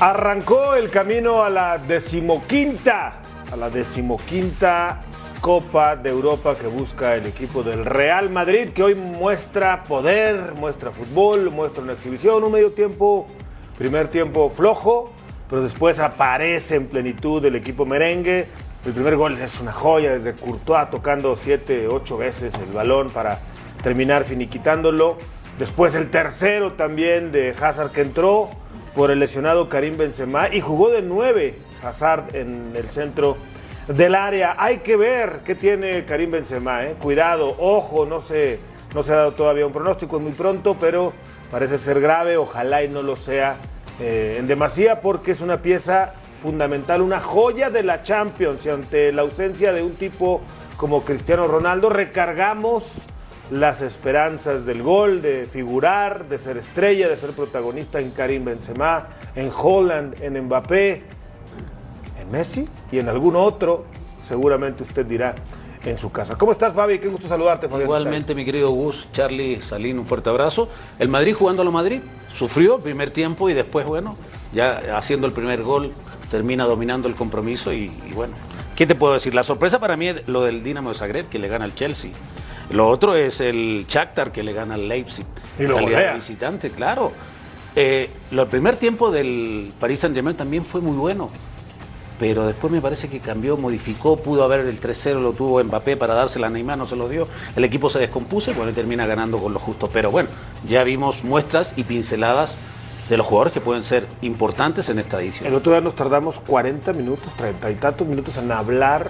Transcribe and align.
Arrancó 0.00 0.76
el 0.76 0.88
camino 0.88 1.42
a 1.42 1.50
la 1.50 1.76
decimoquinta, 1.76 3.20
a 3.52 3.56
la 3.56 3.68
decimoquinta 3.68 5.02
Copa 5.42 5.94
de 5.94 6.08
Europa 6.08 6.56
que 6.58 6.68
busca 6.68 7.16
el 7.16 7.26
equipo 7.26 7.62
del 7.62 7.84
Real 7.84 8.30
Madrid, 8.30 8.70
que 8.70 8.82
hoy 8.82 8.94
muestra 8.94 9.84
poder, 9.84 10.54
muestra 10.54 10.90
fútbol, 10.90 11.50
muestra 11.50 11.82
una 11.82 11.92
exhibición, 11.92 12.42
un 12.44 12.52
medio 12.52 12.72
tiempo, 12.72 13.28
primer 13.76 14.08
tiempo 14.08 14.48
flojo, 14.48 15.12
pero 15.50 15.62
después 15.62 15.98
aparece 15.98 16.76
en 16.76 16.86
plenitud 16.86 17.44
el 17.44 17.56
equipo 17.56 17.84
merengue. 17.84 18.46
El 18.86 18.94
primer 18.94 19.16
gol 19.16 19.36
es 19.38 19.60
una 19.60 19.72
joya 19.72 20.12
desde 20.12 20.32
Courtois 20.32 20.88
tocando 20.88 21.36
siete, 21.36 21.88
ocho 21.88 22.16
veces 22.16 22.54
el 22.54 22.72
balón 22.72 23.10
para 23.10 23.38
terminar 23.82 24.24
finiquitándolo. 24.24 25.18
Después 25.58 25.94
el 25.94 26.08
tercero 26.08 26.72
también 26.72 27.32
de 27.32 27.50
Hazard 27.50 27.90
que 27.90 28.00
entró 28.00 28.48
por 28.94 29.10
el 29.10 29.20
lesionado 29.20 29.68
Karim 29.68 29.96
Benzema 29.96 30.52
y 30.52 30.60
jugó 30.60 30.90
de 30.90 31.02
nueve 31.02 31.56
Hazard 31.82 32.34
en 32.34 32.72
el 32.74 32.88
centro 32.90 33.36
del 33.88 34.14
área. 34.14 34.56
Hay 34.58 34.78
que 34.78 34.96
ver 34.96 35.40
qué 35.44 35.54
tiene 35.54 36.04
Karim 36.04 36.30
Benzema, 36.30 36.84
¿eh? 36.84 36.94
cuidado, 37.00 37.54
ojo, 37.58 38.06
no 38.06 38.20
se, 38.20 38.58
no 38.94 39.02
se 39.02 39.12
ha 39.12 39.16
dado 39.16 39.32
todavía 39.32 39.66
un 39.66 39.72
pronóstico, 39.72 40.16
es 40.16 40.22
muy 40.22 40.32
pronto, 40.32 40.76
pero 40.78 41.12
parece 41.50 41.78
ser 41.78 42.00
grave, 42.00 42.36
ojalá 42.36 42.82
y 42.82 42.88
no 42.88 43.02
lo 43.02 43.16
sea 43.16 43.56
eh, 44.00 44.36
en 44.38 44.46
demasía 44.46 45.00
porque 45.00 45.32
es 45.32 45.40
una 45.40 45.62
pieza 45.62 46.14
fundamental, 46.42 47.02
una 47.02 47.20
joya 47.20 47.70
de 47.70 47.82
la 47.82 48.02
Champions 48.02 48.64
y 48.64 48.70
ante 48.70 49.12
la 49.12 49.22
ausencia 49.22 49.72
de 49.72 49.82
un 49.82 49.94
tipo 49.94 50.40
como 50.76 51.04
Cristiano 51.04 51.46
Ronaldo 51.46 51.90
recargamos 51.90 52.94
las 53.50 53.82
esperanzas 53.82 54.64
del 54.64 54.82
gol, 54.82 55.22
de 55.22 55.48
figurar, 55.50 56.28
de 56.28 56.38
ser 56.38 56.56
estrella, 56.56 57.08
de 57.08 57.16
ser 57.16 57.30
protagonista 57.30 58.00
en 58.00 58.10
Karim 58.10 58.44
Benzema, 58.44 59.08
en 59.34 59.50
Holland, 59.54 60.22
en 60.22 60.40
Mbappé, 60.44 61.02
en 62.20 62.30
Messi 62.30 62.68
y 62.92 63.00
en 63.00 63.08
algún 63.08 63.34
otro, 63.34 63.84
seguramente 64.22 64.84
usted 64.84 65.04
dirá 65.04 65.34
en 65.84 65.98
su 65.98 66.12
casa. 66.12 66.36
¿Cómo 66.36 66.52
estás, 66.52 66.74
Fabi? 66.74 66.98
Qué 66.98 67.08
gusto 67.08 67.26
saludarte, 67.26 67.68
Fabián. 67.68 67.86
Igualmente, 67.86 68.34
mi 68.34 68.44
querido 68.44 68.70
Gus, 68.70 69.08
Charlie, 69.12 69.60
Salín, 69.60 69.98
un 69.98 70.06
fuerte 70.06 70.30
abrazo. 70.30 70.68
El 70.98 71.08
Madrid 71.08 71.34
jugando 71.34 71.62
a 71.62 71.64
lo 71.64 71.72
Madrid, 71.72 72.02
sufrió 72.30 72.76
el 72.76 72.82
primer 72.82 73.10
tiempo 73.10 73.48
y 73.48 73.54
después, 73.54 73.86
bueno, 73.86 74.16
ya 74.52 74.96
haciendo 74.96 75.26
el 75.26 75.32
primer 75.32 75.62
gol, 75.62 75.92
termina 76.30 76.66
dominando 76.66 77.08
el 77.08 77.14
compromiso 77.14 77.72
y, 77.72 77.90
y 78.08 78.12
bueno, 78.14 78.34
¿qué 78.76 78.86
te 78.86 78.94
puedo 78.94 79.14
decir? 79.14 79.34
La 79.34 79.42
sorpresa 79.42 79.80
para 79.80 79.96
mí 79.96 80.08
es 80.08 80.28
lo 80.28 80.44
del 80.44 80.62
Dinamo 80.62 80.90
de 80.90 80.94
Zagreb, 80.94 81.28
que 81.28 81.38
le 81.38 81.48
gana 81.48 81.64
al 81.64 81.74
Chelsea. 81.74 82.12
Lo 82.70 82.88
otro 82.88 83.14
es 83.16 83.40
el 83.40 83.86
Shakhtar 83.88 84.32
que 84.32 84.42
le 84.42 84.52
gana 84.52 84.74
al 84.74 84.88
Leipzig. 84.88 85.26
Y 85.58 85.62
lo 85.62 85.74
calidad 85.74 85.92
golea. 85.92 86.08
de 86.10 86.14
visitante, 86.16 86.70
claro. 86.70 87.12
Eh, 87.76 88.10
lo, 88.30 88.42
el 88.42 88.48
primer 88.48 88.76
tiempo 88.76 89.10
del 89.10 89.72
Paris 89.78 90.00
Saint-Germain 90.00 90.36
también 90.36 90.64
fue 90.64 90.80
muy 90.80 90.96
bueno. 90.96 91.30
Pero 92.18 92.46
después 92.46 92.70
me 92.70 92.82
parece 92.82 93.08
que 93.08 93.18
cambió, 93.18 93.56
modificó, 93.56 94.16
pudo 94.18 94.44
haber 94.44 94.60
el 94.60 94.78
3-0, 94.78 95.22
lo 95.22 95.32
tuvo 95.32 95.64
Mbappé 95.64 95.96
para 95.96 96.14
dársela 96.14 96.48
a 96.48 96.50
Neymar, 96.50 96.76
no 96.76 96.86
se 96.86 96.94
lo 96.94 97.08
dio. 97.08 97.26
El 97.56 97.64
equipo 97.64 97.88
se 97.88 97.98
descompuso 97.98 98.50
y 98.50 98.54
bueno, 98.54 98.72
termina 98.72 99.06
ganando 99.06 99.38
con 99.38 99.54
lo 99.54 99.58
justo. 99.58 99.88
Pero 99.90 100.10
bueno, 100.10 100.28
ya 100.68 100.84
vimos 100.84 101.24
muestras 101.24 101.72
y 101.76 101.84
pinceladas 101.84 102.58
de 103.08 103.16
los 103.16 103.26
jugadores 103.26 103.54
que 103.54 103.60
pueden 103.60 103.82
ser 103.82 104.06
importantes 104.20 104.90
en 104.90 104.98
esta 104.98 105.16
El 105.18 105.24
edición. 105.24 105.54
otro 105.54 105.72
día 105.72 105.80
nos 105.80 105.96
tardamos 105.96 106.38
40 106.40 106.92
minutos, 106.92 107.34
30 107.36 107.70
y 107.70 107.74
tantos 107.76 108.06
minutos 108.06 108.36
en 108.36 108.52
hablar 108.52 109.08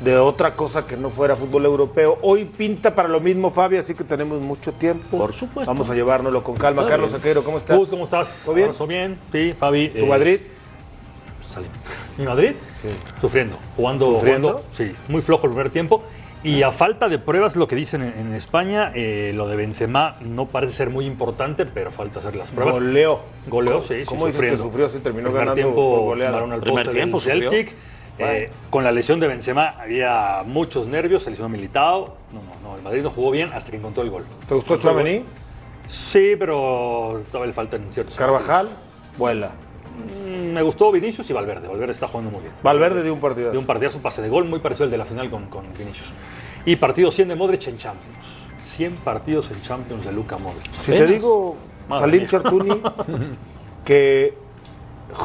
de 0.00 0.16
otra 0.18 0.54
cosa 0.54 0.86
que 0.86 0.96
no 0.96 1.10
fuera 1.10 1.36
fútbol 1.36 1.64
europeo. 1.64 2.18
Hoy 2.22 2.44
pinta 2.44 2.94
para 2.94 3.08
lo 3.08 3.20
mismo, 3.20 3.50
Fabi, 3.50 3.76
así 3.78 3.94
que 3.94 4.04
tenemos 4.04 4.40
mucho 4.40 4.72
tiempo. 4.72 5.18
Por 5.18 5.32
supuesto. 5.32 5.70
Vamos 5.70 5.88
a 5.90 5.94
llevárnoslo 5.94 6.42
con 6.42 6.54
calma. 6.54 6.82
Está 6.82 6.92
Carlos 6.92 7.10
bien. 7.10 7.20
Saqueiro, 7.20 7.44
¿cómo 7.44 7.58
estás? 7.58 7.76
Gus, 7.76 7.88
¿cómo 7.88 8.04
estás? 8.04 8.42
¿Todo 8.44 8.54
bien? 8.54 8.66
Abrazo 8.66 8.86
bien. 8.86 9.18
Sí, 9.32 9.54
Fabi. 9.58 9.88
¿Tu 9.88 9.98
eh, 9.98 10.06
Madrid? 10.06 10.40
salí. 11.52 11.66
¿Mi 12.18 12.24
Madrid? 12.24 12.52
Sí. 12.82 12.88
Sufriendo. 13.20 13.56
Jugando, 13.76 14.06
¿Sufriendo? 14.06 14.48
jugando, 14.48 14.68
Sí, 14.72 14.94
muy 15.08 15.22
flojo 15.22 15.46
el 15.46 15.52
primer 15.52 15.70
tiempo. 15.70 16.02
Y 16.44 16.62
a 16.62 16.70
falta 16.70 17.08
de 17.08 17.18
pruebas, 17.18 17.56
lo 17.56 17.66
que 17.66 17.74
dicen 17.74 18.02
en, 18.02 18.12
en 18.28 18.34
España, 18.34 18.92
eh, 18.94 19.32
lo 19.34 19.48
de 19.48 19.56
Benzema 19.56 20.16
no 20.20 20.46
parece 20.46 20.74
ser 20.74 20.90
muy 20.90 21.04
importante, 21.06 21.66
pero 21.66 21.90
falta 21.90 22.20
hacer 22.20 22.36
las 22.36 22.52
pruebas. 22.52 22.76
Goleó. 22.76 23.20
Goleó, 23.48 23.82
sí, 23.82 24.00
sí, 24.00 24.04
¿Cómo 24.04 24.26
dices 24.26 24.42
que 24.42 24.56
sufrió? 24.56 24.88
Sí, 24.88 24.98
terminó 24.98 25.28
Primer 25.30 25.40
ganando 25.46 25.54
tiempo, 25.54 25.90
por 25.90 26.00
goleada. 26.02 26.38
al 26.44 26.60
Primer 26.60 26.88
tiempo 26.88 27.18
sufrió. 27.18 27.50
Eh, 28.18 28.50
con 28.70 28.82
la 28.82 28.92
lesión 28.92 29.20
de 29.20 29.26
Benzema 29.26 29.74
había 29.78 30.42
muchos 30.46 30.86
nervios, 30.86 31.22
se 31.22 31.30
lesionó 31.30 31.48
Militao. 31.48 32.16
No, 32.32 32.40
no, 32.40 32.70
no, 32.70 32.76
el 32.76 32.82
Madrid 32.82 33.02
no 33.02 33.10
jugó 33.10 33.30
bien 33.30 33.50
hasta 33.52 33.70
que 33.70 33.76
encontró 33.76 34.02
el 34.02 34.10
gol. 34.10 34.24
¿Te 34.48 34.54
gustó 34.54 34.76
Chouameni? 34.76 35.24
Sí, 35.88 36.34
pero 36.38 37.22
todavía 37.30 37.48
le 37.48 37.52
faltan 37.52 37.86
ciertos 37.90 38.16
Carvajal, 38.16 38.68
vuela. 39.18 39.50
Mm, 40.26 40.52
Me 40.52 40.62
gustó 40.62 40.90
Vinicius 40.90 41.28
y 41.30 41.32
Valverde. 41.32 41.68
Valverde 41.68 41.92
está 41.92 42.08
jugando 42.08 42.30
muy 42.30 42.40
bien. 42.40 42.52
Valverde 42.62 43.02
de 43.02 43.10
un 43.10 43.20
partido. 43.20 43.52
De 43.52 43.58
un 43.58 43.66
partidazo, 43.66 43.98
un 43.98 44.02
pase 44.02 44.22
de 44.22 44.28
gol 44.28 44.44
muy 44.44 44.58
parecido 44.58 44.84
al 44.84 44.90
de 44.90 44.98
la 44.98 45.04
final 45.04 45.30
con, 45.30 45.46
con 45.46 45.64
Vinicius. 45.78 46.12
Y 46.64 46.76
partido 46.76 47.10
100 47.10 47.28
de 47.28 47.34
Modric 47.36 47.68
en 47.68 47.78
Champions. 47.78 48.16
100 48.64 48.96
partidos 48.96 49.50
en 49.50 49.62
Champions 49.62 50.04
de 50.04 50.12
Luka 50.12 50.38
Modric. 50.38 50.72
Si 50.80 50.90
te 50.90 51.06
digo, 51.06 51.56
Salim. 51.88 52.26
Chartuni, 52.26 52.82
que 53.84 54.36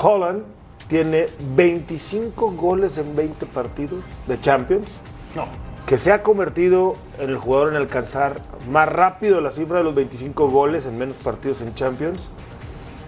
Holland 0.02 0.44
tiene 0.92 1.28
25 1.56 2.52
goles 2.52 2.98
en 2.98 3.16
20 3.16 3.46
partidos 3.46 4.04
de 4.28 4.42
Champions, 4.42 4.86
No, 5.34 5.46
que 5.86 5.98
se 5.98 6.12
ha 6.12 6.22
convertido 6.22 6.96
en 7.18 7.30
el 7.30 7.38
jugador 7.38 7.70
en 7.70 7.78
alcanzar 7.78 8.42
más 8.70 8.90
rápido 8.90 9.40
la 9.40 9.52
cifra 9.52 9.78
de 9.78 9.86
los 9.86 9.96
25 9.96 10.50
goles 10.50 10.86
en 10.86 10.98
menos 10.98 11.16
partidos 11.16 11.62
en 11.62 11.74
Champions, 11.76 12.28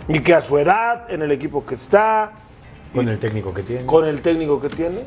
y 0.07 0.21
que 0.21 0.33
a 0.33 0.39
su 0.39 0.57
edad, 0.59 1.11
en 1.11 1.23
el 1.23 1.33
equipo 1.33 1.65
que 1.65 1.75
está, 1.75 2.31
Con 2.95 3.09
el 3.09 3.19
técnico 3.19 3.53
que 3.53 3.63
tiene. 3.63 3.85
con 3.85 4.05
el 4.05 4.21
técnico 4.21 4.61
que 4.61 4.69
tiene, 4.69 5.01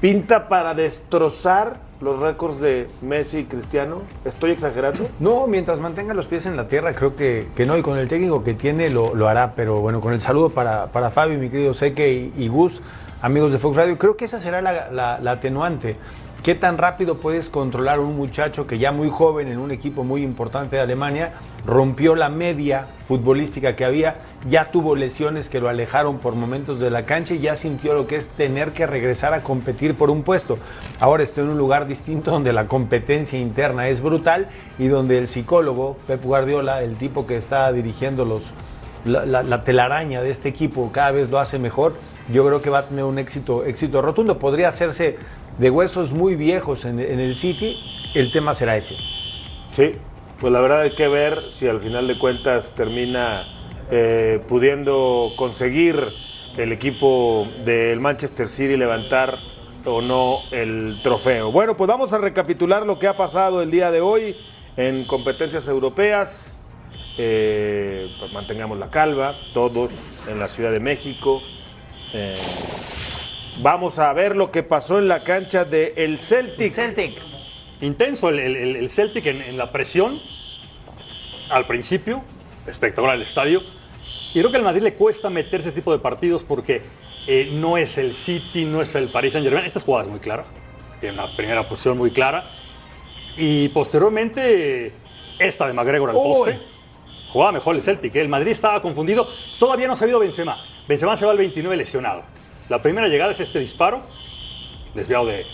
pinta 0.00 0.48
para 0.48 0.72
destrozar 0.72 1.76
los 2.00 2.18
récords 2.20 2.60
de 2.60 2.88
Messi 3.02 3.38
y 3.38 3.44
Cristiano. 3.44 4.02
¿Estoy 4.24 4.52
exagerando? 4.52 5.06
No, 5.20 5.46
mientras 5.46 5.78
mantenga 5.78 6.14
los 6.14 6.26
pies 6.26 6.46
en 6.46 6.56
la 6.56 6.66
tierra, 6.68 6.94
creo 6.94 7.14
que, 7.16 7.48
que 7.54 7.66
no. 7.66 7.76
Y 7.76 7.82
con 7.82 7.98
el 7.98 8.08
técnico 8.08 8.42
que 8.44 8.54
tiene 8.54 8.90
lo, 8.90 9.14
lo 9.14 9.28
hará. 9.28 9.52
Pero 9.54 9.80
bueno, 9.80 10.00
con 10.00 10.12
el 10.12 10.20
saludo 10.20 10.50
para, 10.50 10.86
para 10.86 11.10
Fabio, 11.10 11.38
mi 11.38 11.50
querido 11.50 11.74
Seque 11.74 12.30
y, 12.36 12.48
Gus, 12.48 12.80
amigos 13.22 13.52
de 13.52 13.58
Fox 13.58 13.76
Radio, 13.76 13.98
creo 13.98 14.16
que 14.16 14.24
esa 14.24 14.40
será 14.40 14.60
la- 14.62 14.90
la 15.20 15.30
atenuante. 15.32 15.96
¿Qué 16.42 16.54
tan 16.54 16.78
rápido 16.78 17.18
puedes 17.18 17.50
controlar 17.50 17.98
a 17.98 18.00
un 18.00 18.16
muchacho 18.16 18.66
que 18.66 18.78
ya 18.78 18.92
muy 18.92 19.10
joven 19.10 19.48
en 19.48 19.58
un 19.58 19.70
equipo 19.70 20.04
muy 20.04 20.22
importante 20.22 20.76
de 20.76 20.80
Alemania 20.82 21.34
rompió 21.66 22.14
la 22.14 22.30
media 22.30 22.86
futbolística 23.06 23.76
que 23.76 23.84
había, 23.84 24.16
ya 24.48 24.64
tuvo 24.64 24.96
lesiones 24.96 25.50
que 25.50 25.60
lo 25.60 25.68
alejaron 25.68 26.16
por 26.18 26.34
momentos 26.36 26.80
de 26.80 26.88
la 26.88 27.04
cancha 27.04 27.34
y 27.34 27.40
ya 27.40 27.56
sintió 27.56 27.92
lo 27.92 28.06
que 28.06 28.16
es 28.16 28.28
tener 28.28 28.70
que 28.72 28.86
regresar 28.86 29.34
a 29.34 29.42
competir 29.42 29.94
por 29.96 30.08
un 30.08 30.22
puesto? 30.22 30.56
Ahora 30.98 31.22
está 31.22 31.42
en 31.42 31.50
un 31.50 31.58
lugar 31.58 31.86
distinto 31.86 32.30
donde 32.30 32.54
la 32.54 32.66
competencia 32.66 33.38
interna 33.38 33.88
es 33.88 34.00
brutal 34.00 34.48
y 34.78 34.88
donde 34.88 35.18
el 35.18 35.28
psicólogo, 35.28 35.98
Pep 36.06 36.24
Guardiola, 36.24 36.82
el 36.82 36.96
tipo 36.96 37.26
que 37.26 37.36
está 37.36 37.70
dirigiendo 37.70 38.24
los, 38.24 38.44
la, 39.04 39.26
la- 39.26 39.42
la 39.42 39.62
telaraña 39.62 40.22
de 40.22 40.30
este 40.30 40.48
equipo 40.48 40.88
cada 40.90 41.10
vez 41.10 41.28
lo 41.28 41.38
hace 41.38 41.58
mejor, 41.58 41.96
yo 42.32 42.46
creo 42.46 42.62
que 42.62 42.70
va 42.70 42.78
a 42.78 42.86
tener 42.88 43.04
un 43.04 43.18
éxito, 43.18 43.64
éxito 43.64 44.00
rotundo. 44.02 44.38
Podría 44.38 44.68
hacerse 44.68 45.16
de 45.60 45.70
huesos 45.70 46.12
muy 46.12 46.36
viejos 46.36 46.86
en, 46.86 46.98
el 46.98 47.34
City, 47.34 47.76
el 48.14 48.32
tema 48.32 48.54
será 48.54 48.78
ese. 48.78 48.96
Sí, 49.76 49.92
pues 50.40 50.50
la 50.50 50.60
verdad 50.62 50.80
hay 50.80 50.92
que 50.92 51.06
ver 51.06 51.52
si 51.52 51.68
al 51.68 51.80
final 51.80 52.08
de 52.08 52.16
cuentas 52.18 52.74
termina 52.74 53.44
eh, 53.90 54.40
pudiendo 54.48 55.32
conseguir 55.36 56.02
el 56.56 56.72
equipo 56.72 57.46
del 57.66 58.00
Manchester 58.00 58.48
City 58.48 58.78
levantar 58.78 59.36
o 59.84 60.00
no 60.00 60.38
el 60.50 60.98
trofeo. 61.02 61.52
Bueno, 61.52 61.76
pues 61.76 61.88
vamos 61.88 62.14
a 62.14 62.18
recapitular 62.18 62.86
lo 62.86 62.98
que 62.98 63.06
ha 63.06 63.16
pasado 63.16 63.60
el 63.60 63.70
día 63.70 63.90
de 63.90 64.00
hoy 64.00 64.36
en 64.78 65.04
competencias 65.04 65.68
europeas. 65.68 66.58
Eh, 67.18 68.10
pues 68.18 68.32
mantengamos 68.32 68.78
la 68.78 68.88
calma, 68.88 69.34
todos 69.52 69.90
en 70.26 70.38
la 70.38 70.48
Ciudad 70.48 70.70
de 70.70 70.80
México. 70.80 71.42
Eh, 72.14 72.36
vamos 73.62 73.98
a 73.98 74.12
ver 74.12 74.36
lo 74.36 74.50
que 74.50 74.62
pasó 74.62 74.98
en 74.98 75.08
la 75.08 75.22
cancha 75.22 75.64
del 75.64 75.92
el 75.96 76.18
Celtic. 76.18 76.72
Celtic. 76.72 77.18
intenso 77.80 78.28
el, 78.28 78.38
el- 78.38 78.56
el- 78.56 78.76
el 78.76 78.90
Celtic 78.90 79.26
en, 79.26 79.40
en 79.42 79.56
la 79.58 79.70
presión 79.72 80.20
al 81.50 81.66
principio, 81.66 82.22
espectacular 82.66 83.16
el 83.16 83.22
estadio. 83.22 83.62
Y 84.34 84.38
creo 84.38 84.50
que 84.50 84.58
al 84.58 84.62
Madrid 84.62 84.82
le 84.82 84.94
cuesta 84.94 85.28
meter 85.30 85.60
ese 85.60 85.72
tipo 85.72 85.90
de 85.92 85.98
partidos 85.98 86.44
porque 86.44 86.82
eh, 87.26 87.48
no 87.52 87.76
es 87.76 87.98
el 87.98 88.14
City, 88.14 88.64
no 88.64 88.80
es 88.82 88.94
el 88.94 89.08
Paris 89.08 89.32
Saint 89.32 89.44
Germain. 89.46 89.66
Esta 89.66 89.80
jugada 89.80 90.04
es 90.04 90.10
muy 90.10 90.20
clara, 90.20 90.44
tiene 91.00 91.14
una 91.14 91.26
primera 91.36 91.66
posición 91.68 91.98
muy 91.98 92.10
clara. 92.12 92.44
Y 93.36 93.68
posteriormente, 93.70 94.92
esta 95.38 95.66
de 95.66 95.72
McGregor 95.72 96.10
al 96.10 96.16
poste. 96.16 96.60
Jugaba 97.32 97.52
mejor 97.52 97.76
el 97.76 97.82
Celtic. 97.82 98.14
¿eh? 98.16 98.20
El 98.20 98.28
Madrid 98.28 98.50
estaba 98.52 98.82
confundido. 98.82 99.26
Todavía 99.58 99.86
no 99.86 99.92
ha 99.94 99.96
sabido 99.96 100.18
Benzema. 100.18 100.56
Benzema 100.86 101.16
se 101.16 101.24
va 101.24 101.30
al 101.32 101.38
29 101.38 101.76
lesionado. 101.76 102.22
La 102.70 102.80
primera 102.80 103.08
llegada 103.08 103.32
es 103.32 103.40
este 103.40 103.58
disparo, 103.58 104.00
desviado 104.94 105.26
de, 105.26 105.44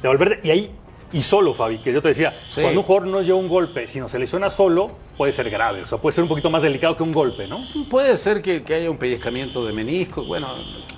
de 0.00 0.08
Valverde. 0.08 0.40
Y 0.42 0.50
ahí, 0.50 0.70
y 1.12 1.20
solo, 1.20 1.52
Fabi, 1.52 1.78
que 1.78 1.92
yo 1.92 2.00
te 2.00 2.08
decía, 2.08 2.34
Sí. 2.48 2.62
cuando 2.62 2.80
un 2.80 2.86
jugador 2.86 3.08
no 3.08 3.20
lleva 3.20 3.38
un 3.38 3.48
golpe, 3.48 3.86
sino 3.86 4.08
se 4.08 4.18
lesiona 4.18 4.48
solo, 4.48 4.88
puede 5.16 5.32
ser 5.32 5.50
grave, 5.50 5.82
o 5.82 5.86
sea, 5.86 5.98
puede 5.98 6.14
ser 6.14 6.22
un 6.22 6.28
poquito 6.28 6.48
más 6.50 6.62
delicado 6.62 6.96
que 6.96 7.02
un 7.02 7.12
golpe, 7.12 7.46
¿no? 7.46 7.66
Puede 7.90 8.16
ser 8.16 8.40
que, 8.42 8.62
que 8.62 8.74
haya 8.74 8.90
un 8.90 8.96
pellizcamiento 8.98 9.64
de 9.64 9.72
menisco, 9.72 10.24
bueno, 10.24 10.48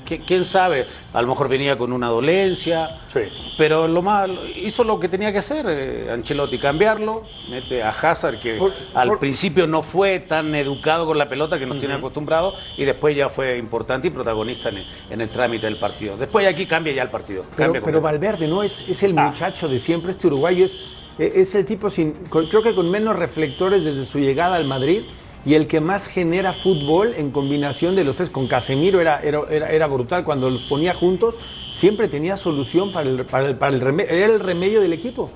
qui- 0.07 0.23
quién 0.25 0.45
sabe, 0.45 0.87
a 1.13 1.21
lo 1.21 1.29
mejor 1.29 1.49
venía 1.49 1.77
con 1.77 1.93
una 1.93 2.09
dolencia, 2.09 3.01
Sí. 3.09 3.21
pero 3.59 3.89
lo 3.89 4.03
más, 4.03 4.31
hizo 4.57 4.85
lo 4.85 5.01
que 5.01 5.09
tenía 5.09 5.33
que 5.33 5.39
hacer 5.39 5.67
eh, 5.69 6.11
Ancelotti, 6.13 6.59
cambiarlo, 6.59 7.23
mete 7.51 7.83
a 7.83 7.91
Hazard 7.91 8.39
que 8.39 8.55
Por- 8.55 8.73
al 8.95 9.09
por- 9.09 9.19
principio 9.19 9.67
no 9.67 9.83
fue 9.83 10.21
tan 10.21 10.55
educado 10.55 11.07
con 11.07 11.19
la 11.19 11.29
pelota 11.29 11.59
que 11.59 11.67
nos 11.67 11.79
tiene 11.79 11.95
acostumbrados 11.95 12.55
y 12.77 12.85
después 12.85 13.17
ya 13.17 13.29
fue 13.29 13.59
importante 13.59 14.09
y 14.09 14.11
protagonista 14.11 14.69
en 14.69 14.79
el, 14.79 14.87
en 15.11 15.21
el 15.21 15.31
trámite 15.31 15.67
del 15.67 15.77
partido. 15.77 16.17
Después 16.17 16.47
aquí 16.47 16.67
cambia 16.67 16.93
ya 16.93 17.03
el 17.03 17.09
partido. 17.11 17.45
Pero. 17.57 18.01
Valverde 18.01 18.47
no 18.49 18.63
es, 18.63 18.85
es 18.89 19.03
el 19.03 19.19
Ah. 19.19 19.27
muchacho 19.29 19.67
de 19.69 19.79
siempre, 19.79 20.11
este 20.11 20.27
uruguayo 20.29 20.65
es, 20.65 20.77
es 21.19 21.55
el 21.55 21.65
tipo 21.67 21.91
sin, 21.91 22.13
con- 22.29 22.47
creo 22.47 22.63
que 22.63 22.75
con 22.75 22.91
menos 22.91 23.17
reflectores 23.17 23.85
desde 23.85 24.05
su 24.05 24.19
llegada 24.19 24.57
al 24.57 24.65
Madrid 24.65 25.03
y 25.47 25.55
el 25.55 25.67
que 25.67 25.81
más 25.81 26.07
genera 26.07 26.53
fútbol 26.55 27.13
en 27.17 27.31
combinación 27.31 27.95
de 27.95 28.05
los 28.05 28.17
tres. 28.17 28.31
Con 28.31 28.49
Casemiro 28.49 29.01
era, 29.01 29.21
era, 29.21 29.87
brutal, 29.87 30.25
cuando 30.25 30.49
los 30.51 30.63
ponía 30.63 30.95
juntos 30.95 31.37
siempre 31.75 32.09
tenía 32.09 32.37
solución 32.37 32.93
para 32.93 33.09
el, 33.11 33.25
para 33.27 33.49
el, 33.49 33.57
para 33.57 33.75
el 33.75 33.81
remedio, 33.81 34.11
era 34.11 34.27
el 34.33 34.41
remedio 34.41 34.81
del 34.81 34.93
equipo. 34.95 35.31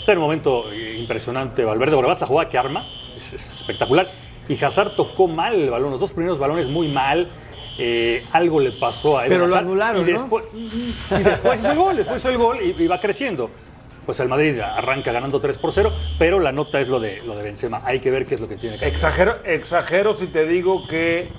Está 0.00 0.12
en 0.12 0.18
un 0.18 0.24
momento 0.24 0.70
eh, 0.72 0.96
impresionante 0.98 1.64
Valverde, 1.64 1.94
porque 1.94 2.08
basta 2.08 2.26
jugada 2.26 2.48
que 2.50 2.58
arma, 2.58 2.84
es, 3.16 3.32
es 3.32 3.46
espectacular. 3.60 4.10
Y 4.48 4.62
Hazard 4.62 4.96
tocó 4.96 5.28
mal 5.28 5.54
el 5.54 5.70
balón, 5.70 5.90
los 5.92 6.00
dos 6.00 6.12
primeros 6.12 6.38
balones 6.38 6.68
muy 6.68 6.88
mal. 6.88 7.28
eh, 7.78 8.24
algo 8.32 8.60
le 8.60 8.72
pasó 8.72 9.18
a 9.18 9.26
Eden 9.26 9.38
Pero 9.38 9.48
lo 9.48 9.56
anularon, 9.56 10.08
y 10.08 10.12
¿no? 10.12 10.18
después, 10.20 10.44
y 10.54 11.22
después 11.22 11.64
el 11.64 11.76
gol, 11.76 11.96
después 11.96 12.24
el 12.24 12.36
gol 12.38 12.58
y, 12.62 12.82
y 12.82 12.86
va 12.86 13.00
creciendo. 13.00 13.50
Pues 14.06 14.20
el 14.20 14.28
Madrid 14.28 14.60
arranca 14.60 15.12
ganando 15.12 15.40
3 15.40 15.56
por 15.58 15.72
0, 15.72 15.92
pero 16.18 16.38
la 16.40 16.52
nota 16.52 16.80
es 16.80 16.88
lo 16.88 17.00
de, 17.00 17.22
lo 17.22 17.36
de 17.36 17.42
Benzema. 17.42 17.80
Hay 17.84 18.00
que 18.00 18.10
ver 18.10 18.26
qué 18.26 18.34
es 18.34 18.40
lo 18.40 18.48
que 18.48 18.56
tiene 18.56 18.76
que 18.78 18.84
hacer. 18.84 18.94
Exagero, 18.94 19.36
exagero 19.44 20.12
si 20.14 20.26
te 20.26 20.46
digo 20.46 20.86
que 20.86 21.30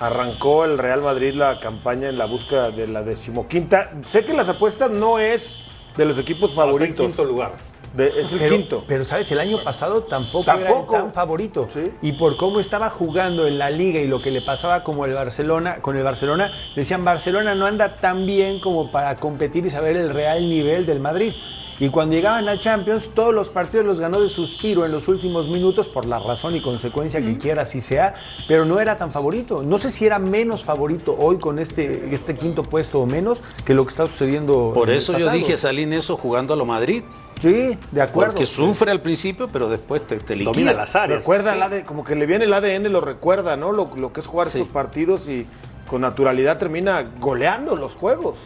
arrancó 0.00 0.64
el 0.64 0.76
Real 0.78 1.02
Madrid 1.02 1.34
la 1.34 1.58
campaña 1.60 2.08
en 2.08 2.18
la 2.18 2.26
búsqueda 2.26 2.70
de 2.70 2.86
la 2.88 3.02
decimoquinta. 3.02 3.90
Sé 4.06 4.24
que 4.24 4.32
las 4.34 4.48
apuestas 4.48 4.90
no 4.90 5.18
es 5.18 5.60
de 5.96 6.04
los 6.04 6.18
equipos 6.18 6.50
Está 6.50 6.62
en 6.62 6.66
favoritos. 6.68 7.06
quinto 7.06 7.24
lugar. 7.24 7.52
De- 7.96 8.08
es 8.20 8.32
el 8.32 8.38
Pero, 8.38 8.56
quinto. 8.56 8.84
pero, 8.86 9.04
¿sabes? 9.04 9.30
El 9.32 9.40
año 9.40 9.62
pasado 9.64 10.02
tampoco, 10.02 10.44
Tampoco. 10.44 10.94
era 10.94 10.98
el 10.98 11.04
tan 11.06 11.14
favorito. 11.14 11.68
Sí. 11.72 11.92
Y 12.02 12.12
por 12.12 12.36
cómo 12.36 12.60
estaba 12.60 12.90
jugando 12.90 13.46
en 13.46 13.58
la 13.58 13.70
liga 13.70 14.00
y 14.00 14.06
lo 14.06 14.20
que 14.20 14.30
le 14.30 14.42
pasaba 14.42 14.84
como 14.84 15.06
el 15.06 15.14
Barcelona, 15.14 15.80
con 15.80 15.96
el 15.96 16.02
Barcelona, 16.02 16.52
decían 16.74 17.04
Barcelona 17.04 17.54
no 17.54 17.64
anda 17.66 17.96
tan 17.96 18.26
bien 18.26 18.60
como 18.60 18.90
para 18.92 19.16
competir 19.16 19.64
y 19.64 19.70
saber 19.70 19.96
el 19.96 20.10
real 20.10 20.48
nivel 20.48 20.84
del 20.84 21.00
Madrid. 21.00 21.32
Y 21.78 21.90
cuando 21.90 22.14
llegaban 22.14 22.48
a 22.48 22.58
Champions, 22.58 23.10
todos 23.14 23.34
los 23.34 23.48
partidos 23.50 23.84
los 23.84 24.00
ganó 24.00 24.20
de 24.20 24.30
suspiro 24.30 24.86
en 24.86 24.92
los 24.92 25.08
últimos 25.08 25.48
minutos 25.48 25.88
por 25.88 26.06
la 26.06 26.18
razón 26.18 26.56
y 26.56 26.62
consecuencia 26.62 27.20
que 27.20 27.36
quiera 27.36 27.62
así 27.62 27.82
sea, 27.82 28.14
pero 28.48 28.64
no 28.64 28.80
era 28.80 28.96
tan 28.96 29.10
favorito. 29.10 29.62
No 29.62 29.76
sé 29.76 29.90
si 29.90 30.06
era 30.06 30.18
menos 30.18 30.64
favorito 30.64 31.14
hoy 31.18 31.38
con 31.38 31.58
este, 31.58 32.14
este 32.14 32.34
quinto 32.34 32.62
puesto 32.62 33.00
o 33.00 33.06
menos 33.06 33.42
que 33.66 33.74
lo 33.74 33.84
que 33.84 33.90
está 33.90 34.06
sucediendo. 34.06 34.72
Por 34.72 34.88
eso 34.88 35.12
yo 35.12 35.26
pasado. 35.26 35.36
dije, 35.36 35.58
salí 35.58 35.82
en 35.82 35.92
eso 35.92 36.16
jugando 36.16 36.54
a 36.54 36.56
lo 36.56 36.64
Madrid, 36.64 37.02
Sí, 37.40 37.76
de 37.90 38.00
acuerdo. 38.00 38.32
porque 38.32 38.46
sufre 38.46 38.90
al 38.90 39.02
principio, 39.02 39.46
pero 39.52 39.68
después 39.68 40.06
te, 40.06 40.16
te 40.16 40.34
Domina 40.36 40.72
las 40.72 40.96
áreas. 40.96 41.18
Recuerda 41.18 41.50
Sí. 41.50 41.56
el 41.56 41.62
ADN, 41.62 41.84
como 41.84 42.02
que 42.04 42.14
le 42.16 42.24
viene 42.24 42.46
el 42.46 42.54
ADN, 42.54 42.88
lo 42.90 43.02
recuerda, 43.02 43.56
¿no? 43.58 43.72
Lo, 43.72 43.90
lo 43.96 44.14
que 44.14 44.20
es 44.20 44.26
jugar 44.26 44.48
Sí. 44.48 44.58
estos 44.58 44.72
partidos 44.72 45.28
y 45.28 45.46
con 45.86 46.00
naturalidad 46.00 46.56
termina 46.56 47.04
goleando 47.20 47.76
los 47.76 47.94
juegos. 47.94 48.36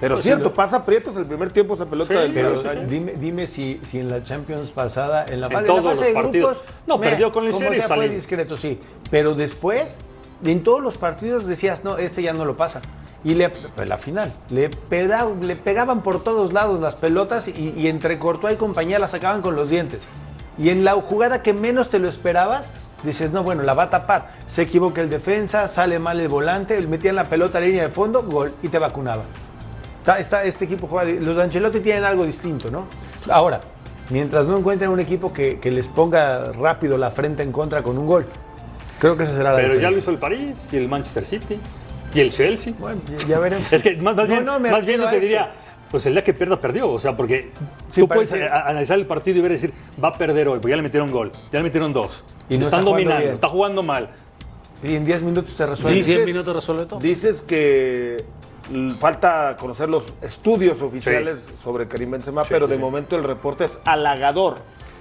Pero 0.00 0.14
Pues 0.14 0.24
cierto, 0.24 0.52
pasa 0.54 0.84
Prietos 0.84 1.16
el 1.16 1.24
primer 1.26 1.50
tiempo 1.50 1.74
esa 1.74 1.86
pelota 1.86 2.14
del 2.20 2.32
Pero 2.32 2.62
dime, 2.88 3.12
dime 3.12 3.46
si, 3.46 3.80
si 3.84 3.98
en 4.00 4.08
la 4.08 4.22
Champions 4.22 4.70
pasada, 4.70 5.26
en 5.28 5.40
la 5.40 5.48
fase, 5.50 5.66
en 5.68 5.76
la 5.76 5.82
fase 5.82 5.96
los 5.96 6.06
de 6.08 6.12
partidos. 6.14 6.50
grupos, 6.58 6.74
No, 6.86 7.00
perdió 7.00 7.32
con 7.32 7.44
el 7.46 7.52
como 7.52 7.64
sea, 7.68 7.86
fue 7.88 8.08
discreto, 8.14 8.56
sí. 8.56 8.78
Pero 9.10 9.34
después, 9.34 9.98
en 10.44 10.62
todos 10.62 10.82
los 10.82 10.98
partidos 10.98 11.46
decías, 11.46 11.84
no, 11.84 11.98
este 11.98 12.22
ya 12.22 12.32
no 12.32 12.44
lo 12.44 12.56
pasa. 12.56 12.80
Y 13.24 13.34
le, 13.34 13.48
pues, 13.48 13.88
la 13.88 13.98
final, 13.98 14.32
le, 14.50 14.70
pega- 14.70 15.26
le 15.40 15.56
pegaban 15.56 16.02
por 16.02 16.22
todos 16.22 16.52
lados 16.52 16.78
las 16.80 16.94
pelotas 16.94 17.48
y, 17.48 17.74
y 17.76 17.88
entre 17.88 18.18
Courtois 18.18 18.54
y 18.54 18.56
compañía 18.56 18.98
las 18.98 19.10
sacaban 19.12 19.42
con 19.42 19.56
los 19.56 19.68
dientes. 19.68 20.06
Y 20.58 20.70
en 20.70 20.84
la 20.84 20.92
jugada 20.92 21.42
que 21.42 21.52
menos 21.52 21.88
te 21.88 21.98
lo 21.98 22.08
esperabas, 22.08 22.70
dices, 23.02 23.30
no, 23.32 23.42
bueno, 23.42 23.62
la 23.62 23.74
va 23.74 23.84
a 23.84 23.90
tapar. 23.90 24.30
Se 24.46 24.62
equivoca 24.62 25.00
el 25.00 25.10
defensa, 25.10 25.66
sale 25.68 25.98
mal 25.98 26.20
el 26.20 26.28
volante, 26.28 26.80
metían 26.86 27.16
la 27.16 27.24
pelota 27.24 27.58
a 27.58 27.60
la 27.62 27.66
línea 27.66 27.82
de 27.82 27.88
fondo, 27.88 28.22
gol, 28.22 28.54
y 28.62 28.68
te 28.68 28.78
vacunaba. 28.78 29.22
Está, 30.06 30.20
está- 30.20 30.44
este 30.44 30.66
equipo 30.66 30.86
juega. 30.86 31.10
Los 31.20 31.34
de 31.34 31.42
Ancelotti 31.42 31.80
tienen 31.80 32.04
algo 32.04 32.24
distinto, 32.24 32.70
¿no? 32.70 32.86
Ahora, 33.28 33.60
mientras 34.10 34.46
no 34.46 34.56
encuentren 34.56 34.88
un 34.90 35.00
equipo 35.00 35.32
que, 35.32 35.58
que 35.58 35.68
les 35.72 35.88
ponga 35.88 36.52
rápido 36.52 36.96
la 36.96 37.10
frente 37.10 37.42
en 37.42 37.50
contra 37.50 37.82
con 37.82 37.98
un 37.98 38.06
gol, 38.06 38.24
creo 39.00 39.16
que 39.16 39.24
esa 39.24 39.32
será 39.34 39.50
la 39.50 39.56
Pero 39.56 39.74
ya 39.80 39.90
lo 39.90 39.98
hizo 39.98 40.12
el 40.12 40.18
París 40.18 40.52
y 40.70 40.76
el 40.76 40.88
Manchester 40.88 41.24
City 41.24 41.58
y 42.14 42.20
el 42.20 42.30
Chelsea. 42.30 42.72
Bueno, 42.78 43.00
ya- 43.18 43.26
ya 43.26 43.38
veremos. 43.40 43.72
Es 43.72 43.82
que 43.82 43.96
más, 43.96 44.14
más 44.14 44.28
No, 44.28 44.34
bien, 44.34 44.44
no, 44.44 44.60
más 44.60 44.86
bien 44.86 45.00
no 45.00 45.08
te 45.08 45.16
este. 45.16 45.26
diría, 45.26 45.50
pues 45.90 46.06
el 46.06 46.12
día 46.12 46.22
que 46.22 46.32
pierda, 46.34 46.60
perdió. 46.60 46.88
O 46.88 47.00
sea, 47.00 47.16
porque 47.16 47.50
Sí, 47.90 48.00
tú 48.02 48.06
puedes 48.06 48.30
parece- 48.30 48.46
eh, 48.46 48.48
analizar 48.48 48.96
el 49.00 49.06
partido 49.06 49.38
y 49.38 49.40
ver 49.40 49.50
decir, 49.50 49.72
va 50.02 50.10
a 50.10 50.12
perder 50.14 50.46
hoy, 50.46 50.60
porque 50.60 50.70
ya 50.70 50.76
le 50.76 50.82
metieron 50.82 51.10
gol, 51.10 51.32
ya 51.50 51.58
le 51.58 51.64
metieron 51.64 51.92
dos. 51.92 52.22
Y 52.48 52.58
no 52.58 52.62
está 52.62 52.76
están 52.76 52.84
dominando, 52.84 53.22
bien. 53.22 53.34
está 53.34 53.48
jugando 53.48 53.82
mal. 53.82 54.10
Y 54.84 54.94
en 54.94 55.04
10 55.04 55.22
minutos 55.22 55.56
te 55.56 55.64
En 55.64 55.70
resuelve. 55.70 55.96
Dices- 55.98 56.14
10 56.18 56.26
minutos 56.26 56.54
resuelve 56.54 56.86
todo. 56.86 57.00
Dices 57.00 57.40
que 57.40 58.18
falta 58.98 59.56
conocer 59.58 59.88
los 59.88 60.12
estudios 60.22 60.82
oficiales 60.82 61.48
sobre 61.62 61.86
Karim 61.88 62.10
Benzema, 62.12 62.42
Sí, 62.42 62.48
pero 62.50 62.66
de 62.66 62.76
sí. 62.76 62.80
momento 62.80 63.16
el 63.16 63.24
reporte 63.24 63.64
es 63.64 63.78
halagador. 63.84 64.56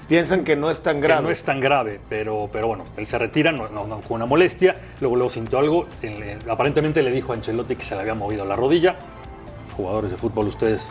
Piensan 0.07 0.43
que 0.43 0.55
no 0.55 0.69
es 0.69 0.81
tan 0.83 0.97
Que 0.97 1.01
grave. 1.03 1.23
no 1.23 1.29
es 1.31 1.43
tan 1.43 1.59
grave, 1.59 1.99
pero, 2.07 2.47
pero 2.53 2.67
bueno, 2.67 2.83
él 2.95 3.07
se 3.07 3.17
retira 3.17 3.51
no, 3.51 3.69
no- 3.69 3.87
no, 3.87 4.01
con 4.01 4.17
una 4.17 4.27
molestia, 4.27 4.75
luego, 5.01 5.15
luego 5.15 5.29
sintió 5.31 5.57
algo, 5.57 5.87
en- 6.03 6.21
en- 6.21 6.49
aparentemente 6.49 7.01
le 7.01 7.09
dijo 7.11 7.31
a 7.31 7.35
Ancelotti 7.35 7.75
que 7.75 7.83
se 7.83 7.95
le 7.95 8.01
había 8.01 8.13
movido 8.13 8.45
la 8.45 8.55
rodilla. 8.55 8.97
Jugadores 9.75 10.11
de 10.11 10.17
fútbol, 10.17 10.47
ustedes, 10.47 10.89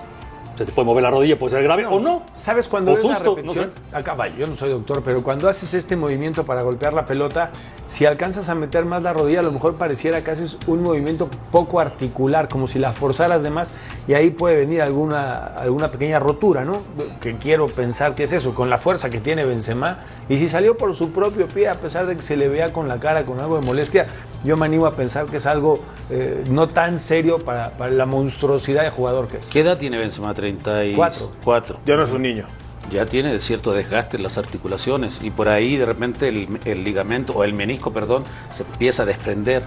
se 0.56 0.64
te 0.64 0.72
puede 0.72 0.86
mover 0.86 1.02
la 1.02 1.10
rodilla, 1.10 1.38
puede 1.38 1.52
ser 1.52 1.62
grave 1.62 1.86
o 1.86 2.00
no. 2.00 2.22
¿Sabes 2.38 2.68
cuando 2.68 2.92
O 2.92 2.96
la 2.96 3.00
susto, 3.00 3.36
no 3.44 3.54
sé. 3.54 3.68
Acá 3.92 4.16
yo 4.28 4.46
no 4.46 4.54
soy 4.54 4.70
doctor, 4.70 5.02
pero 5.04 5.22
cuando 5.22 5.48
haces 5.48 5.74
este 5.74 5.96
movimiento 5.96 6.44
para 6.44 6.62
golpear 6.62 6.92
la 6.92 7.04
pelota, 7.04 7.50
si 7.86 8.06
alcanzas 8.06 8.48
a 8.48 8.54
meter 8.54 8.84
más 8.84 9.02
la 9.02 9.12
rodilla, 9.12 9.40
a 9.40 9.42
lo 9.42 9.52
mejor 9.52 9.74
pareciera 9.74 10.22
que 10.22 10.30
haces 10.30 10.58
un 10.66 10.82
movimiento 10.82 11.28
poco 11.50 11.80
articular, 11.80 12.48
como 12.48 12.68
si 12.68 12.78
la 12.78 12.92
forzaras 12.92 13.42
de 13.42 13.50
más, 13.50 13.70
y 14.06 14.14
ahí 14.14 14.30
puede 14.30 14.56
venir 14.56 14.82
alguna, 14.82 15.46
alguna 15.46 15.90
pequeña 15.90 16.18
rotura, 16.18 16.64
¿no? 16.64 16.82
Que 17.20 17.36
quiero 17.36 17.68
pensar 17.68 18.14
que 18.14 18.24
es 18.24 18.32
eso, 18.32 18.54
con 18.54 18.68
la 18.68 18.78
fuerza 18.78 19.08
que 19.08 19.18
tiene 19.20 19.44
Benzema, 19.44 20.00
y 20.28 20.38
si 20.38 20.48
salió 20.48 20.76
por 20.76 20.94
su 20.94 21.12
propio 21.12 21.46
pie, 21.46 21.68
a 21.68 21.76
pesar 21.76 22.06
de 22.06 22.16
que 22.16 22.22
se 22.22 22.36
le 22.36 22.48
vea 22.48 22.72
con 22.72 22.88
la 22.88 23.00
cara 23.00 23.22
con 23.24 23.40
algo 23.40 23.58
de 23.58 23.66
molestia, 23.66 24.06
yo 24.44 24.56
me 24.56 24.66
animo 24.66 24.86
a 24.86 24.94
pensar 24.94 25.26
que 25.26 25.38
es 25.38 25.46
algo 25.46 25.80
eh, 26.10 26.44
no 26.50 26.68
tan 26.68 26.98
serio 26.98 27.38
para, 27.38 27.70
para 27.70 27.90
la 27.92 28.04
monstruosidad 28.04 28.82
de 28.82 28.90
jugador 28.90 29.28
que 29.28 29.38
es. 29.38 29.46
¿Qué 29.46 29.60
edad 29.60 29.78
tiene 29.78 29.96
Benzema? 29.96 30.34
34. 30.34 31.80
Ya 31.86 31.96
no 31.96 32.02
es 32.04 32.10
un 32.10 32.22
niño. 32.22 32.46
Ya 32.92 33.06
tiene 33.06 33.38
cierto 33.38 33.72
desgaste 33.72 34.18
en 34.18 34.22
las 34.22 34.36
articulaciones 34.36 35.20
y 35.22 35.30
por 35.30 35.48
ahí 35.48 35.78
de 35.78 35.86
repente 35.86 36.28
el, 36.28 36.60
el 36.66 36.84
ligamento 36.84 37.32
o 37.32 37.42
el 37.42 37.54
menisco, 37.54 37.94
perdón, 37.94 38.24
se 38.52 38.62
empieza 38.62 39.04
a 39.04 39.06
desprender 39.06 39.62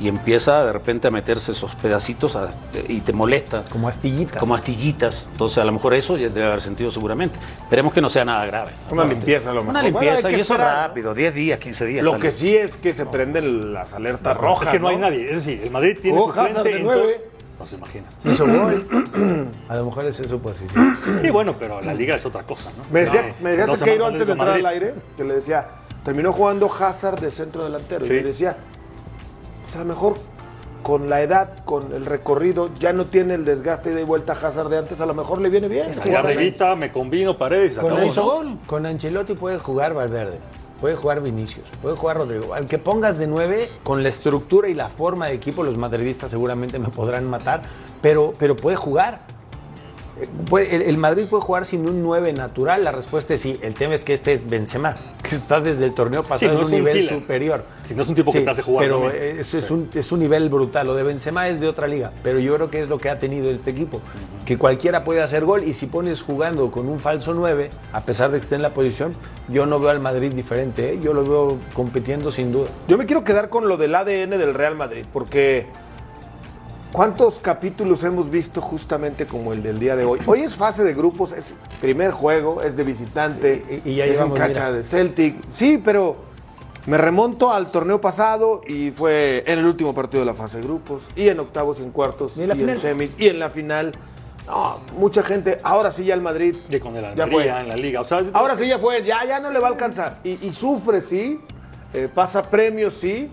y 0.00 0.08
empieza 0.08 0.64
de 0.64 0.72
repente 0.72 1.08
a 1.08 1.10
meterse 1.10 1.52
esos 1.52 1.74
pedacitos 1.76 2.34
a- 2.36 2.50
y 2.88 3.00
te 3.02 3.12
molesta. 3.12 3.64
Como 3.70 3.86
astillitas. 3.88 4.38
Como 4.38 4.54
astillitas. 4.54 5.28
Entonces, 5.32 5.58
a 5.58 5.64
lo 5.64 5.72
mejor 5.72 5.94
eso 5.94 6.16
ya 6.16 6.28
debe 6.28 6.46
haber 6.46 6.60
sentido 6.62 6.90
seguramente. 6.90 7.38
Esperemos 7.62 7.92
que 7.92 8.00
no 8.00 8.08
sea 8.08 8.24
nada 8.24 8.46
grave. 8.46 8.72
Una 8.90 9.02
Aparte. 9.02 9.14
limpieza 9.16 9.50
a 9.50 9.54
lo 9.54 9.60
mejor. 9.60 9.70
Una 9.70 9.82
Bueno, 9.82 10.00
limpieza 10.00 10.28
que 10.28 10.36
y 10.38 10.40
eso 10.40 10.54
esperar, 10.54 10.74
¿no? 10.76 10.88
rápido, 10.88 11.14
10 11.14 11.34
días, 11.34 11.58
15 11.60 11.84
días. 11.86 12.02
Lo 12.04 12.12
tal 12.12 12.20
que 12.20 12.26
vez. 12.28 12.36
sí 12.36 12.56
es 12.56 12.76
que 12.76 12.92
se 12.92 13.04
prenden 13.06 13.72
las 13.74 13.92
alertas 13.92 14.36
rojas. 14.36 14.68
es 14.68 14.72
que 14.72 14.80
no, 14.80 14.88
hay 14.88 14.96
nadie. 14.96 15.26
Es 15.26 15.44
decir, 15.44 15.60
el 15.62 15.70
Madrid 15.70 15.98
tiene 16.00 16.18
Jugó 16.18 16.32
suplente 16.32 16.50
Hazard 16.60 16.72
de 16.72 16.78
nueve. 16.80 17.24
No 17.58 17.66
se 17.66 17.76
imagina. 17.76 18.04
Hizo 18.24 18.46
gol. 18.46 18.86
A 19.68 19.76
lo 19.76 19.84
mejor 19.84 20.06
es 20.06 20.18
eso, 20.18 20.38
pues 20.38 20.56
sí. 20.56 21.30
bueno, 21.30 21.54
pero 21.58 21.82
la 21.82 21.92
liga 21.92 22.16
es 22.16 22.24
otra 22.24 22.42
cosa, 22.44 22.70
¿no? 22.76 22.84
Me 22.90 23.00
decía, 23.00 23.22
No, 23.22 23.34
me 23.44 23.50
decía 23.50 24.06
antes 24.06 24.26
de 24.26 24.32
entrar 24.32 24.48
al 24.56 24.64
aire, 24.66 24.94
que 25.16 25.24
le 25.24 25.34
decía, 25.34 25.66
terminó 26.02 26.32
jugando 26.32 26.72
Hazard 26.72 27.20
de 27.20 27.30
centro 27.30 27.64
delantero. 27.64 28.06
Sí. 28.06 28.14
Y 28.14 28.20
le 28.20 28.28
decía, 28.28 28.56
a 29.74 29.78
lo 29.78 29.84
mejor 29.84 30.14
con 30.82 31.10
la 31.10 31.20
edad, 31.20 31.62
con 31.64 31.92
el 31.92 32.06
recorrido, 32.06 32.70
ya 32.80 32.92
no 32.92 33.04
tiene 33.04 33.34
el 33.34 33.44
desgaste 33.44 33.90
de 33.90 34.02
vuelta 34.04 34.32
a 34.32 34.36
Hazard 34.36 34.70
de 34.70 34.78
antes, 34.78 35.00
a 35.00 35.06
lo 35.06 35.14
mejor 35.14 35.40
le 35.40 35.50
viene 35.50 35.68
bien. 35.68 35.88
Es 35.88 36.00
que- 36.00 36.16
arribita, 36.16 36.74
me 36.74 36.90
combino, 36.90 37.36
paredes 37.36 37.76
Con, 37.78 37.92
acabó, 37.92 38.14
¿no? 38.14 38.22
gol. 38.24 38.58
Con 38.66 38.86
Ancelotti 38.86 39.34
puede 39.34 39.58
jugar 39.58 39.92
Valverde, 39.92 40.38
puede 40.80 40.96
jugar 40.96 41.20
Vinicius, 41.20 41.66
puede 41.82 41.96
jugar 41.96 42.16
Rodrigo. 42.16 42.54
Al 42.54 42.66
que 42.66 42.78
pongas 42.78 43.18
de 43.18 43.26
nueve, 43.26 43.68
con 43.82 44.02
la 44.02 44.08
estructura 44.08 44.68
y 44.68 44.74
la 44.74 44.88
forma 44.88 45.26
de 45.26 45.34
equipo, 45.34 45.62
los 45.62 45.76
madridistas 45.76 46.30
seguramente 46.30 46.78
me 46.78 46.88
podrán 46.88 47.28
matar, 47.28 47.62
pero, 48.00 48.32
pero 48.38 48.56
puede 48.56 48.76
jugar. 48.76 49.20
Puede- 50.48 50.74
el, 50.76 50.82
el 50.82 50.96
Madrid 50.96 51.26
puede 51.28 51.42
jugar 51.42 51.64
sin 51.64 51.88
un 51.88 52.02
9 52.02 52.32
natural. 52.32 52.84
La 52.84 52.92
respuesta 52.92 53.34
es 53.34 53.40
sí. 53.40 53.58
El 53.62 53.74
tema 53.74 53.94
es 53.94 54.04
que 54.04 54.12
este 54.14 54.32
es 54.32 54.48
Benzema, 54.48 54.94
que 55.28 55.34
está 55.34 55.60
desde 55.60 55.84
el 55.84 55.94
torneo 55.94 56.22
pasado 56.22 56.52
no 56.52 56.58
en 56.60 56.64
un 56.66 56.70
un 56.72 56.78
nivel 56.78 56.98
killer. 57.00 57.14
superior. 57.20 57.64
Si 57.84 57.94
no 57.94 58.02
es 58.02 58.08
un 58.08 58.14
tipo 58.14 58.32
que 58.32 58.40
te 58.42 58.50
hace 58.50 58.62
jugar 58.62 58.84
Pero 58.84 59.10
es 59.10 59.70
un, 59.70 59.90
es 59.94 60.12
un 60.12 60.20
nivel 60.20 60.48
brutal. 60.48 60.86
Lo 60.86 60.94
de 60.94 61.02
Benzema 61.02 61.48
es 61.48 61.60
de 61.60 61.68
otra 61.68 61.86
liga. 61.86 62.12
Pero 62.22 62.38
yo 62.38 62.54
creo 62.56 62.70
que 62.70 62.80
es 62.82 62.88
lo 62.88 62.98
que 62.98 63.10
ha 63.10 63.18
tenido 63.18 63.50
este 63.50 63.70
equipo. 63.70 64.00
Que 64.44 64.56
cualquiera 64.58 65.04
puede 65.04 65.22
hacer 65.22 65.44
gol 65.44 65.64
y 65.64 65.72
si 65.72 65.86
pones 65.86 66.22
jugando 66.22 66.70
con 66.70 66.88
un 66.88 66.98
falso 67.00 67.34
9, 67.34 67.70
a 67.92 68.00
pesar 68.02 68.30
de 68.30 68.38
que 68.38 68.42
esté 68.42 68.54
en 68.56 68.62
la 68.62 68.70
posición, 68.70 69.12
yo 69.48 69.66
no 69.66 69.78
veo 69.78 69.90
al 69.90 70.00
Madrid 70.00 70.32
diferente. 70.32 70.94
¿eh? 70.94 70.98
Yo 71.00 71.12
lo 71.12 71.22
veo 71.24 71.58
compitiendo 71.72 72.30
sin 72.32 72.50
duda. 72.52 72.68
Yo 72.88 72.96
me 72.98 73.06
quiero 73.06 73.22
quedar 73.24 73.48
con 73.48 73.68
lo 73.68 73.76
del 73.76 73.94
ADN 73.94 74.30
del 74.30 74.54
Real 74.54 74.74
Madrid, 74.76 75.04
porque 75.12 75.66
¿cuántos 76.92 77.38
capítulos 77.40 78.02
hemos 78.04 78.30
visto 78.30 78.60
justamente 78.60 79.26
como 79.26 79.52
el 79.52 79.62
del 79.62 79.78
día 79.78 79.96
de 79.96 80.04
hoy? 80.04 80.20
Hoy 80.26 80.42
es 80.42 80.54
fase 80.54 80.84
de 80.84 80.94
grupos, 80.94 81.32
es 81.32 81.54
primer 81.80 82.10
juego, 82.12 82.62
es 82.62 82.76
de 82.76 82.84
visitante, 82.84 83.64
Y- 83.84 83.90
y 83.90 83.96
ya 83.96 84.04
es 84.06 84.20
en 84.20 84.30
cancha 84.30 84.66
mira. 84.68 84.72
de 84.72 84.82
Celtic. 84.84 85.36
Sí, 85.52 85.80
pero 85.82 86.16
me 86.86 86.96
remonto 86.98 87.52
al 87.52 87.70
torneo 87.70 88.00
pasado 88.00 88.62
y 88.66 88.90
fue 88.90 89.42
en 89.46 89.58
el 89.58 89.66
último 89.66 89.94
partido 89.94 90.20
de 90.20 90.26
la 90.26 90.34
fase 90.34 90.58
de 90.58 90.64
grupos, 90.64 91.02
y 91.16 91.28
en 91.28 91.38
octavos 91.40 91.78
y 91.80 91.82
en 91.82 91.90
cuartos, 91.90 92.36
Y 92.36 92.42
en 92.42 92.48
la 92.48 92.54
en 92.54 92.60
final. 92.60 92.78
semis, 92.80 93.14
y 93.18 93.28
en 93.28 93.38
la 93.38 93.50
final. 93.50 93.92
No, 94.46 94.78
mucha 94.98 95.22
gente, 95.22 95.58
ahora 95.62 95.92
sí 95.92 96.04
ya 96.04 96.14
el 96.14 96.22
Madrid. 96.22 96.56
De 96.68 96.80
con 96.80 96.96
el 96.96 97.14
ya 97.14 97.26
fue. 97.28 97.46
En 97.46 97.68
la 97.68 97.76
liga. 97.76 98.00
O 98.00 98.04
sea, 98.04 98.22
Ahora 98.32 98.56
sí 98.56 98.66
ya 98.66 98.78
fue, 98.78 99.04
ya, 99.04 99.24
ya 99.24 99.38
no 99.38 99.50
le 99.50 99.60
va 99.60 99.68
a 99.68 99.70
alcanzar. 99.70 100.18
Y, 100.24 100.44
y 100.44 100.52
sufre, 100.52 101.00
sí. 101.02 101.38
eh, 101.92 102.08
pasa 102.12 102.42
premios, 102.42 102.94
sí. 102.94 103.30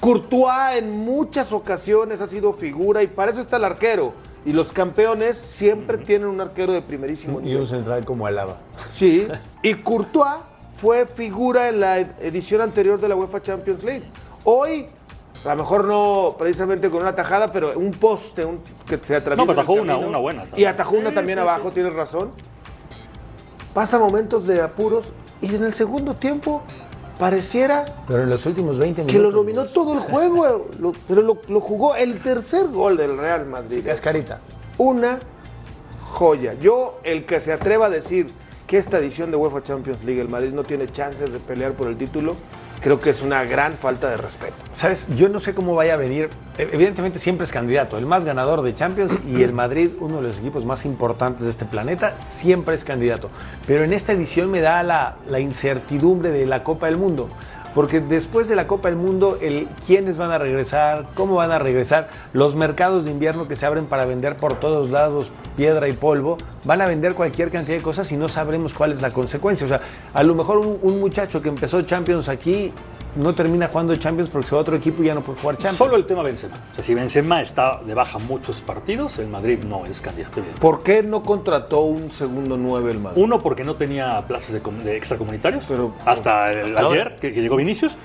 Courtois 0.00 0.76
en 0.76 0.90
muchas 0.90 1.52
ocasiones 1.52 2.20
ha 2.20 2.28
sido 2.28 2.52
figura 2.52 3.02
y 3.02 3.06
para 3.06 3.30
eso 3.32 3.40
está 3.40 3.56
el 3.56 3.64
arquero. 3.64 4.12
Y 4.46 4.52
los 4.52 4.70
campeones 4.72 5.38
siempre 5.38 5.96
tienen 5.96 6.28
un 6.28 6.38
arquero 6.40 6.72
de 6.74 6.82
primerísimo 6.82 7.40
Y 7.40 7.44
nivel. 7.44 7.62
un 7.62 7.66
central 7.66 8.04
como 8.04 8.26
Alaba. 8.26 8.56
Sí. 8.92 9.26
Y 9.62 9.74
Courtois 9.74 10.36
fue 10.76 11.06
figura 11.06 11.68
en 11.70 11.80
la 11.80 12.00
ed- 12.00 12.10
edición 12.20 12.60
anterior 12.60 13.00
de 13.00 13.08
la 13.08 13.16
UEFA 13.16 13.42
Champions 13.42 13.82
League. 13.82 14.02
Hoy, 14.44 14.84
a 15.46 15.48
lo 15.54 15.56
mejor 15.62 15.86
no 15.86 16.36
precisamente 16.38 16.90
con 16.90 17.00
una 17.00 17.14
tajada, 17.14 17.50
pero 17.50 17.78
un 17.78 17.92
poste 17.92 18.44
un- 18.44 18.60
que 18.86 18.98
se 18.98 19.16
atraviesa. 19.16 19.40
No, 19.40 19.46
pero 19.46 19.60
atajó 19.62 19.72
una- 19.74 19.96
una 19.96 20.18
buena 20.18 20.44
Y 20.54 20.66
atajó 20.66 20.96
una 20.96 21.08
Sí, 21.10 21.14
también 21.14 21.38
sí, 21.38 21.42
abajo, 21.42 21.68
sí. 21.68 21.74
tienes 21.76 21.94
razón. 21.94 22.30
Pasa 23.72 23.98
momentos 23.98 24.46
de 24.46 24.60
apuros 24.60 25.06
y 25.40 25.54
en 25.54 25.64
el 25.64 25.72
segundo 25.72 26.14
tiempo 26.16 26.62
pareciera 27.18 27.84
Pero 28.06 28.22
en 28.22 28.30
los 28.30 28.44
últimos 28.46 28.78
20 28.78 29.02
que 29.02 29.12
minutos. 29.12 29.32
lo 29.32 29.38
dominó 29.38 29.64
todo 29.66 29.94
el 29.94 30.00
juego, 30.00 30.68
lo- 30.78 30.92
pero 31.08 31.22
lo, 31.22 31.38
lo 31.48 31.60
jugó 31.60 31.94
el 31.96 32.20
tercer 32.22 32.68
gol 32.68 32.96
del 32.96 33.16
Real 33.16 33.46
Madrid. 33.46 33.84
Cascarita. 33.84 34.40
Una 34.78 35.18
joya. 36.02 36.54
Yo, 36.54 36.98
el 37.04 37.24
que 37.26 37.40
se 37.40 37.52
atreva 37.52 37.86
a 37.86 37.90
decir 37.90 38.26
que 38.66 38.78
esta 38.78 38.98
edición 38.98 39.30
de 39.30 39.36
UEFA 39.36 39.62
Champions 39.62 40.02
League 40.04 40.20
el 40.20 40.28
Madrid 40.28 40.52
no 40.52 40.62
tiene 40.64 40.88
chances 40.88 41.30
de 41.32 41.38
pelear 41.38 41.72
por 41.72 41.86
el 41.88 41.96
título, 41.96 42.34
creo 42.84 43.00
que 43.00 43.08
es 43.10 43.22
una 43.22 43.42
gran 43.44 43.72
falta 43.72 44.10
de 44.10 44.18
respeto. 44.18 44.54
¿Sabes? 44.74 45.08
Yo 45.16 45.28
no 45.30 45.40
sé 45.40 45.54
cómo 45.54 45.74
vaya 45.74 45.94
a 45.94 45.96
venir. 45.96 46.28
E- 46.58 46.68
Evidentemente 46.70 47.18
siempre 47.18 47.44
es 47.44 47.50
candidato. 47.50 47.96
El 47.96 48.04
más 48.04 48.26
ganador 48.26 48.60
de 48.60 48.74
Champions 48.74 49.18
y 49.26 49.42
el 49.42 49.52
Madrid, 49.54 49.88
uno 50.00 50.16
de 50.16 50.28
los 50.28 50.38
equipos 50.38 50.64
más 50.66 50.84
importantes 50.84 51.44
de 51.44 51.50
este 51.50 51.64
planeta, 51.64 52.20
siempre 52.20 52.74
es 52.74 52.84
candidato. 52.84 53.30
Pero 53.66 53.84
en 53.84 53.94
esta 53.94 54.12
edición 54.12 54.50
me 54.50 54.60
da 54.60 54.82
la, 54.82 55.16
la 55.30 55.40
incertidumbre 55.40 56.30
de 56.30 56.44
la 56.44 56.62
Copa 56.62 56.86
del 56.86 56.98
Mundo. 56.98 57.30
Porque 57.74 58.00
después 58.00 58.48
de 58.48 58.56
la 58.56 58.66
Copa 58.66 58.88
del 58.88 58.96
Mundo, 58.96 59.36
el 59.40 59.68
quiénes 59.86 60.16
van 60.16 60.30
a 60.30 60.38
regresar, 60.38 61.06
cómo 61.14 61.34
van 61.34 61.50
a 61.50 61.58
regresar, 61.58 62.08
los 62.32 62.54
mercados 62.54 63.04
de 63.04 63.10
invierno 63.10 63.48
que 63.48 63.56
se 63.56 63.66
abren 63.66 63.86
para 63.86 64.06
vender 64.06 64.36
por 64.36 64.54
todos 64.54 64.90
lados 64.90 65.26
piedra 65.56 65.88
y 65.88 65.92
polvo, 65.92 66.36
van 66.64 66.80
a 66.80 66.86
vender 66.86 67.14
cualquier 67.14 67.50
cantidad 67.50 67.76
de 67.76 67.82
cosas 67.82 68.10
y 68.12 68.16
no 68.16 68.28
sabremos 68.28 68.74
cuál 68.74 68.92
es 68.92 69.02
la 69.02 69.10
consecuencia. 69.10 69.66
O 69.66 69.68
sea, 69.68 69.80
a 70.12 70.22
lo 70.22 70.34
mejor 70.34 70.58
un, 70.58 70.78
un 70.82 71.00
muchacho 71.00 71.42
que 71.42 71.48
empezó 71.48 71.82
Champions 71.82 72.28
aquí 72.28 72.72
no 73.16 73.34
termina 73.34 73.68
jugando 73.68 73.94
Champions 73.96 74.28
porque 74.30 74.48
se 74.48 74.54
va 74.54 74.60
a 74.60 74.62
otro 74.62 74.76
equipo 74.76 75.02
y 75.02 75.06
ya 75.06 75.14
no 75.14 75.20
puede 75.22 75.38
jugar 75.40 75.56
Champions. 75.56 75.78
Solo 75.78 75.96
el 75.96 76.04
tema 76.04 76.22
Benzema. 76.22 76.56
O 76.72 76.74
sea, 76.74 76.84
si 76.84 76.94
Benzema 76.94 77.40
está 77.42 77.80
de 77.86 77.94
baja 77.94 78.18
muchos 78.18 78.60
partidos, 78.62 79.18
el 79.18 79.28
Madrid 79.28 79.58
no 79.68 79.84
es 79.84 80.00
candidato. 80.00 80.42
¿Por 80.60 80.82
qué 80.82 81.02
no 81.02 81.22
contrató 81.22 81.80
un 81.82 82.10
segundo 82.10 82.56
9 82.56 82.90
el 82.92 82.98
Madrid? 83.00 83.22
Uno, 83.22 83.38
porque 83.38 83.62
no 83.64 83.74
tenía 83.76 84.20
plazas 84.26 84.52
de, 84.52 84.60
de 84.84 84.96
extracomunitarios. 84.96 85.64
Pero- 85.68 85.94
hasta 86.04 86.52
el- 86.52 86.76
ayer, 86.76 87.16
que, 87.20 87.32
que 87.32 87.40
llegó 87.40 87.56
Vinicius. 87.56 87.96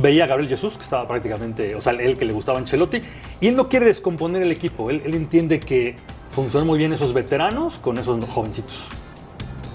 Veía 0.00 0.24
a 0.24 0.26
Gabriel 0.26 0.48
Jesús, 0.48 0.78
que 0.78 0.84
estaba 0.84 1.06
prácticamente, 1.06 1.74
o 1.74 1.82
sea, 1.82 1.92
él 1.92 2.16
que 2.16 2.24
le 2.24 2.32
gustaba 2.32 2.58
Ancelotti. 2.58 3.02
Y 3.42 3.48
él 3.48 3.56
no 3.56 3.68
quiere 3.68 3.84
descomponer 3.86 4.40
el 4.42 4.50
equipo. 4.50 4.88
Él, 4.88 5.02
él 5.04 5.14
entiende 5.14 5.60
que 5.60 5.96
funcionan 6.30 6.66
muy 6.66 6.78
bien 6.78 6.94
esos 6.94 7.12
veteranos 7.12 7.76
con 7.76 7.98
esos 7.98 8.24
jovencitos. 8.24 8.86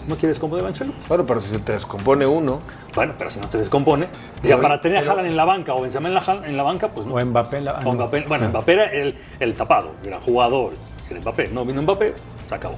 No 0.07 0.15
quiere 0.15 0.29
descomponer 0.29 0.63
a 0.65 0.69
Ancelotti. 0.69 0.97
Bueno, 1.09 1.25
pero 1.25 1.41
si 1.41 1.49
se 1.49 1.59
te 1.59 1.73
descompone 1.73 2.25
uno, 2.25 2.61
Bueno, 2.95 3.13
pero 3.17 3.29
si 3.29 3.39
no 3.41 3.51
se 3.51 3.57
descompone. 3.57 4.07
O 4.41 4.47
sea, 4.47 4.57
para 4.59 4.79
tener 4.81 4.97
a 4.99 5.01
Haaland 5.11 5.27
en 5.27 5.35
la 5.35 5.43
banca 5.45 5.73
o 5.73 5.81
Benzema 5.81 6.07
en 6.07 6.13
la, 6.13 6.41
en 6.45 6.55
la 6.57 6.63
banca, 6.63 6.87
pues 6.89 7.05
no. 7.05 7.15
O 7.15 7.25
Mbappé 7.25 7.57
en 7.57 7.65
la- 7.65 7.71
ah, 7.77 7.81
no. 7.83 7.93
Mbappé- 7.93 8.25
bueno, 8.27 8.47
Mbappé 8.49 8.71
era 8.73 8.85
el, 8.85 9.15
el 9.39 9.53
tapado, 9.55 9.91
era 10.05 10.19
jugador, 10.21 10.73
era 11.09 11.19
Mbappé. 11.19 11.49
No 11.49 11.65
vino 11.65 11.81
Mbappé, 11.81 12.13
se 12.47 12.55
acabó. 12.55 12.75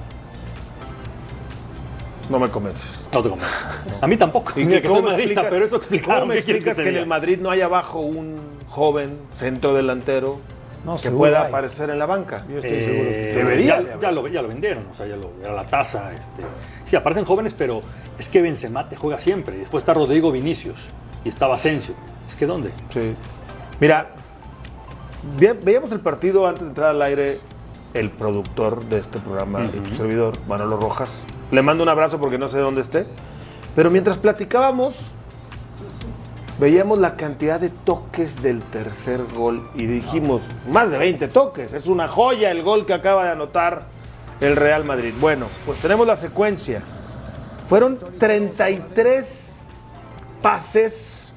no 2.28 2.38
me 2.38 2.48
convences. 2.48 3.06
No 3.12 3.22
te 3.22 3.28
convence. 3.28 3.54
A 4.00 4.06
mí 4.06 4.16
tampoco. 4.16 4.52
Mira 4.56 4.80
que 4.80 4.88
soy 4.88 5.02
madridista, 5.02 5.40
explicas- 5.42 5.50
pero 5.50 5.64
eso 5.64 5.76
explicaron. 5.76 6.14
¿Cómo 6.22 6.26
me 6.26 6.34
¿Qué 6.36 6.42
quieres 6.42 6.62
explicas 6.62 6.76
te 6.76 6.82
que, 6.84 6.88
en 6.90 6.96
el 6.96 7.06
Madrid 7.06 7.38
no 7.40 7.50
hay 7.50 7.60
abajo 7.60 8.00
un 8.00 8.36
joven 8.68 9.18
centro 9.32 9.74
delantero 9.74 10.38
No, 10.84 10.96
que 10.96 11.10
pueda 11.10 11.42
hay. 11.42 11.48
aparecer 11.48 11.90
en 11.90 11.98
la 11.98 12.06
banca? 12.06 12.44
Yo 12.48 12.56
estoy 12.58 12.70
Eh, 12.72 12.84
seguro 12.84 13.08
que. 13.10 13.32
Debería 13.34 13.80
de 13.82 13.96
Ya, 14.00 14.10
lo, 14.10 14.26
ya 14.28 14.40
lo 14.42 14.48
vendieron, 14.48 14.84
o 14.90 14.94
sea, 14.94 15.06
ya 15.06 15.16
lo, 15.16 15.30
era 15.42 15.52
la 15.52 15.64
tasa. 15.66 16.12
Este. 16.14 16.42
Sí, 16.86 16.96
aparecen 16.96 17.24
jóvenes, 17.24 17.54
pero 17.56 17.80
es 18.18 18.28
que 18.28 18.40
Benzema 18.40 18.88
te 18.88 18.96
juega 18.96 19.18
siempre. 19.18 19.56
Y 19.56 19.60
después 19.60 19.82
está 19.82 19.92
Rodrigo 19.94 20.32
Vinicius 20.32 20.78
y 21.24 21.28
estaba 21.28 21.56
Asensio. 21.56 21.94
Es 22.26 22.34
que 22.36 22.46
¿dónde? 22.46 22.70
Sí. 22.90 23.12
Mira, 23.78 24.08
ve- 25.38 25.52
veíamos 25.52 25.92
el 25.92 26.00
partido 26.00 26.46
antes 26.46 26.62
de 26.62 26.68
entrar 26.68 26.90
al 26.90 27.02
aire, 27.02 27.40
el 27.94 28.10
productor 28.10 28.84
de 28.84 28.98
este 28.98 29.18
programa 29.18 29.62
y 29.64 29.68
tu 29.80 29.96
servidor, 29.96 30.34
Manolo 30.48 30.76
Rojas. 30.78 31.10
Le 31.50 31.60
mando 31.62 31.82
un 31.82 31.88
abrazo 31.88 32.18
porque 32.20 32.38
no 32.38 32.48
sé 32.48 32.58
dónde 32.58 32.80
esté. 32.80 33.06
Pero 33.76 33.90
mientras 33.90 34.16
platicábamos, 34.16 35.12
veíamos 36.60 36.98
la 36.98 37.16
cantidad 37.16 37.58
de 37.58 37.70
toques 37.70 38.42
del 38.42 38.62
tercer 38.62 39.22
gol 39.34 39.66
y 39.74 39.86
dijimos, 39.86 40.42
más 40.70 40.90
de 40.90 40.98
20 40.98 41.28
toques, 41.28 41.72
es 41.72 41.86
una 41.86 42.06
joya 42.06 42.50
el 42.50 42.62
gol 42.62 42.84
que 42.84 42.92
acaba 42.92 43.24
de 43.24 43.30
anotar 43.30 43.84
el 44.42 44.56
Real 44.56 44.84
Madrid. 44.84 45.14
Bueno, 45.18 45.46
pues 45.64 45.78
tenemos 45.80 46.06
la 46.06 46.16
secuencia. 46.16 46.82
Fueron 47.66 47.98
33 48.18 49.52
pases 50.42 51.32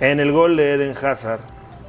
en 0.00 0.20
el 0.20 0.30
gol 0.30 0.56
de 0.56 0.74
Eden 0.74 0.94
Hazard. 0.96 1.40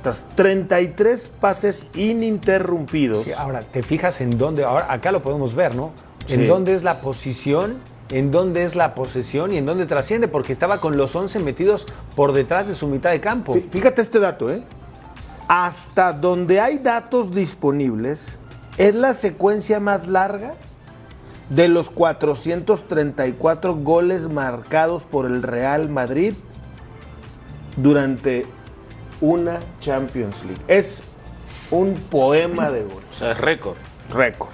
Tras 0.01 0.25
33 0.35 1.31
pases 1.39 1.87
ininterrumpidos. 1.95 3.23
Sí, 3.23 3.31
ahora, 3.31 3.61
te 3.61 3.83
fijas 3.83 4.19
en 4.21 4.37
dónde, 4.37 4.63
ahora 4.63 4.91
acá 4.91 5.11
lo 5.11 5.21
podemos 5.21 5.55
ver, 5.55 5.75
¿no? 5.75 5.91
En 6.29 6.41
Sí. 6.41 6.45
dónde 6.45 6.73
es 6.75 6.83
la 6.83 6.99
posición, 7.01 7.77
en 8.17 8.31
dónde 8.31 8.63
es 8.63 8.75
la 8.75 8.93
posesión 8.95 9.51
y 9.51 9.57
en 9.57 9.65
dónde 9.65 9.85
trasciende, 9.85 10.27
porque 10.27 10.53
estaba 10.53 10.79
con 10.79 10.97
los 10.97 11.15
11 11.15 11.39
metidos 11.39 11.85
por 12.15 12.31
detrás 12.33 12.67
de 12.67 12.75
su 12.75 12.87
mitad 12.87 13.11
de 13.11 13.19
campo. 13.19 13.53
Fí- 13.55 13.69
Fíjate 13.69 14.01
este 14.01 14.19
dato, 14.19 14.49
¿eh? 14.51 14.63
Hasta 15.47 16.13
donde 16.13 16.59
hay 16.61 16.77
datos 16.77 17.33
disponibles, 17.33 18.39
es 18.77 18.95
la 18.95 19.13
secuencia 19.13 19.79
más 19.79 20.07
larga 20.07 20.53
de 21.49 21.67
los 21.67 21.89
434 21.89 23.75
goles 23.75 24.29
marcados 24.29 25.03
por 25.03 25.25
el 25.25 25.43
Real 25.43 25.89
Madrid 25.89 26.33
durante 27.75 28.45
una 29.21 29.59
Champions 29.79 30.43
League. 30.45 30.61
Es 30.67 31.03
un 31.71 31.93
poema 31.95 32.71
de 32.71 32.83
goles. 32.83 33.05
O 33.11 33.13
sea, 33.13 33.31
es 33.31 33.37
récord. 33.39 33.75
Récord. 34.11 34.51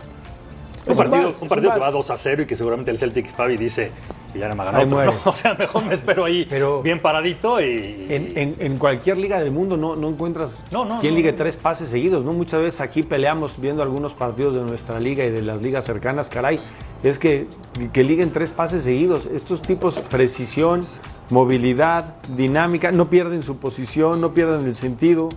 Un 0.91 0.97
partido, 0.97 1.31
un 1.41 1.47
partido 1.47 1.73
que 1.73 1.79
va 1.79 1.85
vals. 1.91 1.93
2 2.07 2.09
a 2.11 2.17
0 2.17 2.41
y 2.43 2.45
que 2.45 2.55
seguramente 2.55 2.91
el 2.91 2.97
Celtic 2.97 3.27
Fabi 3.33 3.57
dice 3.57 3.91
ya 4.35 4.47
no 4.47 4.55
me 4.55 4.61
ha 4.61 4.65
ganado 4.65 4.83
otro, 4.85 4.95
muere. 4.95 5.11
¿no? 5.11 5.19
O 5.31 5.33
sea, 5.33 5.53
mejor 5.55 5.83
me 5.85 5.93
espero 5.95 6.25
ahí 6.25 6.45
Pero- 6.49 6.81
bien 6.83 7.01
paradito 7.01 7.59
y. 7.59 8.05
En, 8.09 8.37
en- 8.37 8.55
en 8.59 8.77
cualquier 8.77 9.17
liga 9.17 9.39
del 9.39 9.51
mundo 9.51 9.75
no, 9.77 9.95
no 9.95 10.09
encuentras 10.09 10.63
No, 10.71 10.85
no, 10.85 10.97
quien 10.99 11.15
ligue 11.15 11.33
tres 11.33 11.57
pases 11.57 11.89
seguidos, 11.89 12.23
¿no? 12.23 12.33
Muchas 12.33 12.61
veces 12.61 12.81
aquí 12.81 13.01
peleamos 13.03 13.59
viendo 13.59 13.81
algunos 13.81 14.13
partidos 14.13 14.53
de 14.53 14.61
nuestra 14.61 14.99
liga 14.99 15.25
y 15.25 15.31
de 15.31 15.41
las 15.41 15.61
ligas 15.61 15.85
cercanas, 15.85 16.29
caray, 16.29 16.59
es 17.03 17.17
que, 17.17 17.47
que 17.91 18.03
liguen 18.03 18.31
tres 18.31 18.51
pases 18.51 18.83
seguidos. 18.83 19.25
Estos 19.33 19.61
tipos, 19.61 19.97
precisión, 19.99 20.85
movilidad, 21.29 22.17
dinámica, 22.35 22.91
no 22.91 23.09
pierden 23.09 23.41
su 23.43 23.57
posición, 23.57 24.21
no 24.21 24.33
pierden 24.33 24.65
el 24.65 24.75
sentido. 24.75 25.29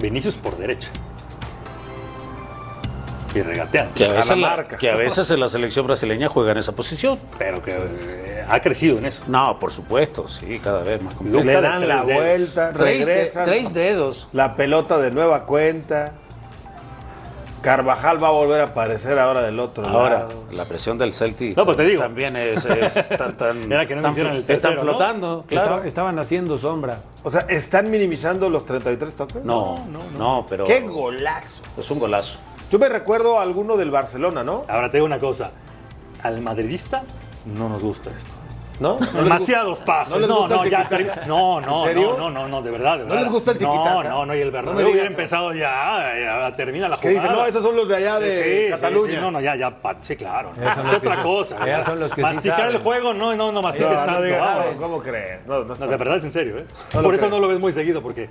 Vinicius 0.00 0.34
por 0.34 0.56
derecha. 0.56 0.90
Y 3.34 3.42
regatean. 3.42 3.88
Que 3.94 4.04
a, 4.04 4.06
A 4.06 4.10
la 4.10 4.16
veces 4.20 4.36
marca. 4.36 4.76
que 4.76 4.90
a 4.90 4.94
veces 4.96 5.30
en 5.30 5.40
la 5.40 5.48
selección 5.48 5.86
brasileña 5.86 6.28
juega 6.28 6.52
en 6.52 6.58
esa 6.58 6.72
posición. 6.72 7.18
Pero 7.38 7.62
que 7.62 7.72
eh, 7.76 8.44
ha 8.48 8.60
crecido 8.60 8.98
en 8.98 9.06
eso. 9.06 9.22
No, 9.26 9.58
por 9.58 9.72
supuesto, 9.72 10.28
sí, 10.28 10.60
cada 10.62 10.82
vez 10.82 11.02
más 11.02 11.14
complejo. 11.14 11.44
Le 11.44 11.60
dan 11.60 11.88
la 11.88 12.04
dedos. 12.04 12.22
vuelta, 12.22 12.72
Tres, 12.72 13.06
de- 13.06 13.12
regresan. 13.14 13.44
tres 13.44 13.74
dedos. 13.74 14.28
La 14.32 14.54
pelota 14.54 14.98
de 14.98 15.10
nueva 15.10 15.46
cuenta. 15.46 16.12
Carvajal 17.60 18.22
va 18.22 18.28
a 18.28 18.30
volver 18.32 18.60
a 18.60 18.64
aparecer 18.64 19.18
ahora 19.18 19.40
del 19.40 19.58
otro 19.58 19.86
Ahora, 19.86 20.18
lado. 20.28 20.44
la 20.52 20.66
presión 20.66 20.98
del 20.98 21.14
Celtic 21.14 21.56
No, 21.56 21.64
pues 21.64 21.78
te 21.78 21.84
digo. 21.86 22.02
también 22.02 22.36
es, 22.36 22.66
es 22.66 23.08
tan, 23.08 23.34
tan- 23.38 23.72
Era 23.72 23.86
que 23.86 23.96
no 23.96 24.02
tan 24.02 24.10
el 24.18 24.44
tercero, 24.44 24.54
están 24.54 24.74
¿no? 24.74 24.82
flotando, 24.82 25.44
claro. 25.48 25.66
Estaba- 25.76 25.86
estaban 25.86 26.18
haciendo 26.18 26.58
sombra. 26.58 26.98
O 27.22 27.30
sea, 27.30 27.40
¿están 27.48 27.90
minimizando 27.90 28.50
los 28.50 28.66
33 28.66 29.16
toques? 29.16 29.42
No, 29.44 29.76
no, 30.18 30.44
pero 30.46 30.64
¡Qué 30.64 30.80
golazo! 30.80 31.62
es 31.78 31.90
un 31.90 31.98
golazo. 32.00 32.38
Yo 32.74 32.80
me 32.80 32.88
recuerdo 32.88 33.38
a 33.38 33.42
alguno 33.42 33.76
del 33.76 33.92
Barcelona, 33.92 34.42
¿no? 34.42 34.64
Ahora 34.66 34.90
te 34.90 34.96
digo 34.96 35.06
una 35.06 35.20
cosa. 35.20 35.52
Al 36.24 36.40
madridista 36.42 37.04
no 37.46 37.68
nos 37.68 37.84
gusta 37.84 38.10
esto. 38.10 38.32
¿No? 38.80 38.96
¿No 38.98 39.22
Demasiados 39.22 39.80
pases. 39.82 40.18
¿No 40.22 40.26
No, 40.26 40.48
no, 40.48 40.64
ya. 40.66 40.88
No, 41.24 41.60
no, 41.60 41.86
no, 41.86 42.16
no, 42.18 42.30
no, 42.30 42.48
no, 42.48 42.62
de 42.62 42.72
verdad, 42.72 42.98
de 42.98 43.04
¿No 43.04 43.14
les 43.14 43.30
gusta 43.30 43.52
el 43.52 43.58
tiquitaca? 43.58 43.84
No, 43.84 44.02
no, 44.02 44.26
no, 44.26 44.34
y 44.34 44.40
el 44.40 44.48
No 44.48 44.52
Bernabéu 44.54 44.78
digas 44.78 44.90
hubiera 44.92 45.06
empezado 45.08 45.52
ya, 45.54 46.14
ya, 46.20 46.52
termina 46.56 46.88
la 46.88 46.96
Que 46.96 47.10
jugada. 47.10 47.28
dicen, 47.28 47.38
no, 47.42 47.46
esos 47.46 47.62
son 47.62 47.76
los 47.76 47.88
de 47.88 47.94
allá 47.94 48.18
de 48.18 48.32
Sí, 48.66 48.70
Cataluña. 48.72 49.14
sí, 49.14 49.20
no, 49.20 49.30
no, 49.30 49.40
ya, 49.40 49.54
ya, 49.54 49.70
pa- 49.70 49.96
sí, 50.00 50.16
claro. 50.16 50.50
Es 50.60 50.92
otra 50.94 51.22
cosa. 51.22 51.64
ellas 51.64 51.84
son 51.84 52.00
los 52.00 52.10
que 52.10 52.16
sí 52.16 52.22
Masticar 52.22 52.58
saben. 52.58 52.74
el 52.74 52.82
juego, 52.82 53.14
no, 53.14 53.36
no, 53.36 53.52
no 53.52 53.62
mastiques 53.62 53.88
No, 53.92 53.96
tanto. 54.04 54.20
no 54.20 54.72
no, 54.72 54.78
¿cómo 54.80 55.00
crees? 55.00 55.46
No, 55.46 55.60
no 55.62 55.74
No, 55.76 55.86
de 55.86 55.96
verdad 55.96 56.16
es 56.16 56.24
en 56.24 56.30
serio, 56.32 56.58
¿eh? 56.58 56.64
No 56.92 57.02
Por 57.02 57.14
eso 57.14 57.28
no 57.28 57.38
lo 57.38 57.46
ves 57.46 57.60
muy 57.60 57.70
seguido, 57.70 58.02
porque 58.02 58.28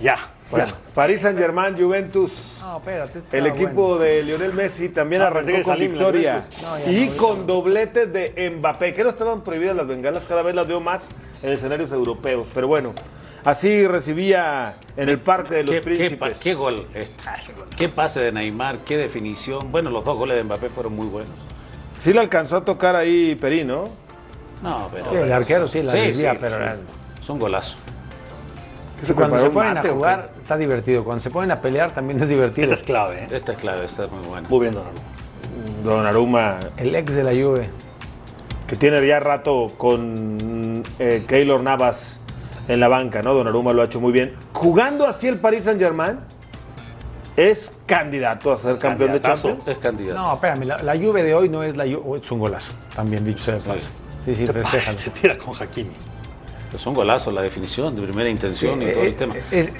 ya. 0.00 0.16
Bueno, 0.50 0.66
ya. 0.66 0.74
París 0.94 1.20
Saint 1.22 1.38
Germain, 1.38 1.74
Juventus. 1.76 2.58
No, 2.60 2.76
espérate. 2.76 3.18
este 3.20 3.38
El 3.38 3.46
equipo 3.46 3.88
bueno. 3.88 3.98
de 3.98 4.22
Lionel 4.22 4.52
Messi 4.52 4.88
también 4.90 5.22
Ah, 5.22 5.28
arrancó 5.28 5.62
con 5.62 5.78
victoria. 5.78 6.42
Juventus. 6.42 6.62
No, 6.62 6.78
ya 6.78 6.92
y 6.92 7.06
no, 7.08 7.16
con 7.16 7.46
dobletes 7.46 8.12
de 8.12 8.50
Mbappé. 8.58 8.92
Que 8.94 9.02
no 9.04 9.10
estaban 9.10 9.42
prohibidas 9.42 9.74
las 9.76 9.86
bengalas, 9.86 10.24
cada 10.28 10.42
vez 10.42 10.54
las 10.54 10.66
veo 10.68 10.80
más 10.80 11.08
en 11.42 11.50
escenarios 11.52 11.90
europeos. 11.92 12.48
Pero 12.52 12.68
bueno, 12.68 12.92
así 13.44 13.86
recibía 13.86 14.74
en 14.96 15.08
el 15.08 15.18
Parque 15.20 15.54
de 15.54 15.62
los 15.64 15.74
¿Qué, 15.76 15.80
qué, 15.80 15.84
Príncipes. 15.96 16.38
qué 16.38 16.54
gol? 16.54 16.86
este? 16.94 17.14
¿Qué 17.76 17.88
pase 17.88 18.20
de 18.20 18.32
Neymar? 18.32 18.78
¿Qué 18.80 18.98
definición? 18.98 19.72
Bueno, 19.72 19.88
los 19.90 20.04
dos 20.04 20.18
goles 20.18 20.36
de 20.36 20.44
Mbappé 20.44 20.68
fueron 20.68 20.94
muy 20.94 21.06
buenos. 21.06 21.32
Sí 21.98 22.12
le 22.12 22.20
alcanzó 22.20 22.58
a 22.58 22.64
tocar 22.64 22.94
ahí 22.94 23.36
Perí, 23.36 23.64
¿no? 23.64 23.88
No, 24.62 24.88
pero. 24.92 25.08
Sí, 25.08 25.16
el 25.16 25.32
arquero 25.32 25.66
sí 25.66 25.82
la 25.82 25.92
desvía, 25.94 26.36
pero 26.38 26.56
era- 26.56 26.76
Es 27.22 27.28
un 27.30 27.38
golazo. 27.38 27.76
Cuando 29.14 29.38
se 29.38 29.50
ponen 29.50 29.74
mate, 29.74 29.88
a 29.88 29.92
¿o 29.92 29.94
jugar 29.94 30.30
está 30.40 30.56
divertido. 30.56 31.04
Cuando 31.04 31.22
se 31.22 31.30
ponen 31.30 31.50
a 31.50 31.60
pelear 31.60 31.90
también 31.92 32.22
es 32.22 32.28
divertido. 32.28 32.64
Esta 32.64 32.74
es 32.74 32.82
clave, 32.82 33.22
¿eh? 33.24 33.28
Esta 33.32 33.52
es 33.52 33.58
clave, 33.58 33.84
esta 33.84 34.04
es 34.04 34.10
muy 34.10 34.26
buena. 34.26 34.48
Muy 34.48 34.60
bien, 34.60 34.74
qué? 34.74 35.82
Donnarumma, 35.84 36.58
El 36.76 36.94
ex 36.94 37.14
de 37.14 37.24
la 37.24 37.32
Juve. 37.32 37.68
que 38.66 38.76
tiene 38.76 39.04
ya 39.06 39.20
rato 39.20 39.68
con 39.76 40.82
eh, 40.98 41.24
Keylor 41.26 41.62
Navas 41.62 42.20
en 42.68 42.78
la 42.80 42.88
banca, 42.88 43.22
¿no? 43.22 43.34
Donnarumma 43.34 43.72
lo 43.72 43.82
ha 43.82 43.86
hecho 43.86 44.00
muy 44.00 44.12
bien. 44.12 44.34
Jugando 44.52 45.06
así 45.06 45.26
el 45.28 45.38
Paris 45.38 45.64
Saint 45.64 45.80
Germain, 45.80 46.18
es 47.36 47.72
candidato 47.86 48.52
a 48.52 48.56
ser 48.56 48.78
campeón 48.78 49.12
de. 49.12 49.20
Champions. 49.20 49.66
Es 49.66 49.78
candidato. 49.78 50.20
No, 50.20 50.34
espérame, 50.34 50.64
la, 50.64 50.78
la 50.82 50.96
Juve 50.96 51.22
de 51.22 51.34
hoy 51.34 51.48
no 51.48 51.62
es 51.62 51.76
la 51.76 51.84
Juve. 51.84 52.02
oh, 52.04 52.16
es 52.16 52.30
un 52.30 52.38
golazo, 52.38 52.72
también 52.94 53.24
dicho 53.24 53.44
sea 53.44 53.54
de 53.54 53.60
paso. 53.60 53.86
Sí, 54.24 54.34
sí, 54.36 54.46
festéjalo. 54.46 54.98
Se 54.98 55.10
tira 55.10 55.36
con 55.38 55.54
Hakimi. 55.60 55.90
Es 56.74 56.86
un 56.86 56.94
golazo 56.94 57.30
la 57.30 57.42
definición, 57.42 57.94
de 57.96 58.02
primera 58.02 58.28
intención 58.30 58.80
y 58.82 58.86
Eh, 58.86 58.92
todo 58.92 59.02
eh, 59.04 59.08
el 59.08 59.16
tema. 59.16 59.34
Es, 59.50 59.70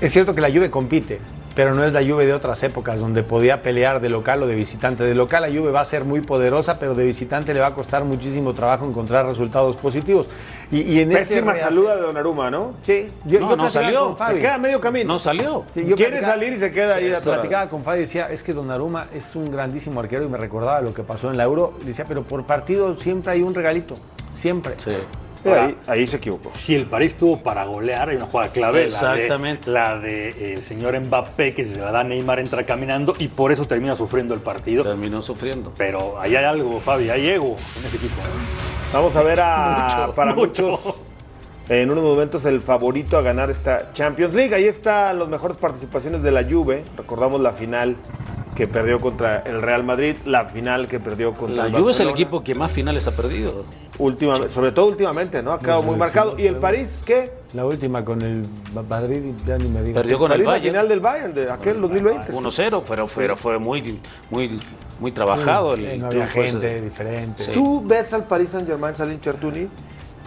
es 0.00 0.12
cierto 0.12 0.34
que 0.34 0.40
la 0.40 0.48
Juve 0.50 0.70
compite, 0.70 1.20
pero 1.54 1.74
no 1.74 1.84
es 1.84 1.92
la 1.92 2.02
Juve 2.02 2.24
de 2.26 2.32
otras 2.32 2.62
épocas 2.62 2.98
donde 2.98 3.22
podía 3.22 3.60
pelear 3.60 4.00
de 4.00 4.08
local 4.08 4.42
o 4.42 4.46
de 4.46 4.54
visitante. 4.54 5.04
De 5.04 5.14
local 5.14 5.42
la 5.42 5.48
Juve 5.48 5.70
va 5.70 5.82
a 5.82 5.84
ser 5.84 6.04
muy 6.04 6.20
poderosa, 6.22 6.78
pero 6.78 6.94
de 6.94 7.04
visitante 7.04 7.52
le 7.52 7.60
va 7.60 7.66
a 7.68 7.74
costar 7.74 8.02
muchísimo 8.04 8.54
trabajo 8.54 8.86
encontrar 8.86 9.26
resultados 9.26 9.76
positivos. 9.76 10.28
Y, 10.70 10.80
y 10.80 11.00
en 11.00 11.12
este 11.12 11.34
Pésima 11.34 11.52
rehace- 11.52 11.60
saluda 11.64 11.96
de 11.96 12.02
Donnarumma, 12.02 12.50
¿no? 12.50 12.72
Sí, 12.80 13.08
yo, 13.26 13.38
No, 13.40 13.50
yo 13.50 13.56
no 13.56 13.68
salió. 13.70 14.16
Se 14.26 14.38
queda 14.38 14.54
a 14.54 14.58
medio 14.58 14.80
camino. 14.80 15.12
No 15.12 15.18
salió. 15.18 15.64
Sí, 15.74 15.84
yo 15.86 15.94
Quiere 15.96 16.22
salir 16.22 16.54
y 16.54 16.58
se 16.58 16.72
queda 16.72 16.94
ahí 16.96 17.08
Sí, 17.08 17.12
atorado. 17.14 17.42
Platicaba 17.42 17.68
con 17.68 17.82
Fabi 17.82 17.98
y 17.98 18.00
decía, 18.02 18.26
es 18.28 18.42
que 18.42 18.54
Donnarumma 18.54 19.06
es 19.14 19.36
un 19.36 19.50
grandísimo 19.52 20.00
arquero 20.00 20.24
y 20.24 20.28
me 20.28 20.38
recordaba 20.38 20.80
lo 20.80 20.94
que 20.94 21.02
pasó 21.02 21.30
en 21.30 21.36
la 21.36 21.44
Euro. 21.44 21.74
Y 21.82 21.88
decía, 21.88 22.06
pero 22.08 22.22
por 22.22 22.44
partido 22.46 22.96
siempre 22.96 23.32
hay 23.32 23.42
un 23.42 23.54
regalito, 23.54 23.94
siempre. 24.30 24.72
Sí. 24.78 24.92
Ahí, 25.44 25.76
ahí 25.86 26.06
se 26.06 26.16
equivocó. 26.18 26.50
Si 26.50 26.74
el 26.74 26.86
París 26.86 27.16
tuvo 27.16 27.42
para 27.42 27.64
golear, 27.64 28.08
hay 28.08 28.16
una 28.16 28.26
jugada 28.26 28.50
clave. 28.52 28.84
Exactamente. 28.84 29.70
La 29.70 29.98
de, 29.98 30.30
la 30.32 30.38
de 30.38 30.54
el 30.54 30.62
señor 30.62 30.98
Mbappé, 30.98 31.54
que 31.54 31.64
si 31.64 31.74
se 31.74 31.80
la 31.80 31.90
da 31.90 32.04
Neymar, 32.04 32.38
entra 32.38 32.64
caminando 32.64 33.14
y 33.18 33.28
por 33.28 33.52
eso 33.52 33.66
termina 33.66 33.96
sufriendo 33.96 34.34
el 34.34 34.40
partido. 34.40 34.82
Terminó 34.82 35.22
sufriendo. 35.22 35.72
Pero 35.76 36.20
ahí 36.20 36.36
hay 36.36 36.44
algo, 36.44 36.80
Fabi, 36.80 37.10
hay 37.10 37.28
ego 37.28 37.56
en 37.80 37.86
ese 37.86 37.96
equipo. 37.96 38.14
Vamos 38.92 39.16
a 39.16 39.22
ver 39.22 39.40
a, 39.40 39.88
Mucho, 39.88 40.14
para 40.14 40.34
mucho. 40.34 40.62
muchos, 40.70 40.96
en 41.68 41.90
unos 41.90 42.04
momentos, 42.04 42.44
el 42.44 42.60
favorito 42.60 43.16
a 43.16 43.22
ganar 43.22 43.50
esta 43.50 43.92
Champions 43.92 44.34
League. 44.34 44.54
Ahí 44.54 44.66
están 44.66 45.18
las 45.18 45.28
mejores 45.28 45.56
participaciones 45.56 46.22
de 46.22 46.30
la 46.30 46.44
Juve. 46.44 46.84
Recordamos 46.96 47.40
la 47.40 47.52
final 47.52 47.96
que 48.54 48.66
perdió 48.66 49.00
contra 49.00 49.38
el 49.46 49.62
Real 49.62 49.82
Madrid, 49.82 50.14
la 50.26 50.44
final 50.46 50.86
que 50.86 51.00
perdió 51.00 51.32
contra 51.32 51.64
La 51.64 51.66
el 51.68 51.74
Juve 51.82 51.92
es 51.92 52.00
el 52.00 52.08
equipo 52.10 52.44
que 52.44 52.54
más 52.54 52.70
finales 52.70 53.06
ha 53.06 53.12
perdido. 53.16 53.64
Últimamente, 53.98 54.50
sobre 54.50 54.72
todo 54.72 54.86
últimamente, 54.86 55.42
¿no? 55.42 55.52
Ha 55.52 55.58
quedado 55.58 55.82
muy 55.82 55.96
marcado. 55.96 56.38
¿Y 56.38 56.46
el 56.46 56.56
París 56.56 57.02
qué? 57.04 57.32
La 57.54 57.64
última 57.64 58.04
con 58.04 58.20
el 58.20 58.42
Madrid, 58.88 59.32
ya 59.46 59.56
ni 59.56 59.68
me 59.68 59.80
digas. 59.82 60.02
Perdió 60.02 60.18
con 60.18 60.32
el 60.32 60.38
París, 60.38 60.46
la 60.46 60.52
Bayern. 60.52 60.72
final 60.74 60.88
del 60.88 61.00
Bayern, 61.00 61.34
de 61.34 61.50
aquel 61.50 61.80
2020. 61.80 62.32
sí. 62.32 62.38
1-0, 62.38 62.82
pero, 62.86 63.08
pero 63.14 63.36
fue 63.36 63.58
muy, 63.58 63.98
muy, 64.30 64.60
muy 65.00 65.12
trabajado 65.12 65.74
el, 65.74 65.86
Eh, 65.86 65.94
el 65.94 66.00
no 66.00 66.06
había 66.08 66.24
ese. 66.24 66.32
gente 66.50 66.80
diferente. 66.82 67.44
Sí. 67.44 67.52
¿Tú 67.54 67.82
ves 67.86 68.12
al 68.12 68.24
Paris 68.24 68.50
Saint 68.50 68.66
Germain, 68.68 68.94
Salin 68.94 69.20
Chertuni, 69.20 69.68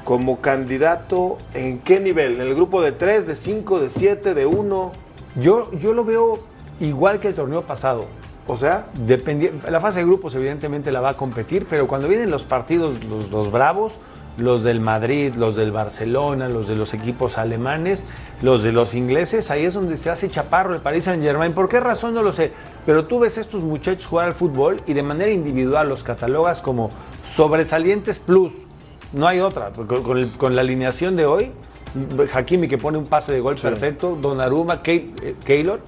como 0.03 0.41
candidato 0.41 1.37
en 1.53 1.77
qué 1.79 1.99
nivel? 1.99 2.35
¿En 2.35 2.41
el 2.41 2.55
grupo 2.55 2.81
de 2.81 2.91
3, 2.91 3.27
de 3.27 3.35
5, 3.35 3.79
de 3.79 3.89
7, 3.89 4.33
de 4.33 4.45
1? 4.47 4.91
Yo, 5.35 5.71
yo 5.73 5.93
lo 5.93 6.05
veo 6.05 6.39
igual 6.79 7.19
que 7.19 7.29
el 7.29 7.35
torneo 7.35 7.63
pasado. 7.63 8.05
O 8.47 8.57
sea, 8.57 8.87
la 9.69 9.79
fase 9.79 9.99
de 9.99 10.05
grupos 10.05 10.35
evidentemente 10.35 10.91
la 10.91 11.01
va 11.01 11.09
a 11.09 11.13
competir, 11.15 11.65
pero 11.69 11.87
cuando 11.87 12.07
vienen 12.07 12.29
los 12.29 12.43
partidos, 12.43 13.03
los, 13.05 13.31
los 13.31 13.51
bravos, 13.51 13.93
los 14.37 14.63
del 14.63 14.81
Madrid, 14.81 15.33
los 15.35 15.55
del 15.55 15.71
Barcelona, 15.71 16.47
los 16.49 16.67
de 16.67 16.75
los 16.75 16.93
equipos 16.93 17.37
alemanes, 17.39 18.03
los 18.41 18.61
de 18.63 18.71
los 18.73 18.93
ingleses, 18.93 19.49
ahí 19.49 19.63
es 19.63 19.73
donde 19.73 19.95
se 19.97 20.09
hace 20.09 20.27
chaparro 20.29 20.75
el 20.75 20.81
Paris 20.81 21.05
Saint 21.05 21.23
Germain. 21.23 21.53
¿Por 21.53 21.67
qué 21.69 21.79
razón? 21.79 22.13
No 22.13 22.21
lo 22.21 22.33
sé. 22.33 22.51
Pero 22.85 23.05
tú 23.05 23.19
ves 23.19 23.37
a 23.37 23.41
estos 23.41 23.63
muchachos 23.63 24.05
jugar 24.05 24.25
al 24.27 24.33
fútbol 24.33 24.81
y 24.85 24.93
de 24.93 25.01
manera 25.03 25.31
individual 25.31 25.87
los 25.89 26.03
catalogas 26.03 26.61
como 26.61 26.89
sobresalientes 27.25 28.19
plus. 28.19 28.53
No 29.13 29.25
hay 29.27 29.39
otra. 29.39 29.71
Con, 29.71 29.87
con 30.03 30.17
el- 30.17 30.31
con 30.37 30.55
la 30.55 30.61
alineación 30.61 31.15
de 31.15 31.25
hoy, 31.25 31.51
Hakimi 32.33 32.67
que 32.67 32.77
pone 32.77 32.97
un 32.97 33.05
pase 33.05 33.31
de 33.31 33.39
gol 33.39 33.55
perfecto, 33.55 34.17
Donnarumma, 34.21 34.81
eh, 34.85 35.35
Keylor, 35.45 35.79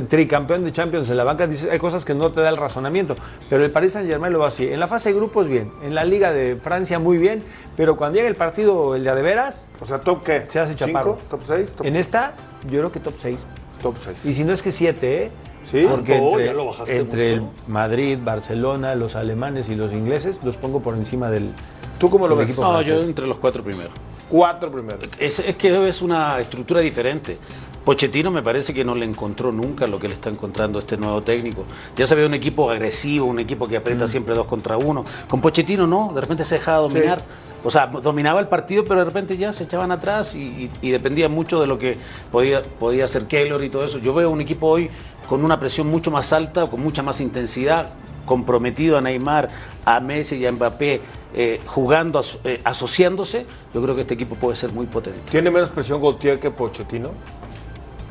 tricampeón 0.00 0.64
de 0.64 0.72
Champions 0.72 1.10
en 1.10 1.18
la 1.18 1.24
banca, 1.24 1.46
dice, 1.46 1.70
hay 1.70 1.78
cosas 1.78 2.04
que 2.06 2.14
no 2.14 2.30
te 2.30 2.40
da 2.40 2.48
el 2.48 2.56
razonamiento, 2.56 3.14
pero 3.50 3.62
el 3.64 3.70
Paris 3.70 3.92
Saint 3.92 4.08
Germain 4.08 4.32
lo 4.32 4.38
va 4.38 4.48
así. 4.48 4.66
En 4.66 4.80
la 4.80 4.88
fase 4.88 5.10
de 5.10 5.16
grupos 5.16 5.48
bien, 5.48 5.70
en 5.82 5.94
la 5.94 6.04
Liga 6.04 6.32
de 6.32 6.56
Francia 6.56 6.98
muy 6.98 7.18
bien, 7.18 7.42
pero 7.76 7.96
cuando 7.96 8.16
llega 8.16 8.28
el 8.28 8.36
partido, 8.36 8.94
el 8.94 9.04
de 9.04 9.10
a 9.10 9.14
de 9.14 9.22
veras, 9.22 9.66
o 9.80 9.86
sea, 9.86 10.00
top 10.00 10.22
qué? 10.24 10.44
Se 10.46 10.60
hace 10.60 10.74
chaparro. 10.74 11.18
¿Cinco? 11.20 11.36
¿Top 11.36 11.40
6? 11.44 11.72
Top, 11.76 11.86
en 11.86 11.96
esta 11.96 12.34
yo 12.70 12.78
creo 12.78 12.92
que 12.92 13.00
top 13.00 13.14
6. 13.20 13.46
top 13.82 13.96
6. 14.02 14.24
Y 14.24 14.32
si 14.32 14.44
no 14.44 14.52
es 14.52 14.62
que 14.62 14.72
7, 14.72 15.24
¿eh? 15.24 15.32
Sí. 15.70 15.86
Porque 15.88 16.18
Oh, 16.20 16.32
entre, 16.32 16.46
ya 16.46 16.52
lo 16.52 16.66
bajaste 16.66 16.96
entre 16.96 17.32
el. 17.34 17.42
Madrid, 17.68 18.18
Barcelona, 18.22 18.94
los 18.94 19.14
alemanes 19.16 19.68
y 19.68 19.74
los 19.74 19.92
ingleses, 19.92 20.40
los 20.44 20.56
pongo 20.56 20.80
por 20.80 20.94
encima 20.94 21.30
del... 21.30 21.50
¿Tú 21.98 22.10
cómo 22.10 22.26
lo 22.26 22.36
ves? 22.36 22.56
No, 22.58 22.82
yo 22.82 23.00
entre 23.00 23.26
los 23.26 23.38
cuatro 23.38 23.62
primeros. 23.62 23.92
Cuatro 24.28 24.72
primeros. 24.72 25.08
Es, 25.18 25.38
es 25.38 25.56
que 25.56 25.88
es 25.88 26.02
una 26.02 26.40
estructura 26.40 26.80
diferente. 26.80 27.38
Pochettino 27.84 28.30
me 28.30 28.42
parece 28.42 28.72
que 28.72 28.84
no 28.84 28.94
le 28.94 29.04
encontró 29.04 29.50
nunca 29.50 29.86
lo 29.88 29.98
que 29.98 30.06
le 30.08 30.14
está 30.14 30.30
encontrando 30.30 30.78
este 30.78 30.96
nuevo 30.96 31.22
técnico. 31.22 31.64
Ya 31.96 32.06
se 32.06 32.14
ve 32.14 32.24
un 32.24 32.34
equipo 32.34 32.70
agresivo, 32.70 33.26
un 33.26 33.40
equipo 33.40 33.66
que 33.66 33.76
aprieta 33.76 34.06
siempre 34.06 34.34
dos 34.36 34.46
contra 34.46 34.76
uno. 34.76 35.04
Con 35.28 35.40
Pochettino 35.40 35.86
no, 35.86 36.12
de 36.14 36.20
repente 36.20 36.44
se 36.44 36.56
dejaba 36.56 36.78
dominar. 36.78 37.22
O 37.64 37.70
sea, 37.70 37.86
dominaba 37.86 38.40
el 38.40 38.48
partido, 38.48 38.84
pero 38.84 39.00
de 39.00 39.04
repente 39.06 39.36
ya 39.36 39.52
se 39.52 39.64
echaban 39.64 39.90
atrás 39.92 40.34
y, 40.34 40.38
y- 40.40 40.70
y 40.80 40.90
dependía 40.90 41.28
mucho 41.28 41.60
de 41.60 41.66
lo 41.66 41.78
que 41.78 41.96
podía, 42.30 42.62
podía 42.62 43.04
hacer 43.04 43.26
Keylor 43.26 43.62
y 43.64 43.70
todo 43.70 43.84
eso. 43.84 43.98
Yo 43.98 44.12
veo 44.14 44.30
un 44.30 44.40
equipo 44.40 44.66
hoy 44.68 44.88
con 45.28 45.44
una 45.44 45.58
presión 45.60 45.86
mucho 45.88 46.10
más 46.10 46.32
alta, 46.32 46.66
con 46.66 46.80
mucha 46.80 47.02
más 47.02 47.20
intensidad, 47.20 47.90
comprometido 48.26 48.98
a 48.98 49.00
Neymar, 49.00 49.48
a 49.84 50.00
Messi 50.00 50.36
y 50.36 50.46
a 50.46 50.52
Mbappé, 50.52 51.00
eh, 51.34 51.60
jugando, 51.66 52.18
aso- 52.20 52.40
eh, 52.44 52.60
asociándose. 52.64 53.46
Yo 53.72 53.80
creo 53.82 53.94
que 53.94 54.02
este 54.02 54.14
equipo 54.14 54.34
puede 54.36 54.56
ser 54.56 54.72
muy 54.72 54.86
potente. 54.86 55.20
¿Tiene 55.30 55.50
menos 55.50 55.68
presión 55.70 56.00
Gautier 56.00 56.38
que 56.40 56.50
Pochettino? 56.50 57.10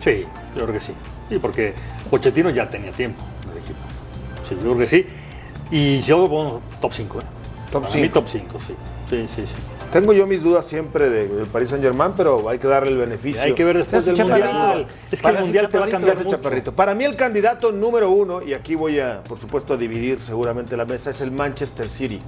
Sí, 0.02 0.26
yo 0.56 0.64
creo 0.64 0.74
que 0.74 0.80
sí. 0.82 0.94
Sí, 1.30 1.40
porque 1.40 1.74
Pochettino 2.10 2.50
ya 2.50 2.70
tenía 2.70 2.92
tiempo 2.92 3.24
en 3.46 3.52
el 3.52 3.58
equipo. 3.60 3.80
Sí, 4.44 4.56
yo 4.56 4.62
creo 4.62 4.78
que 4.78 4.88
sí. 4.88 5.06
Y 5.70 6.00
yo 6.00 6.28
pongo 6.28 6.62
top 6.82 6.92
5, 6.94 7.20
¿eh? 7.20 7.24
Top 7.72 7.84
Para 7.84 7.96
mí 7.96 8.02
cinco. 8.02 8.14
top 8.20 8.28
5, 8.28 8.60
sí. 8.60 8.74
Sí, 9.10 9.26
sí, 9.28 9.48
sí. 9.48 9.56
Tengo 9.94 10.14
yo 10.14 10.26
mis 10.26 10.42
dudas 10.42 10.66
siempre 10.66 11.10
de- 11.10 11.28
del 11.28 11.48
Paris 11.48 11.70
Saint 11.70 11.84
Germain, 11.84 12.14
pero 12.16 12.48
hay 12.50 12.58
que 12.60 12.68
darle 12.68 12.92
el 12.92 12.98
beneficio. 12.98 13.42
Hay 13.42 13.54
que 13.54 13.64
ver 13.64 13.78
después 13.78 14.06
del 14.06 14.16
Mundial. 14.18 14.88
Es 15.12 15.22
que 15.22 15.28
el 15.30 15.40
Mundial 15.40 15.70
te 15.70 15.78
va 15.78 15.86
a 15.86 15.90
cambiar 15.90 16.18
mucho. 16.18 16.30
chaparrito. 16.30 16.72
Para 16.74 16.94
mí 16.96 17.04
el 17.04 17.16
candidato 17.18 17.72
número 17.74 18.10
uno, 18.10 18.42
y 18.42 18.54
aquí 18.54 18.76
voy 18.76 19.00
a, 19.00 19.22
por 19.24 19.38
supuesto, 19.38 19.74
a 19.74 19.78
dividir 19.78 20.22
seguramente 20.22 20.76
la 20.78 20.86
mesa, 20.86 21.10
es 21.10 21.20
el 21.22 21.32
Manchester 21.32 21.90
City. 21.90 22.22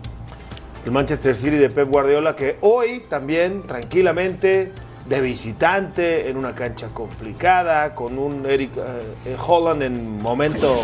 El 0.85 0.91
Manchester 0.91 1.35
City 1.35 1.55
de 1.57 1.69
Pep 1.69 1.89
Guardiola, 1.89 2.35
que 2.35 2.57
hoy 2.61 3.03
también, 3.09 3.63
tranquilamente, 3.63 4.73
de 5.05 5.19
visitante, 5.21 6.29
en 6.29 6.37
una 6.37 6.53
cancha 6.55 6.87
complicada, 6.87 7.93
con 7.93 8.17
un 8.17 8.45
Eric 8.45 8.71
eh, 8.77 9.35
Holland 9.45 9.83
en 9.83 10.21
momento 10.21 10.75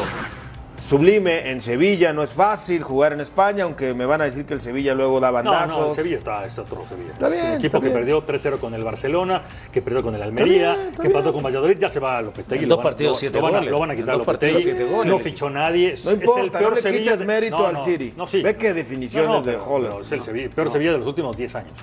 sublime 0.85 1.51
en 1.51 1.61
Sevilla. 1.61 2.11
No 2.13 2.23
es 2.23 2.31
fácil 2.31 2.83
jugar 2.83 3.13
en 3.13 3.19
España, 3.21 3.63
aunque 3.63 3.93
me 3.93 4.05
van 4.05 4.21
a 4.21 4.25
decir 4.25 4.45
que 4.45 4.53
el 4.55 4.61
Sevilla 4.61 4.93
luego 4.93 5.19
da 5.19 5.27
No, 5.27 5.33
bandazos. 5.35 5.77
no, 5.79 5.89
el 5.89 5.95
Sevilla 5.95 6.17
está, 6.17 6.45
es 6.45 6.57
otro 6.57 6.83
Sevilla. 6.87 7.11
Está 7.13 7.27
Es 7.27 7.31
bien, 7.33 7.45
un 7.45 7.51
está 7.51 7.57
equipo 7.67 7.79
que 7.79 7.87
bien. 7.87 7.99
perdió 7.99 8.25
3-0 8.25 8.57
con 8.59 8.73
el 8.73 8.83
Barcelona, 8.83 9.41
que 9.71 9.81
perdió 9.81 10.01
con 10.03 10.15
el 10.15 10.21
Almería, 10.23 10.73
bien, 10.75 10.87
está 10.89 11.01
que 11.03 11.07
empató 11.07 11.31
con 11.33 11.43
Valladolid, 11.43 11.77
ya 11.77 11.89
se 11.89 11.99
va 11.99 12.17
a 12.17 12.21
Lopetegui. 12.21 12.63
En 12.63 12.69
lo 12.69 12.75
dos 12.75 12.83
van 12.83 12.87
a- 12.87 12.89
partidos, 12.91 13.11
lo- 13.13 13.19
siete 13.19 13.37
lo 13.37 13.43
van 13.43 13.53
a- 13.53 13.57
goles. 13.59 13.71
Lo 13.71 13.79
van 13.79 13.91
a 13.91 13.95
quitar 13.95 14.17
dos 14.17 14.25
partidos, 14.25 14.53
Lopetegui. 14.55 14.77
siete 14.79 14.93
goles. 14.93 15.11
No 15.13 15.19
fichó 15.19 15.49
nadie. 15.49 15.93
es- 15.93 16.05
No 16.05 16.11
es 16.11 16.17
el 16.17 16.23
importa, 16.23 16.59
peor 16.59 16.69
no 16.71 16.75
le 16.75 16.81
Sevilla 16.81 17.15
de- 17.17 17.25
mérito 17.25 17.57
No, 17.59 17.67
al 17.67 17.73
no, 17.75 17.85
City. 17.85 18.13
No, 18.17 18.27
sí. 18.27 18.41
Ve 18.41 18.55
qué 18.57 18.73
definiciones 18.73 19.29
No, 19.29 19.35
no, 19.35 19.41
de 19.43 19.55
Holland. 19.57 19.89
pero 19.93 20.01
es 20.01 20.11
el 20.11 20.21
Sevilla- 20.21 20.49
peor 20.49 20.71
Sevilla 20.71 20.91
de 20.93 20.97
los 20.97 21.07
últimos 21.07 21.37
10 21.37 21.55
años. 21.55 21.73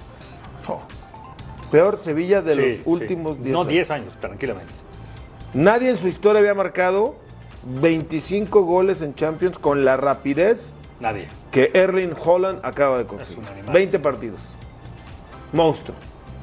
Peor 1.77 1.99
Sevilla 1.99 2.41
de 2.41 2.55
Sí, 2.55 2.61
los 2.79 2.81
últimos 2.87 3.37
10 3.43 3.53
No, 3.53 3.61
años. 3.61 3.69
10 3.71 3.91
años, 3.91 4.15
tranquilamente. 4.19 4.73
Nadie 5.53 5.91
en 5.91 5.99
su 5.99 6.09
historia 6.09 6.41
había 6.41 6.55
marcado 6.55 7.17
25 7.67 8.62
goles 8.62 9.03
en 9.03 9.15
Champions 9.15 9.59
con 9.59 9.85
la 9.85 9.99
rapidez 9.99 10.73
Nadie. 11.01 11.29
que 11.51 11.71
Erling 11.75 12.15
Holland 12.25 12.61
acaba 12.62 12.97
de 12.97 13.05
conseguir. 13.05 13.41
un 13.41 13.47
animal. 13.51 13.75
20 13.75 13.99
partidos. 13.99 14.41
Monstruo. 15.53 15.95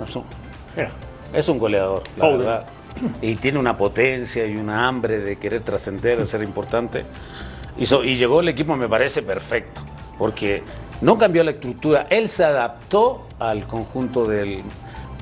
Es 0.07 0.15
un, 0.15 0.23
Mira, 0.75 0.91
es 1.33 1.49
un 1.49 1.57
goleador, 1.57 2.03
la 2.17 2.25
Foden. 2.25 2.37
verdad. 2.37 2.65
Y 3.23 3.33
tiene 3.33 3.57
una 3.57 3.75
potencia 3.75 4.45
y 4.45 4.55
una 4.55 4.87
hambre 4.87 5.17
de 5.17 5.37
querer 5.37 5.61
trascender, 5.61 6.19
de 6.19 6.27
ser 6.27 6.43
importante. 6.43 7.05
Y, 7.75 7.87
so- 7.87 8.03
y 8.03 8.17
llegó 8.17 8.41
el 8.41 8.49
equipo, 8.49 8.75
me 8.75 8.87
parece 8.87 9.23
perfecto, 9.23 9.81
porque 10.19 10.61
no 11.01 11.17
cambió 11.17 11.43
la 11.43 11.49
estructura, 11.51 12.05
él 12.11 12.29
se 12.29 12.43
adaptó 12.43 13.25
al 13.39 13.63
conjunto 13.65 14.25
del 14.25 14.61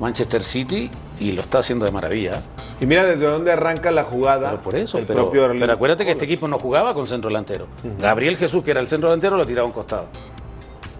Manchester 0.00 0.42
City 0.42 0.90
y 1.20 1.32
lo 1.32 1.42
está 1.42 1.58
haciendo 1.58 1.84
de 1.84 1.90
maravilla. 1.90 2.40
Y 2.80 2.86
mira 2.86 3.04
desde 3.04 3.26
dónde 3.26 3.52
arranca 3.52 3.90
la 3.90 4.04
jugada. 4.04 4.50
Pero 4.50 4.62
por 4.62 4.76
eso, 4.76 4.98
el 4.98 5.04
pero, 5.04 5.22
propio 5.22 5.44
Erling 5.44 5.60
pero 5.60 5.72
acuérdate 5.72 6.04
que 6.04 6.12
este 6.12 6.24
equipo 6.24 6.48
no 6.48 6.58
jugaba 6.58 6.94
con 6.94 7.06
centro 7.06 7.28
delantero. 7.28 7.66
Gabriel 8.00 8.36
Jesús, 8.36 8.64
que 8.64 8.72
era 8.72 8.80
el 8.80 8.88
centro 8.88 9.08
delantero, 9.08 9.36
lo 9.36 9.44
tiraba 9.44 9.64
a 9.64 9.68
un 9.68 9.74
costado. 9.74 10.06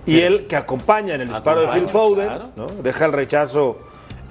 Y 0.07 0.21
él 0.21 0.47
que 0.47 0.57
acompaña 0.57 1.15
en 1.15 1.23
el 1.23 1.29
disparo 1.29 1.61
de 1.61 1.69
Phil 1.69 1.89
Foden, 1.89 2.27
claro. 2.27 2.49
¿no? 2.57 2.67
deja 2.67 3.07
el 3.07 3.13
rechazo 3.13 3.79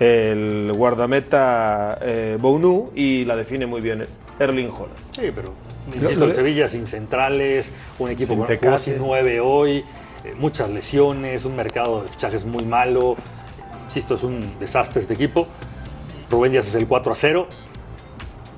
el 0.01 0.71
guardameta 0.73 1.99
eh, 2.01 2.37
Bounu 2.39 2.91
y 2.95 3.23
la 3.23 3.35
define 3.35 3.67
muy 3.67 3.81
bien 3.81 4.03
Erling 4.39 4.69
Holland. 4.69 4.97
sí, 5.11 5.31
pero 5.33 5.53
insisto, 5.93 6.25
el 6.25 6.33
Sevilla 6.33 6.67
sin 6.67 6.87
centrales, 6.87 7.71
un 7.99 8.09
equipo 8.09 8.33
Sin 8.47 8.57
con 8.57 8.79
sin 8.79 8.97
nueve 8.97 9.39
hoy, 9.39 9.85
eh, 10.23 10.33
muchas 10.39 10.71
lesiones, 10.71 11.45
un 11.45 11.55
mercado 11.55 12.01
de 12.01 12.09
fichajes 12.09 12.45
muy 12.45 12.65
malo. 12.65 13.15
Insisto, 13.91 14.15
es 14.15 14.23
un 14.23 14.57
desastre 14.57 15.01
este 15.01 15.13
equipo. 15.15 15.45
Rubén 16.29 16.53
Díaz 16.53 16.65
es 16.65 16.75
el 16.75 16.87
4 16.87 17.11
a 17.11 17.15
0. 17.15 17.47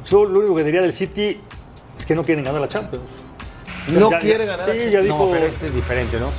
Yo 0.05 0.25
lo 0.25 0.39
único 0.41 0.55
que 0.55 0.63
diría 0.63 0.81
del 0.81 0.93
City 0.93 1.39
es 1.97 2.05
que 2.05 2.13
no 2.13 2.23
quieren 2.23 2.43
ganar 2.43 2.61
la 2.61 2.67
Champions. 2.67 3.05
No 3.87 4.11
Ya- 4.11 4.19
quiere 4.19 4.45
ya- 4.45 4.51
ganar 4.51 4.67
la 4.67 4.73
Sí, 4.75 4.79
Champions. 4.81 5.05
dijo. 5.05 5.25
No, 5.25 5.31
pero 5.31 5.45
este 5.47 5.67
es 5.67 5.73
diferente, 5.73 6.19
¿no? 6.19 6.27
No, 6.27 6.31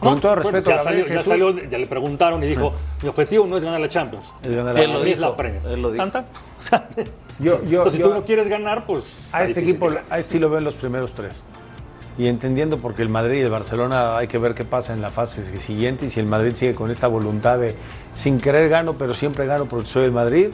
Con 0.00 0.18
todo 0.20 0.34
bueno, 0.36 0.50
respeto 0.50 0.70
ya 0.70 0.78
salió, 0.78 1.06
ya 1.06 1.22
salió, 1.22 1.50
ya 1.68 1.76
le 1.78 1.86
preguntaron 1.86 2.42
y 2.42 2.46
dijo, 2.46 2.72
mi 3.02 3.08
objetivo 3.10 3.46
no 3.46 3.58
es 3.58 3.64
ganar 3.64 3.80
la 3.82 3.88
Champions. 3.90 4.24
es 4.42 4.50
ganar 4.50 4.74
la- 4.74 4.80
Él 4.82 4.92
lo 4.94 5.00
mí 5.00 5.10
es 5.10 5.18
dijo, 5.18 5.30
la 5.30 5.36
Premier. 5.36 5.62
él 5.66 5.82
lo 5.82 5.90
dijo. 5.92 6.02
¿Tan, 6.02 6.10
tan? 6.10 6.24
O 6.58 6.62
sea, 6.62 6.88
Yo, 7.38 7.62
yo, 7.64 7.78
entonces, 7.80 7.94
si 7.94 8.02
tú 8.02 8.14
no 8.14 8.22
quieres 8.22 8.48
ganar, 8.48 8.86
pues... 8.86 9.28
a 9.30 9.44
este 9.44 9.60
equipo, 9.60 9.90
a 10.08 10.18
este 10.18 10.32
sí 10.32 10.38
lo 10.38 10.48
ven 10.48 10.64
los 10.64 10.74
primeros 10.74 11.12
tres. 11.12 11.42
Y 12.18 12.26
entendiendo 12.28 12.78
porque 12.78 13.02
el 13.02 13.08
Madrid 13.08 13.38
y 13.38 13.42
el 13.42 13.50
Barcelona 13.50 14.16
hay 14.18 14.26
que 14.28 14.36
ver 14.38 14.54
qué 14.54 14.64
pasa 14.64 14.92
en 14.92 15.00
la 15.00 15.08
fase 15.10 15.42
siguiente 15.58 16.06
y 16.06 16.10
si 16.10 16.20
el 16.20 16.26
Madrid 16.26 16.52
sigue 16.54 16.74
con 16.74 16.90
esta 16.90 17.08
voluntad 17.08 17.58
de 17.58 17.74
sin 18.14 18.40
querer 18.40 18.68
gano, 18.68 18.94
pero 18.94 19.14
siempre 19.14 19.46
gano 19.46 19.66
porque 19.66 19.86
soy 19.86 20.04
el 20.04 20.12
Madrid. 20.12 20.50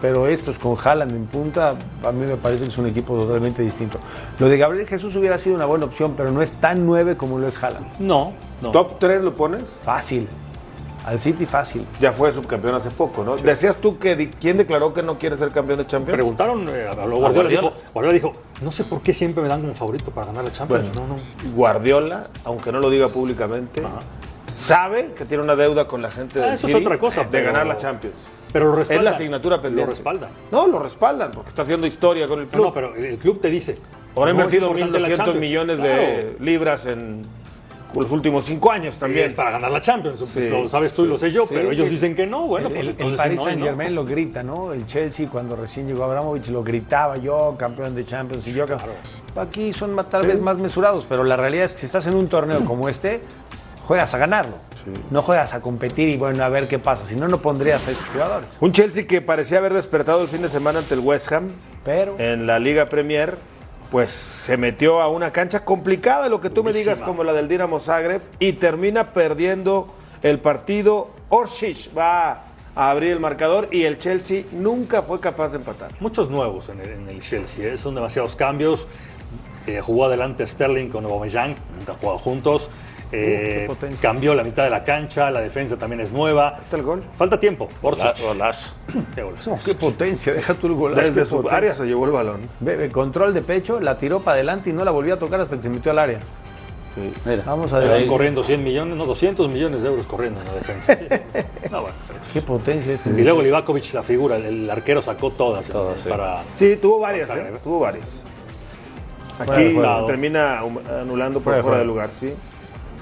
Pero 0.00 0.26
estos 0.26 0.58
con 0.58 0.76
Haaland 0.82 1.12
en 1.12 1.26
punta, 1.26 1.76
a 2.02 2.12
mí 2.12 2.26
me 2.26 2.36
parece 2.36 2.64
que 2.64 2.68
es 2.70 2.78
un 2.78 2.86
equipo 2.86 3.18
totalmente 3.18 3.62
distinto. 3.62 3.98
Lo 4.38 4.48
de 4.48 4.56
Gabriel 4.56 4.86
Jesús 4.86 5.14
hubiera 5.16 5.38
sido 5.38 5.56
una 5.56 5.66
buena 5.66 5.84
opción, 5.84 6.14
pero 6.16 6.30
no 6.30 6.42
es 6.42 6.52
tan 6.52 6.86
nueve 6.86 7.16
como 7.16 7.38
lo 7.38 7.48
es 7.48 7.62
Haaland. 7.62 8.00
No, 8.00 8.32
no. 8.62 8.70
¿Top 8.70 8.98
3 8.98 9.22
lo 9.22 9.34
pones? 9.34 9.68
Fácil. 9.80 10.28
Al 11.04 11.20
City 11.20 11.44
fácil. 11.44 11.84
Ya 12.00 12.12
fue 12.12 12.32
subcampeón 12.32 12.76
hace 12.76 12.90
poco, 12.90 13.22
¿no? 13.24 13.36
Decías 13.36 13.76
tú 13.76 13.98
que 13.98 14.30
quién 14.40 14.56
declaró 14.56 14.94
que 14.94 15.02
no 15.02 15.18
quiere 15.18 15.36
ser 15.36 15.50
campeón 15.50 15.78
de 15.78 15.86
Champions. 15.86 16.14
Preguntaron, 16.14 16.66
eh, 16.70 16.88
a 16.90 16.94
Guardiola, 16.94 17.18
Guardiola. 17.18 17.48
Dijo, 17.50 17.72
Guardiola 17.92 18.14
dijo, 18.14 18.32
no 18.62 18.72
sé 18.72 18.84
por 18.84 19.02
qué 19.02 19.12
siempre 19.12 19.42
me 19.42 19.48
dan 19.50 19.60
como 19.60 19.74
favorito 19.74 20.10
para 20.10 20.28
ganar 20.28 20.44
la 20.44 20.52
Champions. 20.52 20.88
Bueno. 20.94 21.08
no, 21.08 21.16
no. 21.16 21.54
Guardiola, 21.54 22.28
aunque 22.44 22.72
no 22.72 22.80
lo 22.80 22.88
diga 22.88 23.08
públicamente, 23.08 23.84
Ajá. 23.84 23.98
Sabe 24.64 25.12
que 25.16 25.24
tiene 25.24 25.42
una 25.42 25.56
deuda 25.56 25.86
con 25.86 26.00
la 26.02 26.10
gente 26.10 26.40
Ah, 26.40 26.46
del 26.46 26.54
eso 26.54 26.68
es 26.68 26.74
otra 26.74 26.98
cosa, 26.98 27.22
de 27.24 27.28
pero- 27.30 27.46
ganar 27.46 27.66
la 27.66 27.76
Champions. 27.76 28.14
Pero 28.52 28.66
lo 28.66 28.76
respaldan. 28.76 28.98
Es 28.98 29.10
la 29.10 29.16
asignatura 29.16 29.60
pendiente. 29.60 29.84
Lo 29.86 29.90
respaldan. 29.90 30.30
No, 30.52 30.66
lo 30.68 30.78
respaldan 30.78 31.32
porque 31.32 31.48
está 31.48 31.62
haciendo 31.62 31.86
historia 31.88 32.28
con 32.28 32.38
el 32.38 32.44
No, 32.46 32.50
club. 32.50 32.64
no, 32.66 32.72
pero 32.72 32.94
el 32.94 33.18
club 33.18 33.40
te 33.40 33.50
dice. 33.50 33.76
Ahora 34.14 34.30
ha 34.30 34.34
no 34.34 34.40
invertido 34.40 34.66
importante 34.70 35.00
la 35.00 35.08
1.200 35.08 35.16
Champions. 35.16 35.40
millones 35.40 35.78
Claro. 35.80 35.96
de 36.02 36.36
libras 36.38 36.86
en 36.86 37.22
los 37.96 38.10
últimos 38.12 38.44
cinco 38.44 38.70
años 38.70 38.94
Y 38.96 38.98
también. 39.00 39.26
es 39.26 39.34
para 39.34 39.50
ganar 39.50 39.72
la 39.72 39.80
Champions, 39.80 40.20
pues, 40.20 40.30
Sí, 40.32 40.48
lo 40.50 40.68
sabes 40.68 40.94
tú 40.94 41.04
y 41.04 41.08
lo 41.08 41.18
sé 41.18 41.32
yo, 41.32 41.42
sí, 41.46 41.54
pero 41.54 41.70
ellos 41.72 41.86
sí. 41.86 41.90
dicen 41.94 42.14
que 42.14 42.26
no, 42.28 42.46
bueno, 42.46 42.68
pues 42.68 42.80
el, 42.80 42.86
el 42.86 42.90
entonces 42.92 43.18
Paris 43.18 43.36
no, 43.38 43.44
Saint 43.44 43.58
no. 43.58 43.66
Germain 43.66 43.92
lo 43.94 44.04
grita, 44.04 44.42
¿no? 44.44 44.72
El 44.72 44.86
Chelsea 44.86 45.28
cuando 45.28 45.56
recién 45.56 45.88
llegó 45.88 46.04
Abramovich 46.04 46.48
lo 46.50 46.62
gritaba 46.62 47.16
yo, 47.16 47.56
campeón 47.58 47.94
de 47.96 48.04
Champions 48.04 48.46
y 48.46 48.52
yo. 48.52 48.66
Claro. 48.66 48.82
Aquí 49.36 49.72
son 49.72 49.94
más, 49.94 50.08
tal 50.08 50.26
vez 50.28 50.40
más 50.40 50.58
mesurados, 50.58 51.06
pero 51.08 51.24
la 51.24 51.34
realidad 51.36 51.64
es 51.64 51.72
que 51.74 51.80
si 51.80 51.86
estás 51.86 52.06
en 52.06 52.14
un 52.14 52.28
torneo 52.28 52.64
como 52.64 52.88
este, 52.88 53.20
juegas 53.86 54.14
a 54.14 54.18
ganarlo. 54.18 54.56
No 55.10 55.22
juegas 55.22 55.54
a 55.54 55.60
competir 55.60 56.08
y 56.08 56.16
bueno, 56.16 56.44
a 56.44 56.48
ver 56.48 56.68
qué 56.68 56.78
pasa. 56.78 57.04
Si 57.04 57.16
no, 57.16 57.28
no 57.28 57.38
pondrías 57.38 57.86
a 57.88 57.90
estos 57.90 58.08
jugadores. 58.08 58.56
Un 58.60 58.72
Chelsea 58.72 59.06
que 59.06 59.22
parecía 59.22 59.58
haber 59.58 59.72
despertado 59.72 60.22
el 60.22 60.28
fin 60.28 60.42
de 60.42 60.48
semana 60.48 60.80
ante 60.80 60.94
el 60.94 61.00
West 61.00 61.32
Ham 61.32 61.50
Pero 61.84 62.16
en 62.18 62.46
la 62.46 62.58
Liga 62.58 62.86
Premier, 62.86 63.36
pues 63.90 64.10
se 64.10 64.56
metió 64.56 65.00
a 65.00 65.08
una 65.08 65.32
cancha 65.32 65.64
complicada, 65.64 66.28
lo 66.28 66.40
que 66.40 66.50
tú 66.50 66.64
me 66.64 66.72
digas, 66.72 67.00
como 67.00 67.24
la 67.24 67.32
del 67.32 67.48
Dinamo 67.48 67.80
Zagreb, 67.80 68.22
y 68.38 68.54
termina 68.54 69.12
perdiendo 69.12 69.94
el 70.22 70.38
partido. 70.38 71.10
Orsic 71.28 71.96
va 71.96 72.44
a 72.76 72.90
abrir 72.90 73.12
el 73.12 73.20
marcador 73.20 73.68
y 73.70 73.84
el 73.84 73.98
Chelsea 73.98 74.44
nunca 74.52 75.02
fue 75.02 75.20
capaz 75.20 75.50
de 75.50 75.58
empatar. 75.58 75.92
Muchos 76.00 76.28
nuevos 76.28 76.68
en 76.68 76.80
el, 76.80 76.88
en 76.90 77.08
el 77.08 77.20
Chelsea, 77.20 77.72
¿eh? 77.72 77.76
son 77.76 77.94
demasiados 77.94 78.36
cambios. 78.36 78.86
Eh, 79.66 79.80
jugó 79.80 80.04
adelante 80.06 80.46
Sterling 80.46 80.88
con 80.88 81.06
Aubameyang, 81.06 81.54
nunca 81.78 81.92
han 81.92 81.98
jugado 81.98 82.18
juntos. 82.18 82.70
Eh, 83.16 83.68
cambió 84.00 84.34
la 84.34 84.42
mitad 84.44 84.64
de 84.64 84.70
la 84.70 84.82
cancha, 84.84 85.30
la 85.30 85.40
defensa 85.40 85.76
también 85.76 86.00
es 86.00 86.10
nueva. 86.10 86.58
¿Está 86.62 86.76
el 86.76 86.82
gol? 86.82 87.02
Falta 87.16 87.38
tiempo. 87.38 87.68
Golazo. 87.82 88.12
Qué 89.14 89.22
golazo. 89.22 89.50
no, 89.50 89.58
qué 89.64 89.74
potencia, 89.74 90.32
deja 90.34 90.54
tu 90.54 90.66
el 90.66 90.74
golazo. 90.74 91.00
Desde 91.02 91.20
qué 91.20 91.26
su 91.26 91.36
potencia. 91.36 91.56
área 91.56 91.74
se 91.74 91.84
llevó 91.84 92.06
el 92.06 92.12
balón. 92.12 92.40
Ve, 92.60 92.88
control 92.90 93.32
de 93.34 93.42
pecho, 93.42 93.80
la 93.80 93.96
tiró 93.98 94.20
para 94.20 94.34
adelante 94.34 94.70
y 94.70 94.72
no 94.72 94.84
la 94.84 94.90
volvió 94.90 95.14
a 95.14 95.18
tocar 95.18 95.40
hasta 95.40 95.56
que 95.56 95.62
se 95.62 95.68
metió 95.70 95.92
al 95.92 95.98
área. 95.98 96.18
Mira, 97.24 97.42
Vamos 97.44 97.72
a 97.72 97.80
ver. 97.80 98.06
corriendo 98.06 98.44
100 98.44 98.62
millones, 98.62 98.96
no, 98.96 99.04
200 99.04 99.48
millones 99.48 99.82
de 99.82 99.88
euros 99.88 100.06
corriendo 100.06 100.40
en 100.40 100.46
la 100.46 100.54
defensa. 100.54 100.96
No, 101.72 101.80
bueno, 101.82 101.96
pero- 102.06 102.20
Qué 102.32 102.40
potencia 102.40 102.92
este. 102.94 103.10
Y 103.10 103.24
luego 103.24 103.42
Livakovic, 103.42 103.92
la 103.94 104.02
figura, 104.04 104.36
el, 104.36 104.44
el 104.44 104.70
arquero 104.70 105.02
sacó 105.02 105.30
todas, 105.30 105.66
Todas, 105.68 105.96
eh, 105.96 106.00
sí. 106.04 106.08
para... 106.08 106.42
Sí, 106.54 106.76
tuvo 106.80 107.00
varias. 107.00 107.28
¿eh? 107.30 107.52
tuvo 107.64 107.80
varias. 107.80 108.22
Aquí 109.40 109.50
se 109.74 110.06
termina 110.06 110.60
anulando 110.60 111.40
por 111.40 111.44
Fuera 111.44 111.56
de 111.56 111.62
fuera 111.64 111.78
de 111.78 111.84
lugar, 111.84 112.10
sí. 112.12 112.32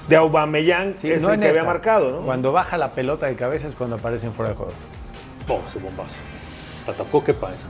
De 0.07 0.15
Aubameyang 0.15 0.95
Sí, 0.99 1.11
es 1.11 1.21
no 1.21 1.31
el 1.31 1.39
que 1.39 1.47
había 1.47 1.63
marcado, 1.63 2.11
¿no? 2.11 2.25
Cuando 2.25 2.51
baja 2.51 2.77
la 2.77 2.91
pelota 2.91 3.27
de 3.27 3.35
cabeza 3.35 3.67
es 3.67 3.75
cuando 3.75 3.95
aparecen 3.95 4.33
fuera 4.33 4.51
de 4.51 4.57
juego. 4.57 4.73
Oh, 5.47 5.61
ese 5.67 5.79
bombazo. 5.79 6.15
Tapó, 6.85 7.23
¿qué 7.23 7.33
pasa? 7.33 7.67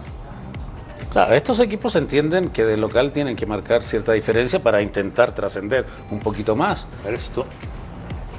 Claro, 1.12 1.36
estos 1.36 1.60
equipos 1.60 1.96
entienden 1.96 2.50
que 2.50 2.64
de 2.64 2.76
local 2.76 3.12
tienen 3.12 3.36
que 3.36 3.46
marcar 3.46 3.84
cierta 3.84 4.14
diferencia 4.14 4.60
para 4.60 4.82
intentar 4.82 5.36
trascender 5.36 5.86
un 6.10 6.20
poquito 6.20 6.56
más. 6.56 6.88
Esto. 7.06 7.46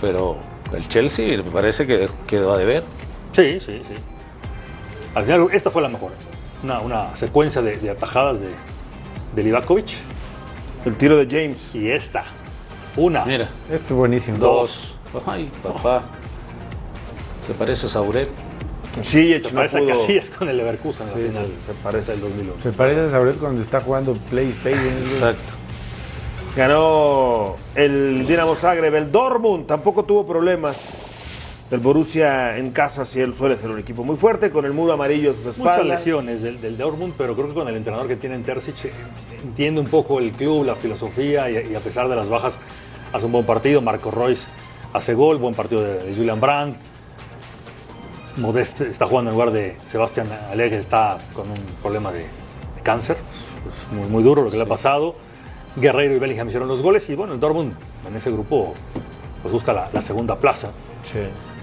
Pero 0.00 0.38
el 0.72 0.88
Chelsea 0.88 1.36
me 1.36 1.50
parece 1.52 1.86
que 1.86 2.08
quedó 2.26 2.52
a 2.52 2.58
deber. 2.58 2.82
Sí, 3.30 3.60
sí, 3.60 3.80
sí. 3.86 3.94
Al 5.14 5.24
final, 5.24 5.46
esta 5.52 5.70
fue 5.70 5.82
la 5.82 5.88
mejor. 5.88 6.10
Una, 6.64 6.80
una 6.80 7.16
secuencia 7.16 7.62
de, 7.62 7.76
de 7.76 7.90
atajadas 7.90 8.40
de, 8.40 8.48
de 9.36 9.42
Livakovic. 9.44 9.90
El 10.84 10.96
tiro 10.96 11.16
de 11.16 11.26
James. 11.30 11.72
Y 11.76 11.88
esta. 11.90 12.24
Una. 12.96 13.24
Mira, 13.24 13.48
Este 13.64 13.76
es 13.86 13.92
buenísimo. 13.92 14.38
Dos. 14.38 14.96
ay, 15.26 15.50
papá. 15.62 16.02
¿Te 17.46 17.54
parece 17.54 17.88
Sauret? 17.88 18.28
Sí, 19.02 19.32
Se 19.34 19.40
no 19.50 19.56
parece 19.56 19.78
a 19.78 19.80
pudo. 19.80 20.00
Casillas 20.00 20.30
con 20.30 20.48
el 20.48 20.56
Leverkusen 20.56 21.08
en 21.08 21.12
la 21.12 21.28
final. 21.28 21.46
se 21.66 21.72
parece. 21.82 22.12
del 22.12 22.20
2001. 22.20 22.52
Se 22.62 22.72
parece 22.72 23.00
a 23.00 23.10
Sabrés 23.10 23.36
cuando 23.40 23.60
está 23.62 23.80
jugando 23.80 24.14
PlayStation. 24.30 24.96
Exacto. 24.98 25.54
Ganó 26.56 27.56
el 27.74 28.26
Dinamo 28.28 28.54
Zagreb, 28.54 28.94
el 28.94 29.10
Dortmund 29.10 29.66
tampoco 29.66 30.04
tuvo 30.04 30.24
problemas. 30.24 31.02
El 31.74 31.80
Borussia 31.80 32.56
en 32.56 32.70
casa 32.70 33.04
sí, 33.04 33.20
él 33.20 33.34
suele 33.34 33.56
ser 33.56 33.68
un 33.68 33.80
equipo 33.80 34.04
muy 34.04 34.16
fuerte, 34.16 34.50
con 34.50 34.64
el 34.64 34.72
muro 34.72 34.92
amarillo 34.92 35.32
a 35.32 35.34
sus 35.34 35.44
Muchas 35.44 35.56
espaldas. 35.56 35.86
lesiones 35.86 36.40
del, 36.40 36.60
del 36.60 36.76
Dortmund, 36.78 37.14
pero 37.18 37.34
creo 37.34 37.48
que 37.48 37.54
con 37.54 37.66
el 37.66 37.74
entrenador 37.74 38.06
que 38.06 38.14
tiene 38.14 38.36
en 38.36 38.44
Terzic 38.44 38.84
eh, 38.84 38.92
entiende 39.42 39.80
un 39.80 39.88
poco 39.88 40.20
el 40.20 40.30
club, 40.30 40.64
la 40.64 40.76
filosofía 40.76 41.50
y, 41.50 41.72
y 41.72 41.74
a 41.74 41.80
pesar 41.80 42.08
de 42.08 42.14
las 42.14 42.28
bajas 42.28 42.60
hace 43.12 43.26
un 43.26 43.32
buen 43.32 43.44
partido. 43.44 43.80
Marco 43.80 44.12
Royce 44.12 44.46
hace 44.92 45.14
gol, 45.14 45.38
buen 45.38 45.54
partido 45.54 45.82
de, 45.82 46.04
de 46.04 46.14
Julian 46.14 46.40
Brandt. 46.40 46.76
Modest 48.36 48.80
está 48.82 49.06
jugando 49.06 49.32
en 49.32 49.36
lugar 49.36 49.50
de 49.50 49.76
Sebastián 49.78 50.28
Aller, 50.52 50.70
que 50.70 50.78
está 50.78 51.18
con 51.34 51.50
un 51.50 51.58
problema 51.82 52.12
de, 52.12 52.20
de 52.20 52.82
cáncer. 52.84 53.16
Es 53.68 53.92
muy, 53.92 54.08
muy 54.08 54.22
duro 54.22 54.42
lo 54.44 54.50
que 54.52 54.56
le 54.58 54.62
ha 54.62 54.68
pasado. 54.68 55.16
Guerreiro 55.74 56.14
y 56.14 56.18
Bellingham 56.20 56.46
hicieron 56.46 56.68
los 56.68 56.82
goles 56.82 57.10
y 57.10 57.16
bueno, 57.16 57.32
el 57.32 57.40
Dortmund 57.40 57.72
en 58.08 58.14
ese 58.14 58.30
grupo 58.30 58.74
pues 59.42 59.52
busca 59.52 59.72
la, 59.72 59.88
la 59.92 60.00
segunda 60.02 60.38
plaza. 60.38 60.68
De 61.12 61.53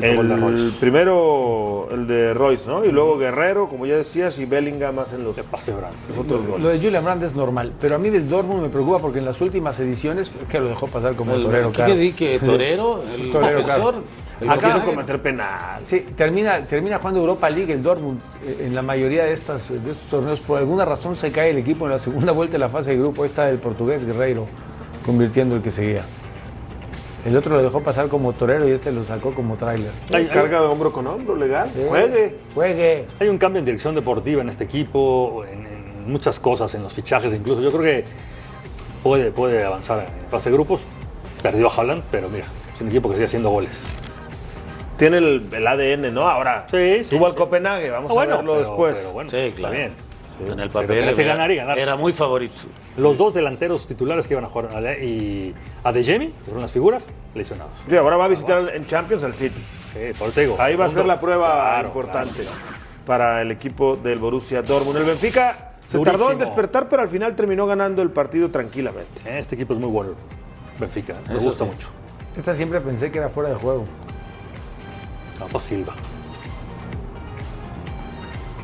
El 0.00 0.40
Royce. 0.40 0.76
primero, 0.80 1.88
el 1.90 2.06
de 2.06 2.34
Royce, 2.34 2.68
¿no? 2.68 2.84
Y 2.84 2.92
luego 2.92 3.16
Guerrero, 3.18 3.68
como 3.68 3.86
ya 3.86 3.96
decías, 3.96 4.38
y 4.38 4.44
Bellingham 4.44 4.98
hacen 4.98 5.24
los, 5.24 5.34
De 5.36 5.42
pase 5.42 5.72
Brand. 5.72 5.94
los 6.08 6.18
otros 6.18 6.60
Lo 6.60 6.68
de 6.68 6.78
Julian 6.78 7.04
Brandt 7.04 7.22
es 7.24 7.34
normal, 7.34 7.72
pero 7.80 7.94
a 7.94 7.98
mí 7.98 8.10
del 8.10 8.28
Dortmund 8.28 8.62
me 8.62 8.68
preocupa 8.68 8.98
porque 8.98 9.18
en 9.18 9.24
las 9.24 9.40
últimas 9.40 9.78
ediciones, 9.80 10.30
es 10.42 10.48
que 10.48 10.60
lo 10.60 10.68
dejó 10.68 10.86
pasar 10.88 11.14
como 11.14 11.34
El, 11.34 11.42
torero, 11.44 11.68
¿qué 11.70 11.76
claro. 11.76 11.94
di 11.96 12.12
que 12.12 12.38
torero, 12.44 13.02
el 13.14 13.30
Torero, 13.30 13.58
el 13.60 14.46
No 14.46 14.54
Copenhague. 14.54 14.84
cometer 14.84 15.20
penal. 15.22 15.80
Sí, 15.84 16.00
termina, 16.16 16.58
termina 16.60 16.98
jugando 16.98 17.20
Europa 17.20 17.50
League 17.50 17.72
el 17.72 17.82
Dortmund 17.82 18.20
eh, 18.44 18.64
en 18.66 18.74
la 18.74 18.82
mayoría 18.82 19.24
de, 19.24 19.32
estas, 19.32 19.68
de 19.70 19.90
estos 19.90 20.08
torneos. 20.10 20.38
Por 20.40 20.58
alguna 20.58 20.84
razón 20.84 21.16
se 21.16 21.32
cae 21.32 21.50
el 21.50 21.56
equipo 21.58 21.86
en 21.86 21.92
la 21.92 21.98
segunda 21.98 22.30
vuelta 22.32 22.52
de 22.52 22.58
la 22.58 22.68
fase 22.68 22.90
de 22.92 22.98
grupo. 22.98 23.24
Esta 23.24 23.46
del 23.46 23.58
portugués 23.58 24.04
Guerreiro, 24.04 24.46
convirtiendo 25.04 25.56
el 25.56 25.62
que 25.62 25.70
seguía. 25.72 26.02
El 27.28 27.36
otro 27.36 27.56
lo 27.56 27.62
dejó 27.62 27.82
pasar 27.82 28.08
como 28.08 28.32
torero 28.32 28.66
y 28.66 28.72
este 28.72 28.90
lo 28.90 29.04
sacó 29.04 29.34
como 29.34 29.56
tráiler. 29.56 29.90
Hay, 30.14 30.24
Carga 30.26 30.62
de 30.62 30.66
hombro 30.66 30.90
con 30.92 31.06
hombro, 31.06 31.36
legal. 31.36 31.68
Sí. 31.74 31.82
Juegue. 31.86 32.36
Juegue. 32.54 33.04
hay 33.20 33.28
un 33.28 33.36
cambio 33.36 33.58
en 33.58 33.66
dirección 33.66 33.94
deportiva 33.94 34.40
en 34.40 34.48
este 34.48 34.64
equipo, 34.64 35.44
en, 35.44 35.66
en 35.66 36.10
muchas 36.10 36.40
cosas, 36.40 36.74
en 36.74 36.82
los 36.82 36.94
fichajes 36.94 37.34
incluso. 37.34 37.60
Yo 37.60 37.68
creo 37.70 37.82
que 37.82 38.04
puede, 39.02 39.30
puede 39.30 39.62
avanzar 39.62 39.98
en 40.00 40.30
fase 40.30 40.48
de 40.48 40.56
grupos. 40.56 40.80
Perdió 41.42 41.68
a 41.68 41.74
Haaland, 41.74 42.02
pero 42.10 42.30
mira, 42.30 42.46
es 42.74 42.80
un 42.80 42.88
equipo 42.88 43.08
que 43.10 43.16
sigue 43.16 43.26
haciendo 43.26 43.50
goles. 43.50 43.84
Tiene 44.96 45.18
el, 45.18 45.48
el 45.52 45.66
ADN, 45.66 46.12
¿no? 46.14 46.22
Ahora, 46.28 46.64
Sí, 46.70 47.04
sí, 47.04 47.10
tuvo 47.16 47.26
al 47.26 47.32
sí. 47.32 47.38
Copenhague, 47.38 47.90
vamos 47.90 48.10
Ah, 48.10 48.14
bueno, 48.14 48.34
a 48.34 48.36
verlo 48.38 48.52
pero- 48.54 48.66
después. 48.66 48.96
pero 48.98 49.12
bueno, 49.12 49.30
Sí, 49.30 49.36
está 49.36 49.68
claro. 49.68 49.92
En 50.46 50.60
el 50.60 50.70
papel 50.70 50.98
era, 50.98 51.12
ganar 51.24 51.50
y 51.50 51.56
ganar. 51.56 51.78
era 51.78 51.96
muy 51.96 52.12
favorito. 52.12 52.54
Los 52.96 53.18
dos 53.18 53.34
delanteros 53.34 53.86
titulares 53.86 54.26
que 54.28 54.34
iban 54.34 54.44
a 54.44 54.48
jugar 54.48 54.70
Ale- 54.74 55.04
y 55.04 55.54
a 55.84 55.92
De 55.92 56.04
Jemi, 56.04 56.28
que 56.28 56.44
fueron 56.44 56.62
las 56.62 56.72
figuras, 56.72 57.04
lesionados. 57.34 57.72
Sí, 57.88 57.96
ahora 57.96 58.16
va 58.16 58.26
a 58.26 58.28
visitar 58.28 58.74
en 58.74 58.86
Champions 58.86 59.24
al 59.24 59.34
City. 59.34 59.60
Sí, 59.92 59.98
por 60.18 60.60
Ahí 60.60 60.76
va 60.76 60.84
a 60.86 60.90
ser 60.90 61.06
la 61.06 61.18
prueba 61.20 61.52
Claro, 61.72 61.88
importante 61.88 62.42
claro. 62.42 62.56
para 63.06 63.42
el 63.42 63.50
equipo 63.50 63.96
del 63.96 64.18
Borussia 64.18 64.62
Dortmund. 64.62 64.98
El 64.98 65.04
Benfica 65.04 65.72
se 65.88 65.96
Durísimo. 65.96 66.18
tardó 66.18 66.32
en 66.32 66.38
despertar, 66.38 66.88
pero 66.88 67.02
al 67.02 67.08
final 67.08 67.34
terminó 67.34 67.66
ganando 67.66 68.02
el 68.02 68.10
partido 68.10 68.50
tranquilamente. 68.50 69.20
Este 69.38 69.54
equipo 69.54 69.72
es 69.74 69.80
muy 69.80 69.88
bueno, 69.90 70.12
Benfica, 70.78 71.14
me 71.28 71.36
Eso 71.36 71.44
gusta 71.46 71.64
sí. 71.64 71.70
mucho. 71.72 71.88
Esta 72.36 72.54
siempre 72.54 72.80
pensé 72.80 73.10
que 73.10 73.18
era 73.18 73.28
fuera 73.28 73.48
de 73.48 73.56
juego. 73.56 73.84
Rafa 75.40 75.58
Silva. 75.60 75.94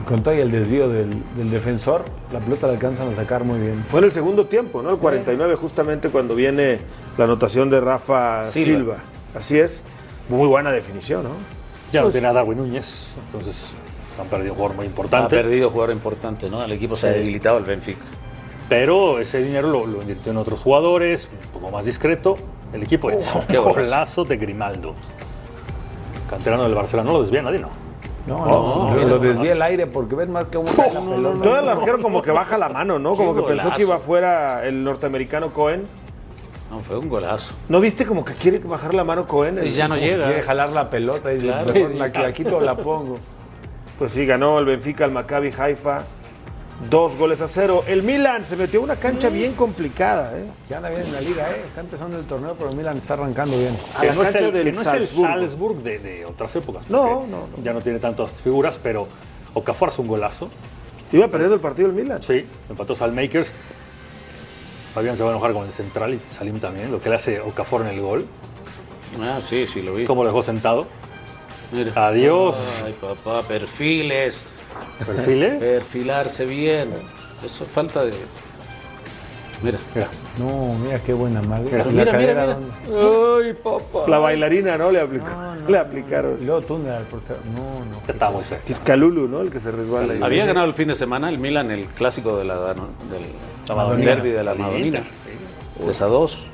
Con 0.07 0.23
todo 0.23 0.35
y 0.35 0.41
el 0.41 0.51
desvío 0.51 0.89
del, 0.89 1.11
del 1.37 1.51
defensor, 1.51 2.05
la 2.33 2.39
pelota 2.41 2.67
la 2.67 2.75
alcanzan 2.75 3.09
a 3.09 3.15
sacar 3.15 3.45
muy 3.45 3.59
bien. 3.59 3.83
Fue 3.91 4.01
en 4.01 4.07
el 4.07 4.13
segundo 4.13 4.47
tiempo, 4.47 4.83
¿no? 4.83 4.91
El 4.91 4.99
49, 4.99 5.55
justamente 5.57 6.11
cuando 6.11 6.35
viene 6.35 6.79
la 7.17 7.25
anotación 7.25 7.71
de 7.71 7.81
Rafa 7.81 8.45
Silva. 8.45 8.77
Silva. 8.77 8.97
Así 9.35 9.59
es. 9.59 9.83
Muy 10.29 10.47
buena 10.47 10.71
definición, 10.73 11.23
¿no? 11.25 11.31
Ya 11.93 12.01
Pues 12.03 12.05
no 12.07 12.11
tiene 12.13 12.27
a 12.29 12.33
Darwin 12.33 12.59
Núñez, 12.59 13.15
entonces 13.27 13.71
han 14.21 14.27
perdido 14.27 14.53
un 14.53 14.57
jugador 14.59 14.77
muy 14.77 14.85
Ha 14.87 14.89
importante. 14.89 15.37
perdido 15.37 15.71
jugador 15.71 15.95
importante, 15.95 16.51
¿no? 16.51 16.63
El 16.65 16.73
equipo 16.73 16.97
se 16.97 17.09
ha 17.09 17.11
debilitado 17.13 17.59
el 17.59 17.65
Benfica. 17.65 18.05
Pero 18.69 19.21
ese 19.21 19.43
dinero 19.43 19.69
lo, 19.71 19.87
lo 19.87 20.01
invirtió 20.01 20.33
en 20.33 20.39
otros 20.39 20.61
jugadores, 20.61 21.29
un 21.33 21.61
poco 21.61 21.71
más 21.73 21.87
discreto. 21.87 22.35
El 22.73 22.83
equipo 22.83 23.11
es 23.11 23.33
un 23.35 23.55
golazo 23.57 24.25
de 24.25 24.37
Grimaldo. 24.37 24.95
Canterano 26.29 26.65
del 26.65 26.75
Barcelona, 26.75 27.07
no 27.11 27.17
lo 27.19 27.23
desvía 27.23 27.43
nadie, 27.43 27.59
¿no? 27.61 27.69
No, 28.27 28.43
Oh, 28.43 28.91
no, 28.91 28.97
no, 28.97 29.03
lo 29.03 29.09
no, 29.09 29.19
desvía 29.19 29.51
no. 29.51 29.57
el 29.57 29.63
aire 29.63 29.87
porque 29.87 30.15
ves 30.15 30.29
más 30.29 30.47
que 30.47 30.57
un 30.59 30.65
la 30.67 30.73
no, 31.01 31.11
pelota. 31.11 31.43
Todo 31.43 31.59
el 31.61 31.69
arquero 31.69 32.01
como 32.01 32.23
que 32.23 32.31
baja 32.31 32.57
la 32.57 32.69
mano, 32.71 32.99
¿no? 32.99 33.15
Como 33.17 33.35
que 33.35 33.43
pensó 33.43 33.71
que 33.75 33.83
iba 33.83 33.99
fuera 33.99 34.67
el 34.67 34.83
norteamericano 34.83 35.51
Cohen. 35.51 35.83
No, 36.71 36.79
fue 36.81 36.99
un 36.99 37.09
golazo. 37.09 37.53
¿No 37.69 37.81
viste 37.81 38.07
como 38.07 38.25
que 38.25 38.33
quiere 38.35 38.59
bajar 38.61 38.95
la 38.95 39.05
mano 39.05 39.27
Cohen? 39.29 39.61
Y 39.63 39.71
ya 39.71 39.89
no 39.89 39.97
Quiere 39.97 40.17
llega. 40.27 40.43
jalar 40.43 40.71
la 40.71 40.89
pelota 40.91 41.31
y 41.33 41.37
dice, 41.37 41.49
Claro. 41.49 41.73
mejor 41.75 41.91
la, 41.95 42.09
la 42.23 42.33
quito 42.33 42.61
la 42.61 42.75
pongo. 42.75 43.17
Pues 43.99 44.13
sí, 44.13 44.25
ganó 44.27 44.59
el 44.59 44.65
Benfica 44.65 45.05
al 45.05 45.11
Maccabi 45.13 45.53
Haifa. 45.57 46.03
Dos 46.91 47.17
goles 47.17 47.41
a 47.41 47.49
cero. 47.49 47.83
El 47.87 48.03
Milan 48.03 48.45
se 48.45 48.57
metió 48.57 48.81
a 48.81 48.83
una 48.83 48.97
cancha 48.97 49.29
bien 49.29 49.55
complicada, 49.55 50.37
¿eh? 50.37 50.45
Ya 50.69 50.79
anda 50.79 50.91
bien 50.91 51.03
en 51.03 51.13
la 51.13 51.21
liga, 51.21 51.51
¿eh? 51.51 51.63
Está 51.67 51.81
empezando 51.81 52.19
el 52.19 52.25
torneo, 52.27 52.57
pero 52.59 52.73
Milan 52.73 52.99
está 52.99 53.15
arrancando 53.15 53.57
bien. 53.57 53.77
A 53.97 54.01
Que 54.01 54.07
la 54.09 54.15
no 54.15 54.23
es 54.23 54.35
el, 54.35 54.53
del 54.53 54.65
que 54.65 54.73
no 54.73 54.81
es 54.81 54.87
el 54.89 54.93
Salzburgo. 54.93 55.33
Salzburg 55.35 55.77
de, 55.83 55.99
de 56.01 56.27
otras 56.27 56.55
épocas. 56.57 56.91
No, 56.91 57.27
no, 57.27 57.47
no. 57.57 57.63
Ya 57.63 57.73
no 57.73 57.81
tiene 57.81 58.01
tantas 58.01 58.43
figuras, 58.43 58.79
pero 58.83 59.07
Okafor 59.55 59.89
hace 59.91 60.03
un 60.03 60.09
golazo. 60.09 60.51
Iba 61.13 61.29
perdiendo 61.29 61.55
el 61.55 61.61
partido 61.61 61.89
el 61.89 61.95
Milan. 61.95 62.23
Sí, 62.23 62.45
empató 62.69 62.97
Salmakers. 62.97 63.53
Fabián 64.95 65.17
se 65.17 65.23
va 65.23 65.31
a 65.31 65.33
enojar 65.33 65.53
con 65.53 65.67
el 65.67 65.73
central 65.73 66.15
y 66.15 66.21
Salim 66.29 66.59
también, 66.61 66.91
lo 66.91 67.01
que 67.01 67.09
le 67.09 67.15
hace 67.17 67.41
Okafor 67.41 67.83
en 67.83 67.89
el 67.89 68.01
gol. 68.01 68.27
Ah, 69.21 69.39
sí, 69.41 69.67
sí, 69.69 69.81
lo 69.81 69.95
vi. 69.95 70.05
Cómo 70.07 70.25
lo 70.25 70.31
dejó 70.31 70.43
sentado. 70.43 70.87
Mira. 71.73 71.93
Adiós. 72.09 72.83
Ay, 72.85 72.95
papá, 73.01 73.43
perfiles. 73.43 74.43
Perfiles. 75.07 75.57
Perfilarse 75.57 76.47
bien. 76.47 76.91
Eso 77.45 77.65
es 77.65 77.71
falta 77.71 78.05
de. 78.05 78.13
Mira. 79.63 79.79
Mira. 79.95 80.09
No, 80.39 80.75
mira 80.85 80.99
qué 80.99 81.13
buena 81.15 81.41
madre. 81.43 81.65
Mira, 81.71 81.85
La 81.85 81.91
mira, 81.93 82.13
cadera 82.13 82.59
mira, 82.87 83.01
Ay, 83.43 83.53
papá. 83.55 84.09
La 84.09 84.19
bailarina, 84.19 84.77
¿no? 84.77 84.91
Le 84.91 85.01
aplicó. 85.01 85.27
Le 85.69 85.79
aplicaron. 85.79 86.37
Y 86.41 86.45
luego 86.45 86.61
túnel 86.63 86.93
al 86.93 87.05
portero. 87.05 87.39
No, 87.55 87.85
no. 87.85 88.13
Está 88.13 88.31
muy 88.31 88.45
cerca. 88.45 88.65
Tiscalulu, 88.65 89.29
¿no? 89.29 89.41
El 89.41 89.51
que 89.51 89.61
se 89.61 89.71
resbala. 89.71 90.13
ahí. 90.15 90.23
Había 90.23 90.45
ganado 90.47 90.67
el 90.67 90.75
fin 90.75 90.89
de 90.89 90.95
semana 90.95 91.29
el 91.29 91.39
Milan 91.39 91.71
el 91.71 91.87
clásico 91.87 92.37
de 92.37 92.45
la, 92.45 92.75
del 92.75 94.05
derby 94.05 94.31
de 94.31 94.45
la 94.45 94.55
Madonina. 94.55 95.01
Sí. 95.01 95.85
De 95.85 95.91
esa 95.91 96.07
dos. 96.07 96.47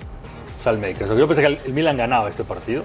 Salmakers. 0.56 1.10
Yo 1.16 1.26
pensé 1.26 1.42
que 1.42 1.58
el 1.66 1.72
Milan 1.72 1.96
ganaba 1.96 2.28
este 2.28 2.44
partido. 2.44 2.82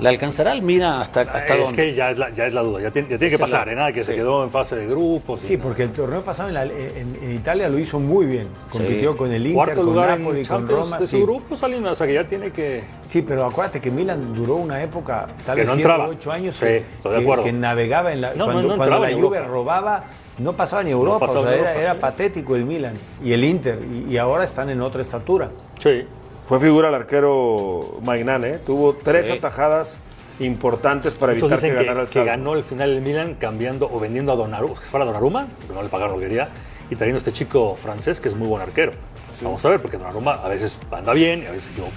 ¿Le 0.00 0.08
alcanzará 0.08 0.52
el 0.52 0.62
Milan 0.62 1.02
hasta, 1.02 1.20
hasta 1.20 1.54
es 1.54 1.60
dónde? 1.64 1.76
que 1.76 1.94
ya 1.94 2.10
es 2.10 2.18
la, 2.18 2.30
ya 2.30 2.46
es 2.46 2.54
la 2.54 2.62
duda. 2.62 2.80
Ya 2.80 2.90
tiene, 2.90 3.08
ya 3.08 3.18
tiene 3.18 3.28
que 3.28 3.34
es 3.36 3.40
pasar, 3.40 3.66
la- 3.66 3.72
¿eh? 3.72 3.76
Nada 3.76 3.92
que 3.92 4.02
se 4.02 4.12
sí. 4.12 4.18
quedó 4.18 4.42
en 4.42 4.50
fase 4.50 4.74
de 4.74 4.86
grupos. 4.86 5.40
Sí, 5.40 5.52
nada. 5.52 5.62
porque 5.62 5.82
el 5.84 5.90
torneo 5.92 6.22
pasado 6.22 6.48
en, 6.48 6.54
la- 6.54 6.64
en- 6.64 7.18
en 7.22 7.34
Italia 7.34 7.68
lo 7.68 7.78
hizo 7.78 8.00
muy 8.00 8.24
bien. 8.26 8.48
Compitió 8.70 9.12
Sí. 9.12 9.18
con 9.18 9.30
el 9.32 9.42
Inter, 9.42 9.54
Cuarto 9.54 9.76
con 9.82 9.84
lugar 9.92 10.18
Napoli, 10.18 10.40
en 10.40 10.46
con 10.46 10.66
Roma. 10.68 10.98
de 10.98 11.04
sí. 11.06 11.18
su 11.18 11.22
grupo, 11.22 11.56
Salim. 11.56 11.84
O 11.86 11.94
sea 11.94 12.06
que 12.06 12.14
ya 12.14 12.26
tiene 12.26 12.50
que. 12.50 12.82
Sí, 13.06 13.22
pero 13.22 13.44
acuérdate 13.46 13.80
que 13.80 13.90
Milan 13.90 14.34
duró 14.34 14.56
una 14.56 14.82
época, 14.82 15.26
tal 15.44 15.54
Que 15.56 15.60
vez 15.60 15.68
no 15.68 15.74
7 15.74 15.88
entraba. 15.88 16.08
8 16.08 16.32
años, 16.32 16.56
Sí, 16.56 16.64
que, 16.64 16.76
estoy 16.78 17.12
de 17.12 17.18
que- 17.18 17.24
acuerdo. 17.24 17.44
que 17.44 17.52
navegaba 17.52 18.12
en 18.12 18.20
la. 18.22 18.30
No, 18.34 18.46
no, 18.46 18.52
cuando 18.52 18.62
no 18.70 18.76
cuando 18.78 18.98
la 18.98 19.12
Juve 19.12 19.40
robaba, 19.42 20.04
no 20.38 20.54
pasaba 20.54 20.82
ni 20.82 20.90
Europa, 20.90 21.26
pasaba 21.26 21.40
o 21.40 21.44
sea, 21.44 21.52
era, 21.52 21.60
Europa, 21.60 21.80
era 21.82 21.92
sí. 21.92 21.98
patético 22.00 22.56
el 22.56 22.64
Milan 22.64 22.94
y 23.22 23.32
el 23.34 23.44
Inter, 23.44 23.78
y, 23.84 24.12
y 24.14 24.16
ahora 24.18 24.44
están 24.44 24.70
en 24.70 24.80
otra 24.80 25.02
estatura. 25.02 25.50
Sí. 25.78 26.06
Fue 26.52 26.60
figura 26.60 26.90
el 26.90 26.94
arquero 26.94 27.80
Magnan, 28.04 28.44
¿eh? 28.44 28.58
Tuvo 28.66 28.92
tres 28.92 29.24
Sí. 29.24 29.32
atajadas 29.32 29.96
importantes 30.38 31.14
para 31.14 31.32
evitar 31.32 31.48
que 31.48 31.54
dicen 31.54 31.70
que, 31.70 31.76
ganara 31.82 32.00
el 32.02 32.08
que 32.08 32.12
Salzburg. 32.12 32.26
ganó 32.26 32.54
el 32.56 32.62
final 32.62 32.90
del 32.92 33.00
Milan 33.00 33.36
cambiando 33.40 33.88
o 33.90 33.98
vendiendo 33.98 34.32
a 34.32 34.36
Donnarumma, 34.36 34.74
que 34.78 34.84
fuera 34.84 35.06
Donnarumma, 35.06 35.48
pero 35.62 35.72
no 35.76 35.82
le 35.82 35.88
pagaron 35.88 36.12
lo 36.12 36.18
que 36.18 36.26
quería, 36.26 36.50
y 36.90 36.96
trayendo 36.96 37.16
a 37.16 37.20
este 37.20 37.32
chico 37.32 37.74
francés 37.82 38.20
que 38.20 38.28
es 38.28 38.34
muy 38.36 38.46
buen 38.48 38.60
arquero. 38.60 38.92
Vamos 39.40 39.64
a 39.64 39.70
ver, 39.70 39.80
porque 39.80 39.96
Donnarumma 39.96 40.32
a 40.32 40.48
veces 40.48 40.76
anda 40.90 41.14
bien 41.14 41.42
y 41.42 41.46
a 41.46 41.52
veces 41.52 41.64
se 41.64 41.70
equivoca. 41.70 41.96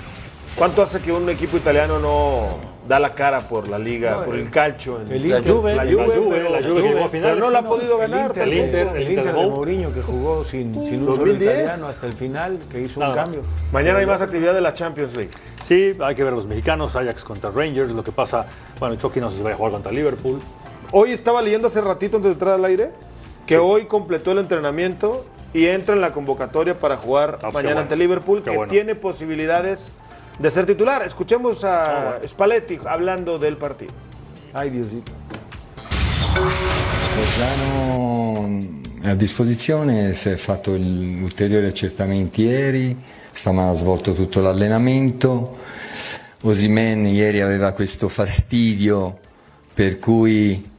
¿Cuánto 0.56 0.82
hace 0.84 1.02
que 1.02 1.12
un 1.12 1.30
equipo 1.30 1.58
italiano 1.58 2.00
no 2.00 2.56
da 2.88 3.00
la 3.00 3.14
cara 3.14 3.40
por 3.40 3.68
la 3.68 3.80
liga, 3.80 4.12
No, 4.12 4.24
por 4.26 4.36
el- 4.36 4.50
calcio? 4.52 5.02
en- 5.02 5.12
el 5.12 5.30
La 5.30 5.38
Inter, 5.40 5.54
Juve, 5.54 5.76
la 5.76 5.84
La 5.84 5.92
Juve, 5.92 6.06
la 6.44 6.62
Juve 6.64 6.82
que 6.82 6.88
llegó 6.90 7.06
a 7.06 7.10
finales. 7.10 7.36
pero 7.36 7.46
no 7.46 7.50
la 7.52 7.60
ha 7.60 7.66
podido 7.66 8.02
El 8.02 8.12
ganar. 8.12 8.28
Inter, 8.28 8.44
El 8.44 8.54
Inter, 8.54 8.88
el 8.88 8.96
el 8.96 9.02
Inter 9.10 9.18
Inter 9.26 9.34
de 9.36 9.48
Mourinho 9.48 9.92
que 9.92 10.02
jugó 10.02 10.44
sin, 10.44 10.74
sin 10.74 10.84
un 10.84 10.88
solo 11.00 11.06
2010. 11.18 11.52
italiano 11.54 11.88
hasta 11.88 12.06
el 12.08 12.14
final, 12.14 12.60
que 12.70 12.82
hizo 12.82 13.00
un 13.00 13.08
Nada 13.08 13.24
cambio. 13.24 13.42
Mañana 13.72 14.00
hay 14.00 14.06
más 14.06 14.22
actividad 14.22 14.54
de 14.54 14.62
la 14.62 14.74
Champions 14.74 15.16
League. 15.16 15.32
Sí, 15.66 15.94
hay 16.00 16.14
que 16.16 16.24
ver 16.24 16.34
a 16.34 16.36
los 16.36 16.46
mexicanos, 16.46 16.96
Ajax 16.96 17.24
contra 17.24 17.50
Rangers, 17.50 17.92
lo 17.92 18.04
que 18.04 18.12
pasa, 18.12 18.46
bueno, 18.80 18.96
Chucky 18.98 19.20
no 19.20 19.32
sé 19.32 19.38
si 19.38 19.44
va 19.44 19.52
a 19.52 19.56
jugar 19.56 19.72
contra 19.72 19.92
Liverpool. 19.92 20.40
Hoy 20.92 21.12
estaba 21.12 21.42
leyendo 21.42 21.68
hace 21.68 21.82
ratito 21.82 22.18
antes 22.18 22.30
de 22.30 22.34
entrar 22.34 22.54
al 22.54 22.66
aire 22.66 22.92
que 23.48 23.58
hoy 23.58 23.86
completó 23.86 24.32
el 24.32 24.38
entrenamiento 24.40 25.26
y 25.54 25.66
entra 25.68 25.96
en 25.96 26.02
la 26.02 26.12
convocatoria 26.12 26.78
para 26.78 26.98
jugar 26.98 27.36
Ah, 27.38 27.38
pues 27.44 27.54
mañana 27.56 27.74
bueno. 27.76 27.82
ante 27.82 27.96
Liverpool, 27.96 28.44
Qué 28.44 28.52
que 28.52 28.58
bueno. 28.58 28.72
tiene 28.72 28.94
posibilidades 28.96 29.90
de 30.40 30.50
ser 30.50 30.66
titular. 30.66 31.04
Escuchemos 31.04 31.64
a 31.64 32.12
bueno. 32.12 32.28
Spalletti 32.28 32.80
hablando 32.86 33.38
del 33.38 33.58
partido. 33.58 33.94
Ay, 34.54 34.70
Diosito. 34.70 35.12
Piano 37.36 38.60
è 39.02 39.10
a 39.10 39.16
disposizione, 39.16 40.14
si 40.14 40.30
è 40.30 40.36
fatto 40.36 40.72
ulteriori 40.72 41.68
accertamenti 41.68 42.42
ieri, 42.44 42.96
stamane 43.32 43.72
ha 43.72 43.74
svolto 43.74 44.14
tutto 44.14 44.42
l'allenamento. 44.42 45.58
Osimen 46.42 47.06
ieri 47.06 47.42
aveva 47.42 47.72
questo 47.72 48.08
fastidio 48.08 49.20
per 49.74 49.98
cui 50.00 50.74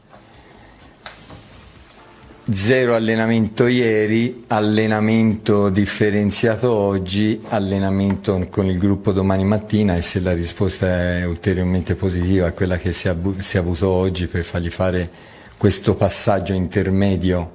Zero 2.48 2.94
allenamento 2.94 3.66
ieri, 3.66 4.44
allenamento 4.46 5.68
differenziato 5.68 6.70
oggi, 6.72 7.42
allenamento 7.48 8.46
con 8.48 8.66
il 8.66 8.78
gruppo 8.78 9.10
domani 9.10 9.44
mattina 9.44 9.96
e 9.96 10.02
se 10.02 10.20
la 10.20 10.32
risposta 10.32 10.86
è 10.86 11.24
ulteriormente 11.24 11.96
positiva, 11.96 12.52
quella 12.52 12.76
che 12.76 12.92
si 12.92 13.08
è, 13.08 13.16
si 13.38 13.56
è 13.56 13.60
avuto 13.60 13.88
oggi 13.88 14.28
per 14.28 14.44
fargli 14.44 14.70
fare 14.70 15.10
questo 15.56 15.94
passaggio 15.96 16.52
intermedio 16.52 17.50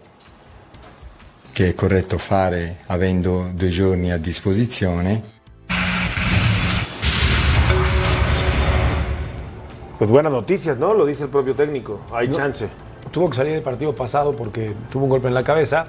che 1.53 1.69
è 1.69 1.73
corretto 1.73 2.17
fare 2.17 2.79
avendo 2.87 3.49
due 3.53 3.69
giorni 3.69 4.11
a 4.11 4.17
disposizione. 4.17 5.39
Pues 9.97 10.09
buenas 10.09 10.33
noticias, 10.33 10.77
¿no? 10.77 10.93
Lo 10.93 11.05
dice 11.05 11.23
el 11.23 11.29
propio 11.29 11.53
técnico. 11.55 12.01
Hay 12.11 12.27
No. 12.27 12.35
chance. 12.35 12.89
Tuvo 13.11 13.29
que 13.29 13.35
salir 13.37 13.53
del 13.53 13.61
partido 13.63 13.93
pasado 13.93 14.33
porque 14.33 14.73
tuvo 14.91 15.03
un 15.05 15.09
golpe 15.09 15.27
en 15.27 15.33
la 15.33 15.43
cabeza, 15.43 15.87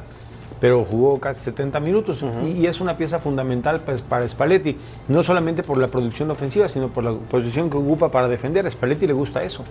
pero 0.60 0.84
jugó 0.84 1.18
casi 1.18 1.40
70 1.40 1.80
minutos 1.80 2.22
y, 2.44 2.52
y 2.60 2.66
es 2.66 2.80
una 2.80 2.96
pieza 2.96 3.18
fundamental 3.18 3.80
pues, 3.80 4.00
para 4.02 4.28
Spalletti, 4.28 4.76
no 5.08 5.22
solamente 5.24 5.62
por 5.64 5.76
la 5.78 5.88
producción 5.88 6.30
ofensiva, 6.30 6.68
sino 6.68 6.88
por 6.88 7.02
la 7.02 7.12
posición 7.12 7.68
que 7.68 7.76
ocupa 7.76 8.10
para 8.10 8.28
defender. 8.28 8.64
A 8.66 8.70
Spalletti 8.70 9.06
le 9.08 9.12
gusta 9.12 9.42
eso. 9.42 9.64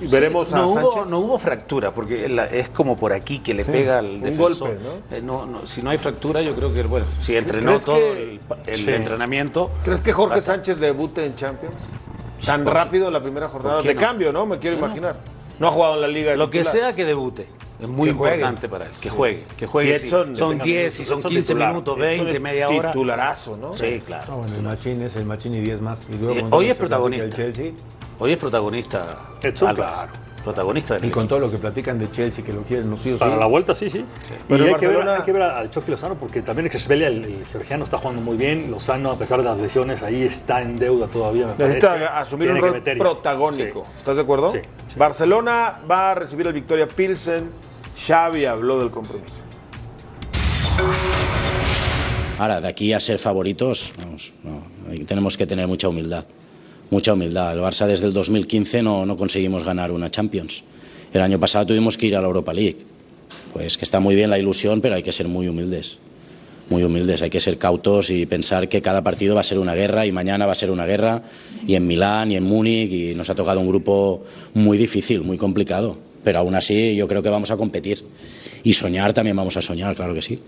Y 0.00 0.06
veremos 0.06 0.48
Sí, 0.48 0.54
a 0.54 0.58
no 0.58 0.68
hubo, 0.68 0.92
Sánchez. 0.92 1.10
no 1.10 1.18
hubo 1.20 1.38
fractura, 1.38 1.92
porque 1.92 2.26
la- 2.28 2.46
es 2.46 2.68
como 2.70 2.96
por 2.96 3.12
aquí 3.12 3.40
que 3.40 3.52
le 3.54 3.64
pega 3.66 3.98
al 3.98 4.06
un 4.16 4.20
defensor. 4.22 4.68
golpe, 4.68 4.78
¿no? 5.10 5.16
Eh, 5.16 5.20
no, 5.22 5.46
no, 5.46 5.66
si 5.66 5.82
no 5.82 5.90
hay 5.90 5.98
fractura, 5.98 6.40
yo 6.42 6.54
creo 6.54 6.72
que, 6.72 6.82
bueno, 6.84 7.06
si 7.20 7.36
entrenó 7.36 7.72
¿Crees 7.72 7.84
todo 7.84 7.96
que- 8.00 8.22
el, 8.34 8.40
el 8.66 8.76
Sí. 8.76 8.90
entrenamiento. 8.90 9.70
¿Crees 9.84 10.00
que 10.00 10.12
Jorge 10.12 10.40
Sánchez 10.40 10.78
debute 10.80 11.24
en 11.24 11.34
Champions? 11.34 11.74
Tan 12.46 12.64
¿por 12.64 12.72
qué? 12.72 12.78
rápido 12.78 13.06
en 13.08 13.12
la 13.12 13.22
primera 13.22 13.48
jornada 13.48 13.76
¿Por 13.76 13.82
qué 13.82 13.88
de 13.88 13.94
no? 13.94 14.00
cambio, 14.00 14.32
¿no? 14.32 14.46
Me 14.46 14.58
quiero 14.58 14.78
imaginar. 14.78 15.16
No 15.60 15.68
ha 15.68 15.70
jugado 15.70 15.94
en 15.96 16.00
la 16.00 16.08
liga. 16.08 16.30
de 16.32 16.36
Lo 16.36 16.50
que 16.50 16.64
sea 16.64 16.92
que 16.94 17.04
debute. 17.04 17.46
Es 17.80 17.88
muy 17.88 18.10
importante 18.10 18.68
para 18.68 18.86
él. 18.86 18.90
Que 19.00 19.08
juegue. 19.08 19.44
Que 19.56 19.66
juegue. 19.66 19.98
sí. 19.98 20.06
Edson, 20.08 20.36
son 20.36 20.50
tenga 20.50 20.64
10 20.64 21.00
y 21.00 21.04
son 21.06 21.18
Edson 21.18 21.30
15 21.30 21.46
titular. 21.52 21.68
minutos, 21.70 21.94
Edson 21.96 22.06
20, 22.26 22.30
es 22.32 22.40
media 22.42 22.68
hora. 22.68 22.92
Titularazo, 22.92 23.56
¿no? 23.56 23.72
Sí, 23.72 24.02
claro. 24.04 24.24
Ah, 24.32 24.36
bueno, 24.36 24.54
el 24.56 24.62
Machín 24.62 25.00
es 25.02 25.16
el 25.16 25.24
Machín 25.24 25.54
y 25.54 25.60
10 25.60 25.80
más. 25.80 26.06
Y 26.12 26.16
luego 26.18 26.40
Eh, 26.40 26.46
hoy 26.50 26.68
es 26.70 26.76
protagonista. 26.76 27.26
del 27.26 27.34
Chelsea, 27.34 27.72
Hoy 28.18 28.32
es 28.32 28.38
protagonista. 28.38 29.28
Edson, 29.42 29.74
claro. 29.74 30.12
Protagonista 30.44 30.94
del 30.94 31.04
y 31.04 31.10
con 31.10 31.28
todo 31.28 31.38
lo 31.38 31.50
que 31.50 31.58
platican 31.58 31.98
de 31.98 32.10
Chelsea, 32.10 32.42
que 32.44 32.52
lo 32.52 32.62
quieren 32.62 32.90
los 32.90 33.04
hijos. 33.04 33.20
Para 33.20 33.36
la 33.36 33.46
vuelta, 33.46 33.74
sí, 33.74 33.90
sí. 33.90 34.04
Pero 34.48 34.64
y 34.64 34.68
el 34.68 34.74
hay, 34.74 34.80
que 34.80 34.88
ver, 34.88 35.08
hay 35.08 35.22
que 35.22 35.32
ver 35.32 35.42
al 35.42 35.70
Chucky 35.70 35.90
Lozano 35.90 36.14
porque 36.14 36.40
también 36.40 36.66
el 36.66 36.70
Cresvelia, 36.70 37.08
el, 37.08 37.24
el 37.24 37.46
georgiano, 37.46 37.84
está 37.84 37.98
jugando 37.98 38.22
muy 38.22 38.36
bien. 38.38 38.70
Lozano, 38.70 39.10
a 39.10 39.18
pesar 39.18 39.38
de 39.38 39.44
las 39.44 39.58
lesiones, 39.58 40.02
ahí 40.02 40.22
está 40.22 40.62
en 40.62 40.76
deuda 40.76 41.08
todavía. 41.08 41.46
Me 41.58 41.64
Necesita 41.64 41.88
parece. 41.88 42.06
asumir 42.06 42.46
Tiene 42.52 42.62
un 42.62 42.82
que 42.82 42.94
rol 42.94 42.98
protagónico. 42.98 43.84
Sí. 43.84 43.90
¿Estás 43.98 44.16
de 44.16 44.22
acuerdo? 44.22 44.52
Sí, 44.52 44.60
sí. 44.88 44.98
Barcelona 44.98 45.74
va 45.90 46.12
a 46.12 46.14
recibir 46.14 46.46
al 46.46 46.54
Victoria 46.54 46.88
Pilsen. 46.88 47.50
Xavi 48.06 48.46
habló 48.46 48.78
del 48.78 48.90
compromiso. 48.90 49.34
Ahora, 52.38 52.60
de 52.62 52.68
aquí 52.68 52.94
a 52.94 53.00
ser 53.00 53.18
favoritos, 53.18 53.92
vamos, 53.98 54.32
no, 54.42 54.62
tenemos 55.04 55.36
que 55.36 55.46
tener 55.46 55.66
mucha 55.68 55.88
humildad. 55.88 56.24
Mucha 56.90 57.12
humildad. 57.12 57.52
El 57.52 57.60
Barça 57.60 57.86
desde 57.86 58.06
el 58.06 58.12
2015 58.12 58.82
no, 58.82 59.06
no 59.06 59.16
conseguimos 59.16 59.62
ganar 59.64 59.92
una 59.92 60.10
Champions. 60.10 60.64
El 61.12 61.20
año 61.20 61.38
pasado 61.38 61.66
tuvimos 61.66 61.96
que 61.96 62.06
ir 62.06 62.16
a 62.16 62.20
la 62.20 62.26
Europa 62.26 62.52
League. 62.52 62.78
Pues 63.52 63.78
que 63.78 63.84
está 63.84 64.00
muy 64.00 64.16
bien 64.16 64.28
la 64.28 64.38
ilusión, 64.38 64.80
pero 64.80 64.96
hay 64.96 65.02
que 65.02 65.12
ser 65.12 65.28
muy 65.28 65.48
humildes. 65.48 65.98
Muy 66.68 66.82
humildes, 66.82 67.22
hay 67.22 67.30
que 67.30 67.40
ser 67.40 67.58
cautos 67.58 68.10
y 68.10 68.26
pensar 68.26 68.68
que 68.68 68.82
cada 68.82 69.02
partido 69.02 69.34
va 69.34 69.40
a 69.40 69.44
ser 69.44 69.58
una 69.58 69.74
guerra 69.74 70.06
y 70.06 70.12
mañana 70.12 70.46
va 70.46 70.52
a 70.52 70.56
ser 70.56 70.70
una 70.70 70.86
guerra 70.86 71.22
y 71.66 71.74
en 71.74 71.86
Milán 71.86 72.30
y 72.30 72.36
en 72.36 72.44
Múnich 72.44 72.92
y 72.92 73.14
nos 73.14 73.28
ha 73.30 73.34
tocado 73.34 73.60
un 73.60 73.68
grupo 73.68 74.24
muy 74.54 74.78
difícil, 74.78 75.22
muy 75.22 75.36
complicado. 75.36 75.96
Pero 76.22 76.40
aún 76.40 76.54
así 76.54 76.94
yo 76.96 77.08
creo 77.08 77.22
que 77.22 77.30
vamos 77.30 77.50
a 77.50 77.56
competir. 77.56 78.04
Y 78.62 78.72
soñar 78.72 79.12
también 79.12 79.36
vamos 79.36 79.56
a 79.56 79.62
soñar, 79.62 79.94
claro 79.96 80.14
que 80.14 80.22
sí. 80.22 80.38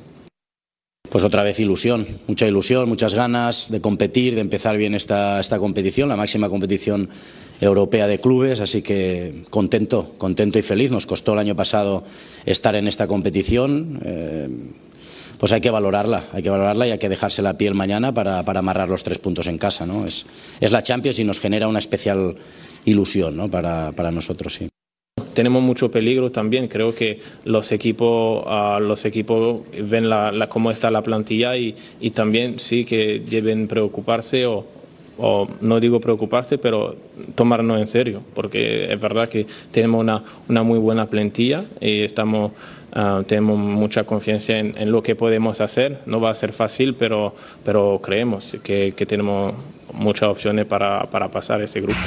Pues 1.12 1.24
otra 1.24 1.42
vez 1.42 1.60
ilusión, 1.60 2.06
mucha 2.26 2.46
ilusión, 2.46 2.88
muchas 2.88 3.12
ganas 3.12 3.70
de 3.70 3.82
competir, 3.82 4.34
de 4.34 4.40
empezar 4.40 4.78
bien 4.78 4.94
esta, 4.94 5.42
competición, 5.58 6.08
la 6.08 6.16
máxima 6.16 6.48
competición 6.48 7.10
europea 7.60 8.06
de 8.06 8.18
clubes, 8.18 8.60
así 8.60 8.80
que 8.80 9.42
contento, 9.50 10.14
contento 10.16 10.58
y 10.58 10.62
feliz. 10.62 10.90
Nos 10.90 11.04
costó 11.04 11.34
el 11.34 11.40
año 11.40 11.54
pasado 11.54 12.04
estar 12.46 12.74
en 12.76 12.88
esta 12.88 13.06
competición. 13.06 14.00
eh, 14.04 14.48
pues 15.38 15.50
hay 15.52 15.60
que 15.60 15.70
valorarla, 15.70 16.24
hay 16.32 16.42
que 16.42 16.50
valorarla 16.50 16.86
y 16.86 16.92
hay 16.92 16.98
que 16.98 17.08
dejarse 17.08 17.42
la 17.42 17.58
piel 17.58 17.74
mañana 17.74 18.14
para, 18.14 18.44
para 18.44 18.60
amarrar 18.60 18.88
los 18.88 19.02
tres 19.02 19.18
puntos 19.18 19.48
en 19.48 19.58
casa. 19.58 19.84
¿no? 19.84 20.06
Es, 20.06 20.24
es 20.60 20.70
la 20.70 20.84
Champions 20.84 21.18
y 21.18 21.24
nos 21.24 21.40
genera 21.40 21.66
una 21.66 21.80
especial 21.80 22.36
ilusión 22.84 23.36
¿no? 23.36 23.50
para, 23.50 23.90
para 23.90 24.12
nosotros. 24.12 24.54
Sí. 24.54 24.68
Tenemos 25.35 25.62
mucho 25.62 25.90
peligro 25.90 26.31
también. 26.31 26.68
Creo 26.68 26.95
que 26.95 27.21
los 27.45 27.73
equipos, 27.73 28.45
ah, 28.47 28.79
los 28.81 29.05
equipos 29.05 29.62
ven 29.79 30.09
la, 30.09 30.49
cómo 30.49 30.71
está 30.71 30.90
la 30.90 31.03
plantilla 31.03 31.57
y, 31.57 31.75
y 32.01 32.11
también 32.11 32.59
sí 32.59 32.85
que 32.85 33.21
deben 33.21 33.68
preocuparse 33.68 34.47
o, 34.47 34.64
o 35.18 35.49
no 35.61 35.81
digo 35.81 36.01
preocuparse, 36.01 36.59
pero 36.59 36.97
tomarnos 37.35 37.81
en 37.81 37.87
serio, 37.87 38.23
porque 38.35 38.92
es 38.92 39.01
verdad 39.01 39.29
que 39.29 39.47
tenemos 39.71 40.01
una, 40.01 40.23
una 40.49 40.62
muy 40.62 40.79
buena 40.79 41.07
plantilla 41.07 41.64
y 41.81 42.01
estamos, 42.01 42.53
ah, 42.92 43.23
tenemos 43.27 43.59
mucha 43.59 44.05
confianza 44.05 44.59
en, 44.59 44.75
en 44.79 44.90
lo 44.90 45.03
que 45.03 45.14
podemos 45.14 45.61
hacer. 45.61 46.01
No 46.07 46.21
va 46.21 46.31
a 46.31 46.35
ser 46.35 46.53
fácil, 46.53 46.95
pero, 46.95 47.35
pero 47.64 48.01
creemos 48.03 48.57
que, 48.62 48.95
que 48.97 49.07
tenemos 49.07 49.55
muchas 49.92 50.29
opciones 50.29 50.64
para, 50.66 51.05
para 51.11 51.29
pasar 51.29 51.62
ese 51.62 51.81
grupo. 51.81 52.01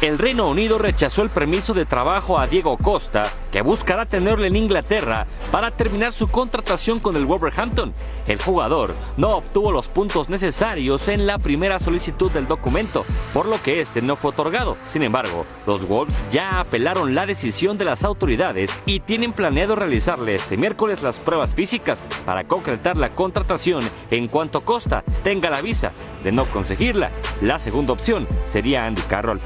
El 0.00 0.16
Reino 0.16 0.48
Unido 0.48 0.78
rechazó 0.78 1.22
el 1.22 1.28
permiso 1.28 1.74
de 1.74 1.84
trabajo 1.84 2.38
a 2.38 2.46
Diego 2.46 2.78
Costa, 2.78 3.28
que 3.50 3.62
buscará 3.62 4.06
tenerlo 4.06 4.44
en 4.44 4.54
Inglaterra 4.54 5.26
para 5.50 5.72
terminar 5.72 6.12
su 6.12 6.28
contratación 6.28 7.00
con 7.00 7.16
el 7.16 7.26
Wolverhampton. 7.26 7.92
El 8.28 8.40
jugador 8.40 8.94
no 9.16 9.30
obtuvo 9.30 9.72
los 9.72 9.88
puntos 9.88 10.28
necesarios 10.28 11.08
en 11.08 11.26
la 11.26 11.36
primera 11.38 11.80
solicitud 11.80 12.30
del 12.30 12.46
documento, 12.46 13.04
por 13.34 13.46
lo 13.46 13.60
que 13.60 13.80
este 13.80 14.00
no 14.00 14.14
fue 14.14 14.30
otorgado. 14.30 14.76
Sin 14.86 15.02
embargo, 15.02 15.44
los 15.66 15.88
Wolves 15.88 16.22
ya 16.30 16.60
apelaron 16.60 17.16
la 17.16 17.26
decisión 17.26 17.76
de 17.76 17.84
las 17.84 18.04
autoridades 18.04 18.70
y 18.86 19.00
tienen 19.00 19.32
planeado 19.32 19.74
realizarle 19.74 20.36
este 20.36 20.56
miércoles 20.56 21.02
las 21.02 21.18
pruebas 21.18 21.56
físicas 21.56 22.04
para 22.24 22.44
concretar 22.44 22.96
la 22.96 23.14
contratación 23.14 23.82
en 24.12 24.28
cuanto 24.28 24.60
Costa 24.60 25.02
tenga 25.24 25.50
la 25.50 25.60
visa. 25.60 25.90
De 26.22 26.30
no 26.30 26.44
conseguirla, 26.44 27.10
la 27.40 27.58
segunda 27.58 27.94
opción 27.94 28.28
sería 28.44 28.86
Andy 28.86 29.02
Carroll. 29.02 29.40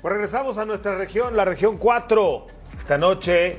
Pues 0.00 0.12
regresamos 0.14 0.58
a 0.58 0.64
nuestra 0.64 0.96
región, 0.96 1.36
la 1.36 1.44
región 1.44 1.76
4. 1.76 2.46
Esta 2.78 2.98
noche 2.98 3.58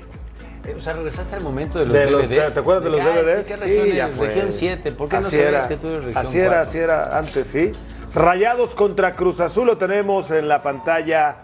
Eh, 0.66 0.76
O 0.78 0.82
sea, 0.82 0.94
regresaste 0.94 1.36
al 1.36 1.42
momento 1.42 1.80
de 1.80 1.86
los 1.86 1.94
De 1.94 2.06
DVDs. 2.06 2.48
¿te, 2.48 2.52
te 2.52 2.60
acuerdas 2.60 2.84
de 2.84 2.90
los 2.90 3.02
Ay, 3.02 3.24
DVDs? 3.24 3.46
sí, 3.46 3.54
¿Qué 3.54 3.60
región 3.60 3.86
Sí, 3.88 3.94
ya 3.96 4.04
eres? 4.06 4.16
fue. 4.18 4.28
Región 4.28 4.54
7. 4.54 4.92
¿Por 4.92 5.10
qué 5.10 5.18
no 5.18 5.24
sabías 5.30 5.68
que 5.68 5.78
tú 5.78 5.88
eres 5.88 6.06
región 6.06 6.26
Así 6.26 6.38
era, 6.40 6.48
4? 6.50 6.62
así 6.70 6.78
era 6.78 7.18
antes, 7.18 7.48
sí. 7.48 7.72
Rayados 8.14 8.76
contra 8.76 9.16
Cruz 9.16 9.40
Azul 9.40 9.68
lo 9.68 9.78
tenemos 9.78 10.32
en 10.32 10.48
la 10.48 10.62
pantalla 10.64 11.38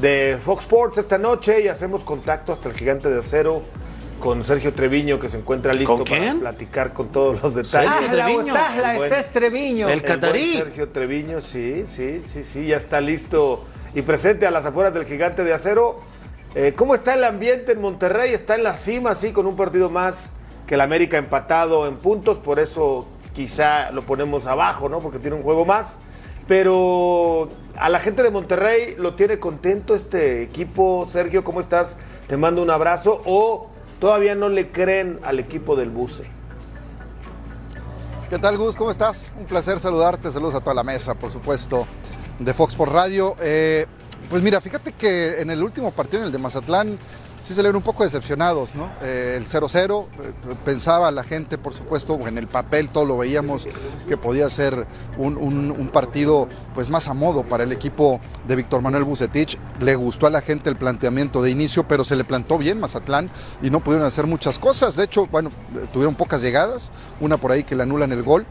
de 0.00 0.38
Fox 0.44 0.62
Sports 0.62 0.98
esta 0.98 1.18
noche 1.18 1.60
y 1.62 1.68
hacemos 1.68 2.02
contacto 2.04 2.52
hasta 2.52 2.68
el 2.68 2.74
gigante 2.76 3.08
de 3.10 3.18
acero 3.18 3.62
con 4.20 4.44
Sergio 4.44 4.72
Treviño 4.72 5.18
que 5.18 5.28
se 5.28 5.38
encuentra 5.38 5.72
listo 5.72 5.96
¿Con 5.96 6.04
para 6.04 6.34
platicar 6.34 6.92
con 6.92 7.08
todos 7.08 7.42
los 7.42 7.54
detalles. 7.54 7.90
Sergio 7.90 8.10
Treviño. 8.10 8.54
Sahla, 8.54 8.90
El 8.92 8.96
buen- 8.98 9.08
está 9.12 9.20
Estreviño. 9.20 9.88
El 9.88 9.94
El 9.94 10.02
catarí. 10.04 10.52
Sergio 10.58 10.88
Treviño, 10.90 11.40
sí, 11.40 11.84
sí, 11.88 12.22
sí, 12.26 12.44
sí, 12.44 12.66
ya 12.68 12.76
está 12.76 13.00
listo 13.00 13.64
y 13.94 14.02
presente 14.02 14.46
a 14.46 14.50
las 14.52 14.64
afueras 14.64 14.94
del 14.94 15.04
gigante 15.06 15.42
de 15.42 15.52
acero. 15.52 15.98
Eh, 16.54 16.74
¿Cómo 16.76 16.94
está 16.94 17.14
el 17.14 17.24
ambiente 17.24 17.72
en 17.72 17.80
Monterrey? 17.80 18.32
Está 18.34 18.54
en 18.54 18.62
la 18.62 18.74
cima, 18.74 19.14
sí, 19.14 19.32
con 19.32 19.46
un 19.46 19.56
partido 19.56 19.88
más 19.90 20.30
que 20.66 20.74
el 20.74 20.80
América 20.82 21.16
empatado 21.16 21.86
en 21.88 21.96
puntos, 21.96 22.38
por 22.38 22.58
eso 22.60 23.08
quizá 23.34 23.90
lo 23.90 24.02
ponemos 24.02 24.46
abajo, 24.46 24.88
¿no? 24.88 25.00
Porque 25.00 25.18
tiene 25.18 25.36
un 25.36 25.42
juego 25.42 25.64
más. 25.64 25.98
Pero 26.46 27.48
a 27.76 27.88
la 27.88 28.00
gente 28.00 28.24
de 28.24 28.30
Monterrey 28.30 28.96
lo 28.98 29.14
tiene 29.14 29.38
contento 29.38 29.94
este 29.94 30.42
equipo. 30.42 31.08
Sergio, 31.10 31.44
¿cómo 31.44 31.60
estás? 31.60 31.96
Te 32.26 32.36
mando 32.36 32.60
un 32.62 32.70
abrazo. 32.70 33.22
¿O 33.24 33.70
todavía 34.00 34.34
no 34.34 34.48
le 34.48 34.72
creen 34.72 35.20
al 35.22 35.38
equipo 35.38 35.76
del 35.76 35.90
Buce? 35.90 36.24
¿Qué 38.28 38.38
tal, 38.38 38.56
Gus? 38.56 38.74
¿Cómo 38.74 38.90
estás? 38.90 39.32
Un 39.38 39.44
placer 39.44 39.78
saludarte. 39.78 40.30
Saludos 40.30 40.54
a 40.54 40.60
toda 40.60 40.74
la 40.74 40.84
mesa, 40.84 41.14
por 41.14 41.30
supuesto, 41.30 41.86
de 42.38 42.54
Fox 42.54 42.74
por 42.74 42.92
Radio. 42.92 43.34
Eh, 43.40 43.86
pues 44.28 44.42
mira, 44.42 44.60
fíjate 44.60 44.92
que 44.92 45.40
en 45.40 45.50
el 45.50 45.62
último 45.62 45.90
partido, 45.90 46.20
en 46.20 46.26
el 46.26 46.32
de 46.32 46.38
Mazatlán, 46.38 46.98
sí 47.42 47.54
se 47.54 47.62
le 47.62 47.68
ven 47.68 47.76
un 47.76 47.82
poco 47.82 48.04
decepcionados, 48.04 48.74
¿no? 48.74 48.88
Eh, 49.02 49.34
el 49.36 49.46
0-0, 49.46 50.06
eh, 50.22 50.32
pensaba 50.64 51.10
la 51.10 51.24
gente, 51.24 51.58
por 51.58 51.72
supuesto, 51.74 52.18
en 52.26 52.38
el 52.38 52.46
papel 52.46 52.88
todo 52.90 53.04
lo 53.04 53.18
veíamos 53.18 53.66
que 54.08 54.16
podía 54.16 54.48
ser 54.50 54.86
un, 55.18 55.36
un- 55.36 55.70
un 55.70 55.88
partido 55.88 56.48
pues 56.74 56.90
más 56.90 57.08
a 57.08 57.14
modo 57.14 57.42
para 57.44 57.64
el 57.64 57.72
equipo 57.72 58.20
de 58.46 58.56
Víctor 58.56 58.82
Manuel 58.82 59.04
Bucetich. 59.04 59.58
Le 59.80 59.94
gustó 59.96 60.26
a 60.26 60.30
la 60.30 60.40
gente 60.42 60.70
el 60.70 60.76
planteamiento 60.76 61.42
de 61.42 61.50
inicio, 61.50 61.86
pero 61.88 62.04
se 62.04 62.16
le 62.16 62.24
plantó 62.24 62.58
bien 62.58 62.78
Mazatlán 62.80 63.30
y 63.62 63.70
no 63.70 63.80
pudieron 63.80 64.06
hacer 64.06 64.26
muchas 64.26 64.58
cosas. 64.58 64.96
De 64.96 65.04
hecho, 65.04 65.26
bueno, 65.26 65.50
eh, 65.76 65.86
tuvieron 65.92 66.14
pocas 66.14 66.42
llegadas, 66.42 66.90
una 67.20 67.36
por 67.36 67.52
ahí 67.52 67.64
que 67.64 67.74
le 67.74 67.82
anulan 67.82 68.12
el 68.12 68.22
gol. 68.22 68.46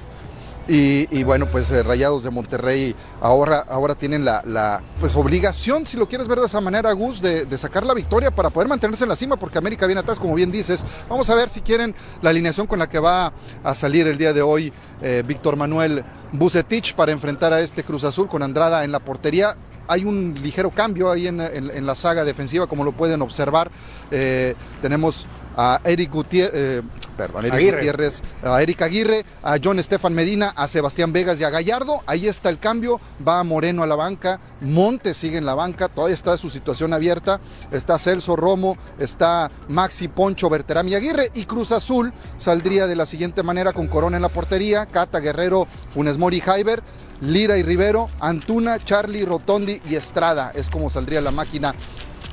Y, 0.68 1.08
y 1.18 1.24
bueno, 1.24 1.48
pues 1.48 1.72
eh, 1.72 1.82
Rayados 1.82 2.24
de 2.24 2.30
Monterrey 2.30 2.96
ahora, 3.22 3.66
ahora 3.68 3.96
tienen 3.96 4.24
la, 4.24 4.44
la, 4.46 4.82
pues, 5.00 5.16
obligación, 5.16 5.88
si 5.88 5.98
lo 5.98 6.08
quieres 6.08 6.28
ver 6.28 6.40
de 6.40 6.46
esa 6.46 6.62
manera, 6.62 6.92
Gus, 6.92 7.22
de, 7.24 7.58
sacar 7.58 7.84
la 7.84 7.96
victoria 7.96 8.30
para 8.30 8.52
poder 8.52 8.68
mantenerse 8.70 9.04
en 9.04 9.10
la 9.10 9.16
cima, 9.16 9.36
porque 9.36 9.58
América 9.58 9.88
viene 9.88 10.02
atrás, 10.02 10.20
como 10.20 10.36
bien 10.36 10.52
dices. 10.52 10.86
Vamos 11.10 11.28
a 11.32 11.36
ver 11.36 11.50
si 11.50 11.62
quieren 11.62 11.96
la 12.22 12.30
alineación 12.30 12.68
con 12.68 12.78
la 12.78 12.88
que 12.88 13.00
va 13.00 13.34
a 13.64 13.74
salir 13.74 14.06
el 14.06 14.20
día 14.20 14.32
de 14.32 14.44
hoy 14.44 14.72
eh, 15.02 15.24
Víctor 15.26 15.56
Manuel 15.56 16.04
Bucetich 16.34 16.94
para 16.94 17.12
enfrentar 17.14 17.52
a 17.52 17.62
este 17.62 17.84
Cruz 17.84 18.04
Azul 18.04 18.30
con 18.30 18.44
Andrada 18.44 18.84
en 18.84 18.92
la 18.92 19.00
portería. 19.00 19.56
Hay 19.88 20.06
un 20.06 20.36
ligero 20.44 20.70
cambio 20.70 21.10
ahí 21.10 21.26
en, 21.26 21.42
en- 21.42 21.72
en 21.72 21.86
la 21.88 21.96
saga 21.96 22.24
defensiva, 22.24 22.68
como 22.68 22.84
lo 22.84 22.92
pueden 22.92 23.24
observar. 23.24 23.72
Eh, 24.12 24.54
tenemos 24.84 25.26
a 25.58 25.82
Eric 25.84 26.12
Gutiérrez, 26.12 26.54
eh, 26.54 26.82
perdón, 27.18 27.46
Eric 27.46 27.54
Aguirre. 27.54 27.78
Gutiérrez, 27.78 28.22
a 28.44 28.62
Eric 28.62 28.82
Aguirre, 28.82 29.26
a 29.44 29.58
John 29.62 29.80
Estefan 29.80 30.14
Medina, 30.14 30.54
a 30.56 30.68
Sebastián 30.68 31.12
Vegas 31.12 31.40
y 31.40 31.44
a 31.44 31.50
Gallardo. 31.50 32.02
Ahí 32.06 32.28
está 32.28 32.50
el 32.50 32.60
cambio. 32.60 33.00
Va 33.26 33.44
Moreno 33.44 33.84
a 33.84 33.88
la 33.88 33.96
banca. 33.96 34.40
Montes 34.62 35.18
sigue 35.18 35.38
en 35.38 35.46
la 35.46 35.56
banca. 35.56 35.90
Todavía 35.90 36.16
está 36.16 36.38
su 36.38 36.50
situación 36.50 36.94
abierta. 36.94 37.40
Está 37.72 37.98
Celso 37.98 38.36
Romo, 38.36 38.78
está 39.00 39.52
Maxi 39.68 40.08
Poncho, 40.08 40.50
Berterami 40.50 40.92
y 40.92 40.96
Aguirre. 40.96 41.30
Y 41.34 41.46
Cruz 41.46 41.72
Azul 41.72 42.14
saldría 42.38 42.88
de 42.88 42.96
la 42.96 43.06
siguiente 43.06 43.44
manera 43.44 43.74
con 43.74 43.88
Corona 43.88 44.18
en 44.18 44.24
la 44.24 44.30
portería, 44.30 44.86
Cata 44.86 45.20
Guerrero, 45.20 45.68
Funes 45.90 46.18
Mori 46.18 46.40
Jaiber. 46.40 46.84
Lira 47.22 47.58
y 47.58 47.64
Rivero, 47.64 48.10
Antuna, 48.22 48.80
Charlie, 48.80 49.26
Rotondi 49.26 49.82
y 49.90 49.96
Estrada. 49.96 50.54
Es 50.56 50.70
como 50.70 50.90
saldría 50.90 51.22
la 51.22 51.32
máquina 51.32 51.74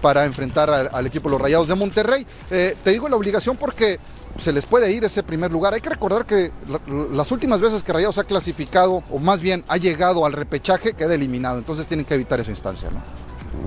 para 0.06 0.24
enfrentar 0.24 0.70
al, 0.70 0.88
al 0.92 1.04
equipo 1.06 1.28
de 1.28 1.32
los 1.32 1.40
Rayados 1.40 1.66
de 1.66 1.74
Monterrey. 1.74 2.24
Eh, 2.48 2.76
te 2.84 2.92
digo 2.92 3.08
la 3.08 3.16
obligación 3.16 3.56
porque 3.56 3.98
se 4.38 4.52
les 4.52 4.64
puede 4.64 4.92
ir 4.92 5.02
ese 5.04 5.24
primer 5.24 5.50
lugar. 5.50 5.74
Hay 5.74 5.80
que 5.80 5.90
recordar 5.90 6.24
que 6.24 6.52
la- 6.68 6.78
las 7.12 7.32
últimas 7.32 7.60
veces 7.60 7.82
que 7.82 7.92
Rayados 7.92 8.16
ha 8.18 8.22
clasificado, 8.22 9.02
o 9.10 9.18
más 9.18 9.40
bien 9.40 9.64
ha 9.66 9.78
llegado 9.78 10.24
al 10.24 10.32
repechaje, 10.32 10.92
queda 10.92 11.14
eliminado. 11.16 11.58
Entonces 11.58 11.88
tienen 11.88 12.06
que 12.06 12.14
evitar 12.14 12.38
esa 12.38 12.52
instancia. 12.52 12.88
¿no? 12.92 13.02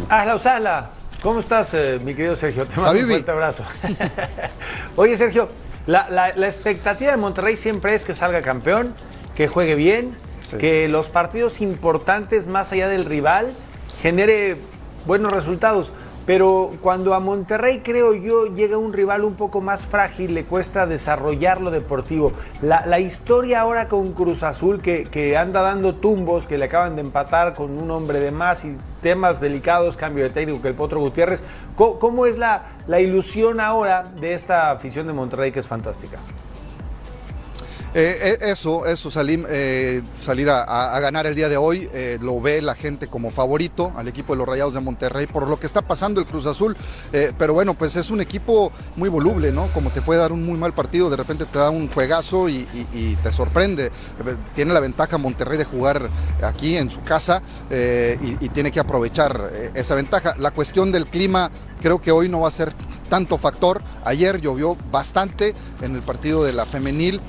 Ahla 0.07 0.35
Usala, 0.37 0.91
¿cómo 1.21 1.41
estás, 1.41 1.73
eh, 1.73 1.99
mi 2.05 2.15
querido 2.15 2.37
Sergio? 2.37 2.65
Te 2.65 2.79
mando 2.79 3.01
un 3.01 3.07
fuerte 3.09 3.31
abrazo. 3.31 3.63
Oye, 4.95 5.17
Sergio, 5.17 5.49
la, 5.87 6.09
la- 6.09 6.31
la 6.37 6.47
expectativa 6.47 7.11
de 7.11 7.17
Monterrey 7.17 7.57
siempre 7.57 7.95
es 7.95 8.05
que 8.05 8.15
salga 8.15 8.41
campeón, 8.41 8.93
que 9.35 9.49
juegue 9.49 9.75
bien, 9.75 10.15
Sí. 10.41 10.55
que 10.57 10.87
los 10.87 11.09
partidos 11.09 11.59
importantes, 11.59 12.47
más 12.47 12.71
allá 12.71 12.87
del 12.87 13.03
rival, 13.03 13.51
genere 14.01 14.57
buenos 15.05 15.31
resultados. 15.33 15.91
Pero 16.25 16.71
cuando 16.81 17.13
a 17.15 17.19
Monterrey, 17.19 17.81
creo 17.83 18.13
yo, 18.13 18.45
llega 18.53 18.77
un 18.77 18.93
rival 18.93 19.23
un 19.23 19.33
poco 19.33 19.61
más 19.61 19.85
frágil, 19.85 20.33
le 20.35 20.43
cuesta 20.45 20.85
desarrollar 20.85 21.59
lo 21.59 21.71
deportivo. 21.71 22.33
La, 22.61 22.85
la 22.85 22.99
historia 22.99 23.61
ahora 23.61 23.87
con 23.87 24.13
Cruz 24.13 24.43
Azul, 24.43 24.81
que, 24.81 25.05
que 25.05 25.37
anda 25.37 25.61
dando 25.61 25.95
tumbos, 25.95 26.45
que 26.45 26.57
le 26.57 26.65
acaban 26.65 26.95
de 26.95 27.01
empatar 27.01 27.53
con 27.55 27.77
un 27.77 27.89
hombre 27.89 28.19
de 28.19 28.31
más 28.31 28.63
y 28.63 28.77
temas 29.01 29.41
delicados, 29.41 29.97
cambio 29.97 30.23
de 30.23 30.29
técnico 30.29 30.61
que 30.61 30.67
el 30.67 30.75
Potro 30.75 30.99
Gutiérrez. 30.99 31.43
¿Cómo, 31.75 31.97
cómo 31.97 32.25
es 32.25 32.37
la, 32.37 32.63
la 32.87 32.99
ilusión 32.99 33.59
ahora 33.59 34.03
de 34.03 34.33
esta 34.33 34.71
afición 34.71 35.07
de 35.07 35.13
Monterrey 35.13 35.51
que 35.51 35.59
es 35.59 35.67
fantástica? 35.67 36.19
Eh, 37.95 38.19
eh, 38.21 38.37
eso, 38.51 38.85
eso, 38.85 39.09
eh, 39.49 40.03
salir 40.15 40.47
a, 40.51 40.99
ganar 40.99 41.25
el 41.25 41.33
día 41.33 41.49
de 41.49 41.57
hoy, 41.57 41.89
lo 42.21 42.39
ve 42.39 42.61
la 42.61 42.75
gente 42.75 43.07
como 43.07 43.31
favorito 43.31 43.91
al 43.95 44.07
equipo 44.07 44.33
de 44.33 44.37
los 44.37 44.47
Rayados 44.47 44.75
de 44.75 44.79
Monterrey 44.79 45.25
por 45.25 45.47
lo 45.47 45.59
que 45.59 45.65
está 45.65 45.81
pasando 45.81 46.19
el 46.19 46.27
Cruz 46.27 46.45
Azul, 46.45 46.75
pero 47.37 47.53
bueno, 47.53 47.73
pues 47.73 47.95
es 47.95 48.09
un 48.09 48.21
equipo 48.21 48.71
muy 48.95 49.09
voluble, 49.09 49.51
¿no? 49.51 49.67
Como 49.67 49.89
te 49.89 50.01
puede 50.01 50.19
dar 50.19 50.31
un 50.31 50.45
muy 50.45 50.57
mal 50.57 50.73
partido, 50.73 51.09
de 51.09 51.17
repente 51.17 51.45
te 51.45 51.57
da 51.57 51.69
un 51.69 51.87
juegazo 51.89 52.47
y, 52.49 52.67
te 53.23 53.31
sorprende. 53.31 53.91
Tiene 54.53 54.73
la 54.73 54.79
ventaja 54.79 55.17
Monterrey 55.17 55.57
de 55.57 55.65
jugar 55.65 56.09
aquí 56.43 56.75
en 56.75 56.89
su 56.89 57.01
casa 57.01 57.41
y, 57.71 58.49
tiene 58.49 58.71
que 58.71 58.79
aprovechar 58.79 59.51
esa 59.73 59.95
ventaja. 59.95 60.35
La 60.37 60.51
cuestión 60.51 60.91
del 60.91 61.05
clima 61.05 61.49
creo 61.81 61.99
que 61.99 62.11
hoy 62.11 62.29
no 62.29 62.41
va 62.41 62.49
a 62.49 62.51
ser 62.51 62.73
tanto 63.09 63.37
factor. 63.37 63.81
Ayer 64.05 64.41
llovió 64.41 64.77
bastante 64.91 65.53
en 65.81 65.95
el 65.95 66.01
partido 66.01 66.43
de 66.43 66.53
la 66.53 66.65
femenil 66.65 67.19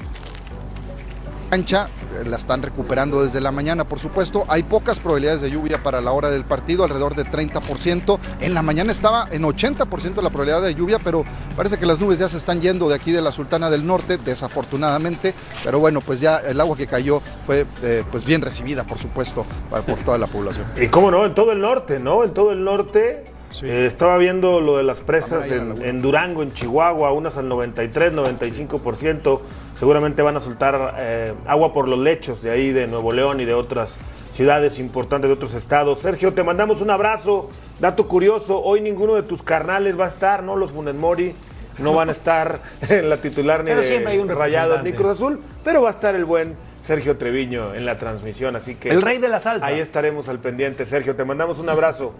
cancha, 1.50 1.88
eh, 2.14 2.24
la 2.26 2.36
están 2.36 2.62
recuperando 2.62 3.22
desde 3.22 3.40
la 3.40 3.50
mañana, 3.50 3.84
por 3.84 3.98
supuesto. 3.98 4.44
Hay 4.48 4.62
pocas 4.62 5.00
probabilidades 5.00 5.42
de 5.42 5.50
lluvia 5.50 5.82
para 5.82 6.00
la 6.00 6.12
hora 6.12 6.30
del 6.30 6.44
partido, 6.44 6.84
alrededor 6.84 7.16
del 7.16 7.26
30%. 7.26 8.18
En 8.40 8.54
la 8.54 8.62
mañana 8.62 8.92
estaba 8.92 9.26
en 9.30 9.42
80% 9.42 10.22
la 10.22 10.30
probabilidad 10.30 10.62
de 10.62 10.74
lluvia, 10.74 10.98
pero 11.02 11.24
parece 11.56 11.76
que 11.76 11.84
las 11.86 12.00
nubes 12.00 12.18
ya 12.20 12.28
se 12.28 12.36
están 12.36 12.60
yendo 12.60 12.88
de 12.88 12.94
aquí 12.94 13.10
de 13.10 13.20
la 13.20 13.32
Sultana 13.32 13.68
del 13.68 13.84
Norte, 13.86 14.16
desafortunadamente. 14.16 15.34
Pero 15.64 15.80
bueno, 15.80 16.00
pues 16.00 16.20
ya 16.20 16.38
el 16.38 16.60
agua 16.60 16.76
que 16.76 16.86
cayó 16.86 17.20
fue 17.46 17.66
eh, 17.82 18.04
pues 18.10 18.24
bien 18.24 18.40
recibida, 18.40 18.84
por 18.84 18.98
supuesto, 18.98 19.44
por 19.68 19.98
toda 19.98 20.18
la 20.18 20.28
población. 20.28 20.64
Y 20.80 20.86
cómo 20.86 21.10
no, 21.10 21.26
en 21.26 21.34
todo 21.34 21.50
el 21.52 21.60
norte, 21.60 21.98
¿no? 21.98 22.22
En 22.22 22.32
todo 22.32 22.52
el 22.52 22.62
norte. 22.64 23.24
eh, 23.62 23.86
estaba 23.86 24.16
viendo 24.18 24.60
lo 24.60 24.76
de 24.76 24.84
las 24.84 25.00
presas 25.00 25.50
en 25.50 26.00
Durango, 26.00 26.44
en 26.44 26.52
Chihuahua, 26.52 27.10
unas 27.10 27.36
al 27.36 27.48
93, 27.48 28.12
95%. 28.12 29.40
Seguramente 29.80 30.20
van 30.20 30.36
a 30.36 30.40
soltar 30.40 30.94
eh, 30.98 31.32
agua 31.46 31.72
por 31.72 31.88
los 31.88 31.98
lechos 31.98 32.42
de 32.42 32.50
ahí, 32.50 32.70
de 32.70 32.86
Nuevo 32.86 33.12
León 33.12 33.40
y 33.40 33.46
de 33.46 33.54
otras 33.54 33.96
ciudades 34.30 34.78
importantes 34.78 35.30
de 35.30 35.32
otros 35.32 35.54
estados. 35.54 36.00
Sergio, 36.00 36.34
te 36.34 36.42
mandamos 36.42 36.82
un 36.82 36.90
abrazo. 36.90 37.48
Dato 37.80 38.06
curioso, 38.06 38.60
hoy 38.62 38.82
ninguno 38.82 39.14
de 39.14 39.22
tus 39.22 39.42
carnales 39.42 39.98
va 39.98 40.04
a 40.04 40.08
estar, 40.08 40.42
¿no? 40.42 40.54
Los 40.54 40.70
Funes 40.70 40.94
Mori 40.96 41.34
no 41.78 41.94
van 41.94 42.10
a 42.10 42.12
estar 42.12 42.60
en 42.90 43.08
la 43.08 43.16
titular 43.16 43.64
ni 43.64 43.70
Pero 43.70 43.80
de 43.80 44.06
hay 44.06 44.18
un 44.18 44.28
Rayados 44.28 44.82
ni. 44.82 44.92
Cruz 44.92 45.12
Azul, 45.12 45.40
pero 45.64 45.80
va 45.80 45.88
a 45.88 45.92
estar 45.92 46.14
el 46.14 46.26
buen 46.26 46.56
Sergio 46.84 47.16
Treviño 47.16 47.74
en 47.74 47.86
la 47.86 47.96
transmisión, 47.96 48.56
así 48.56 48.74
que... 48.74 48.90
El 48.90 49.00
rey 49.00 49.16
de 49.16 49.30
la 49.30 49.40
salsa. 49.40 49.66
Ahí 49.66 49.80
estaremos 49.80 50.28
al 50.28 50.40
pendiente, 50.40 50.84
Sergio. 50.84 51.16
Te 51.16 51.24
mandamos 51.24 51.58
un 51.58 51.70
abrazo. 51.70 52.12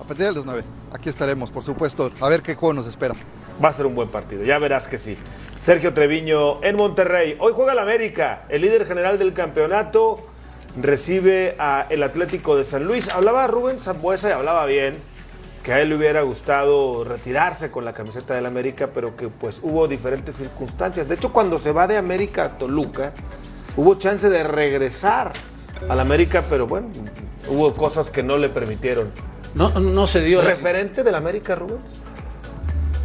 A 0.00 0.02
partir 0.02 0.26
de 0.26 0.32
las 0.32 0.44
9, 0.44 0.64
aquí 0.92 1.08
estaremos, 1.10 1.52
por 1.52 1.62
supuesto, 1.62 2.10
a 2.20 2.28
ver 2.28 2.42
qué 2.42 2.56
juego 2.56 2.72
nos 2.72 2.88
espera. 2.88 3.14
Va 3.62 3.70
a 3.70 3.72
ser 3.72 3.86
un 3.86 3.94
buen 3.94 4.08
partido, 4.08 4.44
ya 4.44 4.58
verás 4.58 4.86
que 4.86 4.98
sí. 4.98 5.16
Sergio 5.60 5.92
Treviño 5.92 6.62
en 6.62 6.76
Monterrey. 6.76 7.36
Hoy 7.40 7.52
juega 7.54 7.72
el 7.72 7.78
América, 7.78 8.42
el 8.48 8.62
líder 8.62 8.86
general 8.86 9.18
del 9.18 9.32
campeonato. 9.32 10.26
Recibe 10.80 11.56
a 11.58 11.86
el 11.90 12.02
Atlético 12.02 12.56
de 12.56 12.64
San 12.64 12.84
Luis. 12.84 13.12
Hablaba 13.12 13.46
Rubén 13.48 13.80
Zambuesa 13.80 14.28
y 14.28 14.32
hablaba 14.32 14.64
bien 14.66 14.94
que 15.62 15.72
a 15.72 15.80
él 15.80 15.90
le 15.90 15.96
hubiera 15.96 16.22
gustado 16.22 17.04
retirarse 17.04 17.70
con 17.70 17.84
la 17.84 17.92
camiseta 17.92 18.34
del 18.34 18.46
América, 18.46 18.90
pero 18.94 19.16
que 19.16 19.28
pues 19.28 19.58
hubo 19.62 19.88
diferentes 19.88 20.36
circunstancias. 20.36 21.08
De 21.08 21.16
hecho, 21.16 21.32
cuando 21.32 21.58
se 21.58 21.72
va 21.72 21.86
de 21.86 21.96
América 21.96 22.44
a 22.44 22.58
Toluca, 22.58 23.12
hubo 23.76 23.96
chance 23.96 24.30
de 24.30 24.44
regresar 24.44 25.32
al 25.88 26.00
América, 26.00 26.44
pero 26.48 26.66
bueno, 26.66 26.88
hubo 27.48 27.74
cosas 27.74 28.10
que 28.10 28.22
no 28.22 28.38
le 28.38 28.48
permitieron. 28.48 29.10
No, 29.54 29.70
no 29.70 30.06
se 30.06 30.22
dio. 30.22 30.40
¿Referente 30.42 31.02
del 31.02 31.14
América, 31.14 31.54
Rubén? 31.56 31.78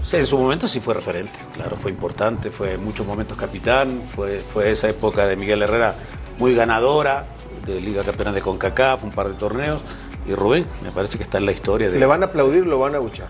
Sí, 0.05 0.17
en 0.17 0.25
su 0.25 0.37
momento 0.37 0.67
sí 0.67 0.79
fue 0.79 0.93
referente, 0.93 1.39
claro, 1.53 1.77
fue 1.77 1.91
importante, 1.91 2.51
fue 2.51 2.73
en 2.73 2.83
muchos 2.83 3.05
momentos 3.05 3.37
capitán, 3.37 4.01
fue, 4.13 4.39
fue 4.39 4.71
esa 4.71 4.89
época 4.89 5.25
de 5.27 5.35
Miguel 5.35 5.61
Herrera 5.61 5.95
muy 6.39 6.53
ganadora, 6.53 7.25
de 7.65 7.79
Liga 7.79 8.03
Campeona 8.03 8.31
de 8.31 8.41
CONCACAF, 8.41 9.03
un 9.03 9.11
par 9.11 9.29
de 9.29 9.35
torneos, 9.35 9.81
y 10.27 10.33
Rubén, 10.35 10.65
me 10.83 10.91
parece 10.91 11.17
que 11.17 11.23
está 11.23 11.37
en 11.37 11.45
la 11.45 11.51
historia 11.51 11.89
de... 11.89 11.97
Le 11.99 12.05
van 12.05 12.21
a 12.23 12.27
aplaudir, 12.27 12.65
lo 12.65 12.79
van 12.79 12.95
a 12.95 12.97
abuchar. 12.97 13.27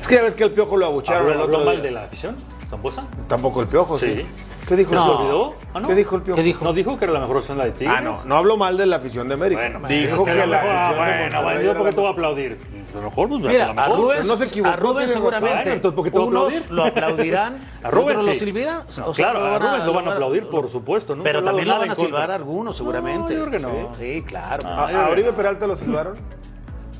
Es 0.00 0.08
que 0.08 0.16
ya 0.16 0.22
ves 0.22 0.34
que 0.34 0.44
el 0.44 0.50
piojo 0.52 0.76
lo 0.76 0.86
abucharon. 0.86 1.38
¿Habló, 1.38 1.64
mal 1.64 1.76
día. 1.76 1.84
de 1.84 1.90
la 1.92 2.04
afición? 2.04 2.34
¿Zambuesa? 2.68 3.06
Tampoco 3.28 3.60
el 3.60 3.68
piojo, 3.68 3.98
sí. 3.98 4.06
Sí. 4.06 4.26
¿Qué 4.68 4.76
dijo 4.76 4.94
No. 4.94 5.00
el 5.00 5.04
¿Se 5.04 5.08
piojo? 5.10 5.22
olvidó? 5.22 5.54
¿Ah, 5.74 5.80
no? 5.80 5.88
¿Qué 5.88 5.94
dijo 5.96 6.16
el 6.16 6.22
piojo? 6.22 6.36
¿Qué 6.36 6.42
dijo? 6.42 6.64
¿No 6.64 6.72
dijo 6.72 6.98
que 6.98 7.04
era 7.04 7.14
la 7.14 7.20
mejor 7.20 7.36
opción 7.38 7.58
la 7.58 7.64
de 7.64 7.72
Tigres? 7.72 7.96
Ah, 7.98 8.00
no, 8.00 8.24
no 8.24 8.36
habló 8.36 8.56
mal 8.56 8.76
de 8.76 8.86
la 8.86 8.96
afición 8.96 9.26
de 9.28 9.34
América. 9.34 9.60
Bueno, 9.60 9.88
dijo 9.88 10.14
es 10.16 10.22
que, 10.22 10.30
a 10.30 10.34
lo 10.34 10.46
la 10.46 10.56
mejor- 10.58 10.70
ah, 10.70 10.86
afición 10.88 11.04
de 11.06 11.12
bueno, 11.12 11.22
Monterrey 11.22 11.42
bueno, 11.42 11.60
yo 11.72 11.78
porque 11.78 11.90
te 11.92 12.00
voy 12.00 12.06
a 12.08 12.12
aplaudir. 12.12 12.58
A 12.92 12.96
lo 12.96 13.02
mejor, 13.02 13.28
pues, 13.28 13.42
Mira, 13.42 13.64
a 13.64 13.66
lo 13.66 13.80
a 13.80 13.88
mejor. 13.88 14.08
Pero 14.14 14.24
no 14.24 14.36
se 14.36 14.44
equivocó, 14.44 14.72
a 14.72 14.76
razón. 14.76 15.08
seguramente 15.08 15.56
Bueno, 15.56 15.72
entonces, 15.72 15.96
¿por 15.96 16.04
qué 16.04 16.10
te 16.10 16.18
va 16.18 16.24
a 16.24 16.26
aplaudir? 16.28 16.70
lo 16.70 16.84
aplaudirán, 16.84 17.58
A 17.82 17.90
lo 17.90 18.08
sí. 18.34 18.34
silbarán. 18.38 18.84
No, 18.98 19.06
o 19.08 19.14
sea, 19.14 19.30
claro, 19.32 19.46
a 19.46 19.58
Rubén 19.58 19.86
lo 19.86 19.92
van 19.94 20.08
a 20.08 20.12
aplaudir, 20.12 20.46
por 20.48 20.68
supuesto. 20.68 21.14
nunca 21.16 21.24
Pero 21.28 21.42
también 21.42 21.68
lo 21.68 21.78
van 21.78 21.90
a 21.90 21.94
silbar 21.94 22.30
algunos 22.30 22.76
seguramente. 22.76 23.34
yo 23.34 23.46
creo 23.46 23.50
que 23.50 23.58
no. 23.58 23.94
Sí, 23.98 24.22
claro. 24.26 24.58
Ah, 24.68 24.86
¿A, 24.88 25.06
a 25.06 25.10
Oribe 25.10 25.32
Peralta 25.32 25.66
lo 25.66 25.76
silbaron? 25.76 26.14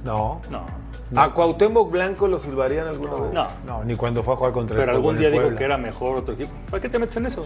No, 0.05 0.41
No, 0.51 0.67
¿A 1.15 1.31
Cuauhtémoc 1.35 1.91
Blanco 1.91 2.27
lo 2.29 2.41
silbarían 2.41 2.87
alguna 2.87 3.13
vez? 3.15 3.33
no. 3.33 3.47
no, 3.67 3.85
ni 3.85 3.97
cuando 3.97 4.23
fue 4.23 4.35
a 4.35 4.37
jugar 4.37 4.53
contra 4.53 4.77
el 4.77 4.83
Pero 4.83 4.93
algún 4.93 5.19
día 5.19 5.31
dijo 5.31 5.55
que 5.55 5.65
era 5.65 5.77
mejor 5.77 6.17
otro 6.17 6.35
equipo. 6.35 6.51
¿Para 6.71 6.81
qué 6.81 6.89
te 6.89 6.99
metes 6.99 7.17
en 7.17 7.27
eso? 7.27 7.43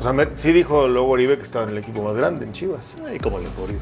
O 0.00 0.02
sea, 0.02 0.12
me- 0.12 0.28
sí 0.34 0.52
dijo 0.52 0.88
luego 0.88 1.08
Oribe 1.08 1.36
que 1.36 1.44
estaba 1.44 1.64
en 1.64 1.70
el 1.72 1.78
equipo 1.78 2.02
más 2.02 2.14
grande, 2.14 2.44
en 2.46 2.52
Chivas. 2.52 2.94
Ay, 3.06 3.18
cómo 3.18 3.38
le 3.38 3.48
ocurrió. 3.48 3.76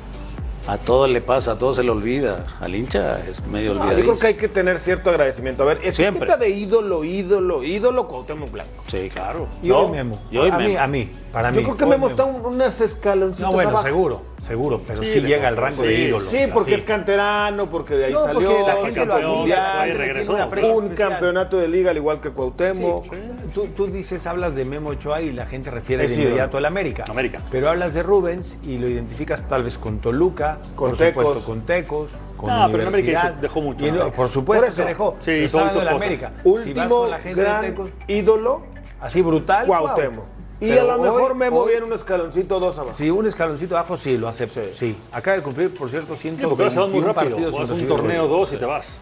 A 0.68 0.78
todos 0.78 1.08
le 1.10 1.20
pasa, 1.20 1.52
a 1.52 1.58
todos 1.58 1.74
se 1.76 1.82
le 1.82 1.90
olvida. 1.90 2.44
Al 2.60 2.72
hincha 2.74 3.18
es 3.28 3.44
medio 3.46 3.74
No, 3.74 3.80
olvidadizo. 3.80 4.06
yo 4.06 4.12
creo 4.12 4.20
que 4.20 4.26
hay 4.28 4.34
que 4.34 4.48
tener 4.48 4.78
cierto 4.78 5.10
agradecimiento. 5.10 5.64
A 5.64 5.66
ver, 5.66 5.78
Siempre. 5.92 6.06
etiqueta 6.24 6.36
de 6.36 6.50
ídolo, 6.50 7.02
ídolo, 7.02 7.64
ídolo 7.64 8.06
Cuauhtémoc 8.06 8.50
Blanco. 8.52 8.84
Sí, 8.86 9.08
claro. 9.12 9.48
Y 9.60 9.68
No, 9.68 9.78
hoy 9.80 9.90
Memo. 9.90 10.20
y 10.30 10.36
hoy 10.38 10.50
a 10.50 10.58
mí, 10.58 10.76
a 10.76 10.86
mí, 10.86 11.10
para 11.32 11.50
mí. 11.50 11.56
Yo 11.58 11.62
creo 11.64 11.76
que 11.78 11.84
Hoy 11.84 11.90
Memo 11.90 12.08
está 12.08 12.24
un- 12.26 12.46
unas 12.46 12.80
escaloncitos 12.80 13.40
No, 13.48 13.52
bueno, 13.52 13.70
abajo. 13.70 13.84
seguro, 13.84 14.22
seguro, 14.42 14.80
pero 14.86 15.02
sí, 15.02 15.06
Sí, 15.12 15.20
llega 15.20 15.48
al 15.48 15.56
rango 15.56 15.82
sí, 15.82 15.88
de 15.88 15.94
ídolo. 15.94 16.28
Sí, 16.30 16.38
porque 16.52 16.74
es 16.74 16.84
canterano, 16.84 17.66
porque 17.70 17.94
de 17.94 18.06
ahí 18.06 18.12
No, 18.12 18.24
salió. 18.24 18.48
porque 18.50 18.62
la 18.66 18.76
gente 18.84 19.06
lo 19.06 19.14
admira, 19.14 19.84
regresó. 19.86 20.32
un 20.34 20.84
especial. 20.84 21.08
campeonato 21.10 21.56
de 21.58 21.68
liga 21.68 21.90
al 21.92 21.96
igual 21.96 22.20
que 22.20 22.30
Cuauhtémoc. 22.30 23.06
Tú, 23.54 23.66
tú 23.76 23.86
dices, 23.86 24.26
hablas 24.26 24.54
de 24.54 24.64
Memo 24.64 24.90
Ochoa 24.90 25.20
y 25.22 25.30
la 25.30 25.46
gente 25.46 25.70
refiere 25.70 26.04
Es 26.04 26.16
de 26.16 26.22
inmediato 26.24 26.56
al 26.58 26.64
América. 26.64 27.04
América. 27.08 27.40
Pero 27.50 27.68
hablas 27.68 27.94
de 27.94 28.02
Rubens 28.02 28.56
y 28.64 28.78
lo 28.78 28.88
identificas 28.88 29.46
tal 29.46 29.62
vez 29.62 29.78
con 29.78 29.98
Toluca, 30.00 30.58
Con 30.74 30.90
por 30.90 30.98
Tecos. 30.98 31.24
supuesto 31.26 31.46
con 31.50 31.60
Tecos, 31.62 32.10
con 32.36 32.50
No, 32.50 32.66
pero 32.70 32.82
en 32.82 32.88
América 32.88 33.36
dejó 33.40 33.60
mucho, 33.60 33.86
Y 33.86 33.92
¿no? 33.92 34.04
no, 34.04 34.12
por 34.12 34.28
supuesto 34.28 34.66
Por 34.66 34.74
que 34.74 34.80
eso. 34.80 34.88
dejó. 34.88 35.16
Sí, 35.20 35.26
pero 35.26 35.36
hizo- 35.38 35.44
está 35.44 35.58
hablando 35.58 35.72
hizo 35.72 35.78
de 35.80 35.84
la. 35.84 35.90
América. 36.04 36.28
si 36.28 36.34
vas 36.34 36.66
Último 36.66 36.88
con 36.88 37.10
la 37.10 37.18
gente 37.18 37.40
de 37.40 37.46
gran 37.46 37.60
Tecos, 37.62 37.90
ídolo, 38.08 38.62
así 39.00 39.22
brutal, 39.22 39.66
Cuauhtémoc. 39.66 40.24
Y 40.62 40.68
Pero 40.68 40.92
a 40.92 40.96
lo 40.96 41.02
mejor 41.02 41.32
hoy- 41.32 41.36
Memo 41.38 41.60
hoy- 41.62 41.72
viene 41.72 41.86
un 41.86 41.92
escaloncito 41.92 42.60
dos 42.60 42.78
abajo. 42.78 42.94
Sí, 42.96 43.10
un 43.10 43.26
escaloncito 43.26 43.76
abajo 43.76 43.96
sí, 43.96 44.16
lo 44.16 44.28
acepto. 44.28 44.60
Sí. 44.72 44.96
Acaba 45.10 45.36
de 45.36 45.42
cumplir, 45.42 45.74
por 45.74 45.90
cierto, 45.90 46.14
Sí, 46.14 46.30
porque 46.40 46.62
ahora 46.62 46.70
se 46.70 46.78
van 46.78 46.90
muy 46.92 47.00
121 47.00 47.12
rápido. 47.12 47.50
partidos. 47.50 47.78
Sin 47.78 47.90
un 47.90 47.96
torneo, 47.96 48.28
dos 48.28 48.52
y 48.52 48.56
te 48.58 48.64
vas. 48.64 48.96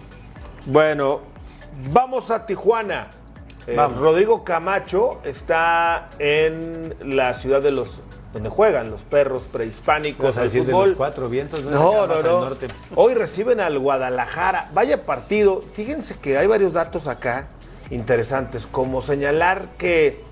Bueno, 0.64 1.20
vamos 1.92 2.30
a 2.30 2.46
Tijuana. 2.46 3.10
Eh, 3.66 3.74
Vamos. 3.76 3.98
Rodrigo 4.00 4.42
Camacho 4.42 5.20
está 5.22 6.08
en 6.18 6.94
la 7.04 7.34
ciudad 7.34 7.60
de 7.60 7.70
los 7.70 8.00
donde 8.32 8.48
juegan 8.48 8.90
los 8.90 9.02
perros 9.02 9.42
prehispánicos 9.52 10.24
¿Vas 10.24 10.36
a 10.38 10.40
del 10.42 10.48
decir 10.50 10.64
de 10.64 10.72
fútbol. 10.72 10.88
los 10.90 10.96
cuatro 10.96 11.28
vientos? 11.28 11.62
No, 11.64 11.70
No, 11.70 12.06
no, 12.06 12.14
al 12.14 12.22
no. 12.24 12.40
norte. 12.40 12.68
Hoy 12.94 13.12
reciben 13.14 13.60
al 13.60 13.78
Guadalajara. 13.78 14.70
Vaya 14.72 15.04
partido. 15.04 15.62
Fíjense 15.74 16.16
que 16.18 16.38
hay 16.38 16.46
varios 16.46 16.72
datos 16.72 17.06
acá 17.06 17.48
interesantes, 17.90 18.66
como 18.66 19.02
señalar 19.02 19.64
que 19.76 20.22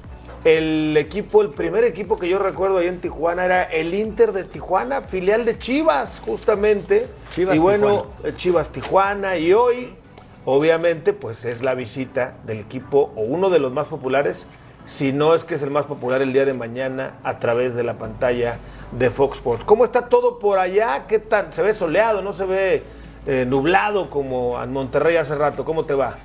el 0.44 0.96
equipo, 0.96 1.42
el 1.42 1.50
primer 1.50 1.84
equipo 1.84 2.18
que 2.18 2.28
yo 2.28 2.38
recuerdo 2.38 2.78
ahí 2.78 2.86
en 2.86 3.00
Tijuana 3.00 3.44
era 3.44 3.64
el 3.64 3.94
Inter 3.94 4.32
de 4.32 4.44
Tijuana, 4.44 5.02
filial 5.02 5.44
de 5.44 5.58
Chivas, 5.58 6.20
justamente. 6.24 7.08
Chivas 7.30 7.56
y 7.56 7.58
bueno, 7.58 8.06
eh, 8.22 8.32
Chivas 8.36 8.70
Tijuana. 8.70 9.36
Y 9.36 9.52
hoy, 9.52 9.94
obviamente, 10.44 11.12
pues 11.12 11.44
es 11.44 11.64
la 11.64 11.74
visita 11.74 12.36
del 12.44 12.60
equipo 12.60 13.12
o 13.16 13.22
uno 13.22 13.50
de 13.50 13.58
los 13.58 13.72
más 13.72 13.88
populares, 13.88 14.46
si 14.86 15.12
no 15.12 15.34
es 15.34 15.44
que 15.44 15.56
es 15.56 15.62
el 15.62 15.70
más 15.70 15.86
popular 15.86 16.22
el 16.22 16.32
día 16.32 16.44
de 16.44 16.54
mañana 16.54 17.14
a 17.24 17.38
través 17.38 17.74
de 17.74 17.82
la 17.82 17.94
pantalla 17.94 18.58
de 18.92 19.10
Fox 19.10 19.38
Sports. 19.38 19.64
¿Cómo 19.64 19.84
está 19.84 20.08
todo 20.08 20.38
por 20.38 20.58
allá? 20.58 21.06
¿Qué 21.06 21.18
tal? 21.18 21.52
¿Se 21.52 21.62
ve 21.62 21.72
soleado? 21.72 22.22
¿No 22.22 22.32
se 22.32 22.46
ve 22.46 22.82
eh, 23.26 23.44
nublado 23.46 24.08
como 24.08 24.62
en 24.62 24.72
Monterrey 24.72 25.16
hace 25.16 25.34
rato? 25.34 25.64
¿Cómo 25.64 25.84
te 25.84 25.94
va? 25.94 26.18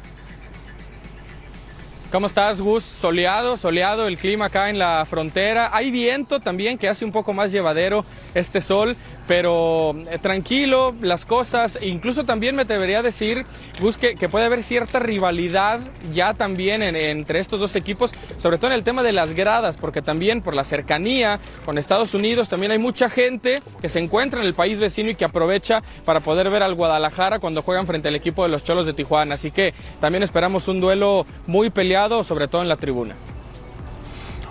¿Cómo 2.14 2.28
estás, 2.28 2.62
Gus? 2.62 2.84
Soleado, 2.84 3.58
soleado 3.58 4.08
el 4.08 4.20
clima 4.20 4.46
acá 4.46 4.70
en 4.70 4.78
la 4.78 5.04
frontera. 5.10 5.72
Hay 5.74 5.90
viento 5.90 6.40
también 6.40 6.78
que 6.78 6.88
hace 6.88 7.06
un 7.06 7.12
poco 7.12 7.34
más 7.34 7.52
llevadero 7.52 8.06
este 8.36 8.62
sol, 8.62 8.96
pero 9.28 9.96
eh, 10.10 10.18
tranquilo 10.20 10.94
las 11.02 11.26
cosas. 11.26 11.78
Incluso 11.82 12.24
también 12.26 12.56
me 12.56 12.66
debería 12.66 13.02
decir, 13.02 13.46
Gus, 13.80 13.98
que, 13.98 14.16
puede 14.30 14.46
haber 14.46 14.64
cierta 14.64 15.00
rivalidad 15.00 15.80
ya 16.14 16.34
también 16.34 16.84
en- 16.84 16.96
entre 16.96 17.40
estos 17.40 17.60
dos 17.60 17.76
equipos, 17.76 18.12
sobre 18.38 18.58
todo 18.58 18.68
en 18.68 18.74
el 18.74 18.84
tema 18.84 19.04
de 19.04 19.14
las 19.14 19.34
gradas, 19.34 19.78
porque 19.78 20.02
también 20.02 20.42
por 20.42 20.56
la 20.56 20.66
cercanía 20.66 21.40
con 21.66 21.78
Estados 21.78 22.14
Unidos 22.14 22.50
también 22.50 22.72
hay 22.72 22.80
mucha 22.80 23.10
gente 23.10 23.62
que 23.82 23.90
se 23.90 24.00
encuentra 24.00 24.42
en 24.42 24.48
el 24.48 24.54
país 24.54 24.80
vecino 24.80 25.10
y 25.10 25.16
que 25.16 25.26
aprovecha 25.26 25.82
para 26.06 26.20
poder 26.20 26.50
ver 26.50 26.64
al 26.64 26.74
Guadalajara 26.76 27.40
cuando 27.40 27.62
juegan 27.62 27.88
frente 27.88 28.10
al 28.10 28.16
equipo 28.16 28.44
de 28.44 28.50
los 28.50 28.64
Cholos 28.64 28.86
de 28.86 28.94
Tijuana. 28.94 29.36
Así 29.36 29.50
que 29.52 29.74
también 30.02 30.24
esperamos 30.24 30.68
un 30.68 30.82
duelo 30.82 31.26
muy 31.48 31.70
peleado, 31.70 32.24
sobre 32.24 32.48
todo 32.48 32.62
en 32.62 32.70
la 32.70 32.78
tribuna. 32.78 33.16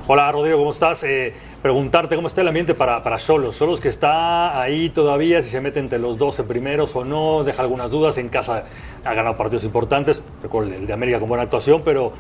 Hola 0.09 0.33
Rodrigo, 0.33 0.59
¿cómo 0.59 0.71
estás? 0.73 1.05
Eh, 1.05 1.33
preguntarte 1.63 2.17
cómo 2.17 2.27
está 2.27 2.41
el 2.41 2.49
ambiente 2.49 2.75
para, 2.75 3.03
para 3.03 3.19
Solos. 3.19 3.57
Solos 3.57 3.81
que 3.81 3.89
está 3.89 4.61
ahí 4.61 4.91
todavía, 4.91 5.41
si 5.43 5.51
se 5.51 5.61
mete 5.61 5.79
entre 5.81 5.99
los 5.99 6.19
12 6.19 6.43
primeros 6.45 6.95
o 6.97 7.05
no, 7.05 7.45
deja 7.45 7.63
algunas 7.63 7.91
dudas. 7.93 8.19
En 8.19 8.29
casa 8.29 8.65
ha 9.05 9.15
ganado 9.15 9.37
partidos 9.37 9.65
importantes, 9.65 10.23
recuerdo 10.43 10.75
el 10.75 10.87
de 10.87 10.93
América 10.93 11.21
con 11.21 11.29
buena 11.29 11.45
actuación, 11.45 11.83
pero 11.85 12.13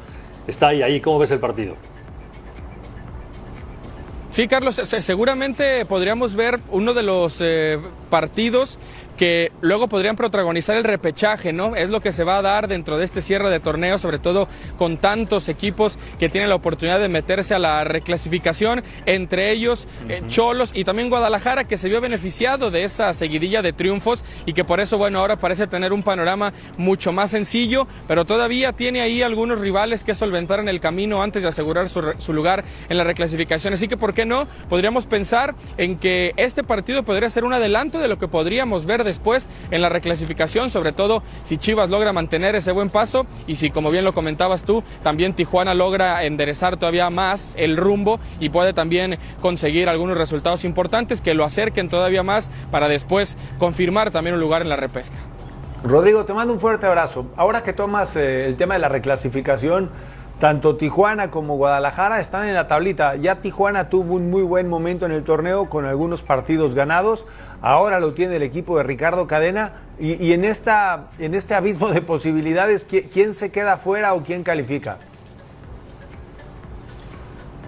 está 0.47 0.68
ahí, 0.68 0.82
ahí. 0.82 1.01
¿Cómo 1.01 1.18
ves 1.18 1.30
el 1.32 1.40
partido? 1.40 1.74
Sí, 4.30 4.49
Carlos, 4.49 4.76
se- 4.76 5.03
seguramente 5.03 5.84
podríamos 5.84 6.34
ver 6.34 6.59
uno 6.70 6.95
de 6.95 7.03
los 7.03 7.36
eh, 7.40 7.78
partidos 8.09 8.78
que 9.22 9.52
luego 9.60 9.86
podrían 9.86 10.16
protagonizar 10.16 10.76
el 10.76 10.82
repechaje, 10.82 11.52
¿no? 11.52 11.76
Es 11.76 11.90
lo 11.90 12.00
que 12.00 12.12
se 12.12 12.24
va 12.24 12.38
a 12.38 12.42
dar 12.42 12.66
dentro 12.66 12.98
de 12.98 13.04
este 13.04 13.22
cierre 13.22 13.50
de 13.50 13.60
torneo, 13.60 13.96
sobre 14.00 14.18
todo 14.18 14.48
con 14.76 14.96
tantos 14.96 15.48
equipos 15.48 15.96
que 16.18 16.28
tienen 16.28 16.50
la 16.50 16.56
oportunidad 16.56 16.98
de 16.98 17.08
meterse 17.08 17.54
a 17.54 17.60
la 17.60 17.84
reclasificación, 17.84 18.82
entre 19.06 19.52
ellos 19.52 19.86
eh, 20.08 20.24
Cholos 20.26 20.72
y 20.74 20.82
también 20.82 21.08
Guadalajara, 21.08 21.68
que 21.68 21.78
se 21.78 21.88
vio 21.88 22.00
beneficiado 22.00 22.72
de 22.72 22.82
esa 22.82 23.14
seguidilla 23.14 23.62
de 23.62 23.72
triunfos 23.72 24.24
y 24.44 24.54
que 24.54 24.64
por 24.64 24.80
eso, 24.80 24.98
bueno, 24.98 25.20
ahora 25.20 25.36
parece 25.36 25.68
tener 25.68 25.92
un 25.92 26.02
panorama 26.02 26.52
mucho 26.76 27.12
más 27.12 27.30
sencillo, 27.30 27.86
pero 28.08 28.24
todavía 28.24 28.72
tiene 28.72 29.02
ahí 29.02 29.22
algunos 29.22 29.60
rivales 29.60 30.02
que 30.02 30.16
solventar 30.16 30.58
en 30.58 30.68
el 30.68 30.80
camino 30.80 31.22
antes 31.22 31.44
de 31.44 31.48
asegurar 31.48 31.88
su, 31.88 32.12
su 32.18 32.32
lugar 32.32 32.64
en 32.88 32.98
la 32.98 33.04
reclasificación. 33.04 33.72
Así 33.72 33.86
que, 33.86 33.96
¿por 33.96 34.14
qué 34.14 34.24
no? 34.24 34.48
Podríamos 34.68 35.06
pensar 35.06 35.54
en 35.76 35.96
que 35.96 36.34
este 36.36 36.64
partido 36.64 37.04
podría 37.04 37.30
ser 37.30 37.44
un 37.44 37.52
adelanto 37.52 38.00
de 38.00 38.08
lo 38.08 38.18
que 38.18 38.26
podríamos 38.26 38.84
ver 38.84 39.04
después 39.12 39.48
en 39.70 39.82
la 39.82 39.88
reclasificación, 39.88 40.70
sobre 40.70 40.92
todo 40.92 41.22
si 41.44 41.58
Chivas 41.58 41.90
logra 41.90 42.12
mantener 42.12 42.54
ese 42.54 42.72
buen 42.72 42.90
paso 42.90 43.26
y 43.46 43.56
si, 43.56 43.70
como 43.70 43.90
bien 43.90 44.04
lo 44.04 44.12
comentabas 44.12 44.64
tú, 44.64 44.82
también 45.02 45.34
Tijuana 45.34 45.74
logra 45.74 46.24
enderezar 46.24 46.76
todavía 46.76 47.10
más 47.10 47.54
el 47.56 47.76
rumbo 47.76 48.18
y 48.40 48.48
puede 48.48 48.72
también 48.72 49.18
conseguir 49.40 49.88
algunos 49.88 50.16
resultados 50.16 50.64
importantes 50.64 51.20
que 51.20 51.34
lo 51.34 51.44
acerquen 51.44 51.88
todavía 51.88 52.22
más 52.22 52.50
para 52.70 52.88
después 52.88 53.36
confirmar 53.58 54.10
también 54.10 54.34
un 54.34 54.40
lugar 54.40 54.62
en 54.62 54.68
la 54.68 54.76
repesca. 54.76 55.16
Rodrigo, 55.84 56.24
te 56.24 56.32
mando 56.32 56.54
un 56.54 56.60
fuerte 56.60 56.86
abrazo. 56.86 57.26
Ahora 57.36 57.62
que 57.62 57.72
tomas 57.72 58.14
eh, 58.16 58.46
el 58.46 58.56
tema 58.56 58.74
de 58.74 58.80
la 58.80 58.88
reclasificación, 58.88 59.90
tanto 60.38 60.76
Tijuana 60.76 61.30
como 61.30 61.56
Guadalajara 61.56 62.20
están 62.20 62.48
en 62.48 62.54
la 62.54 62.66
tablita. 62.68 63.16
Ya 63.16 63.36
Tijuana 63.36 63.88
tuvo 63.88 64.14
un 64.14 64.30
muy 64.30 64.42
buen 64.42 64.68
momento 64.68 65.06
en 65.06 65.12
el 65.12 65.24
torneo 65.24 65.68
con 65.68 65.84
algunos 65.84 66.22
partidos 66.22 66.74
ganados. 66.74 67.26
Ahora 67.62 68.00
lo 68.00 68.12
tiene 68.12 68.36
el 68.36 68.42
equipo 68.42 68.76
de 68.76 68.82
Ricardo 68.82 69.26
Cadena. 69.26 69.74
Y, 70.00 70.32
en, 70.32 70.44
esta, 70.44 71.10
en 71.20 71.34
este 71.34 71.54
abismo 71.54 71.90
de 71.90 72.02
posibilidades, 72.02 72.88
¿qui- 72.90 73.08
¿quién 73.12 73.34
se 73.34 73.52
queda 73.52 73.76
fuera 73.76 74.14
o 74.14 74.22
quién 74.24 74.42
califica? 74.42 74.98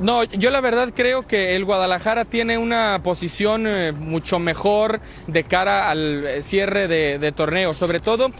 No, 0.01 0.24
yo 0.24 0.51
la 0.51 0.61
verdad 0.61 0.90
creo 0.92 1.24
que 1.24 1.55
el 1.55 1.64
Guadalajara 1.64 2.24
tiene 2.24 2.59
una 2.59 3.01
posición 3.05 3.68
eh, 3.68 3.92
mucho 3.92 4.40
mejor 4.40 5.01
de 5.28 5.45
cara 5.45 5.88
al 5.88 6.26
eh, 6.26 6.42
cierre 6.42 6.88
de 6.88 7.32
torneo. 7.32 7.74
Sobre 7.74 8.01
todo 8.01 8.32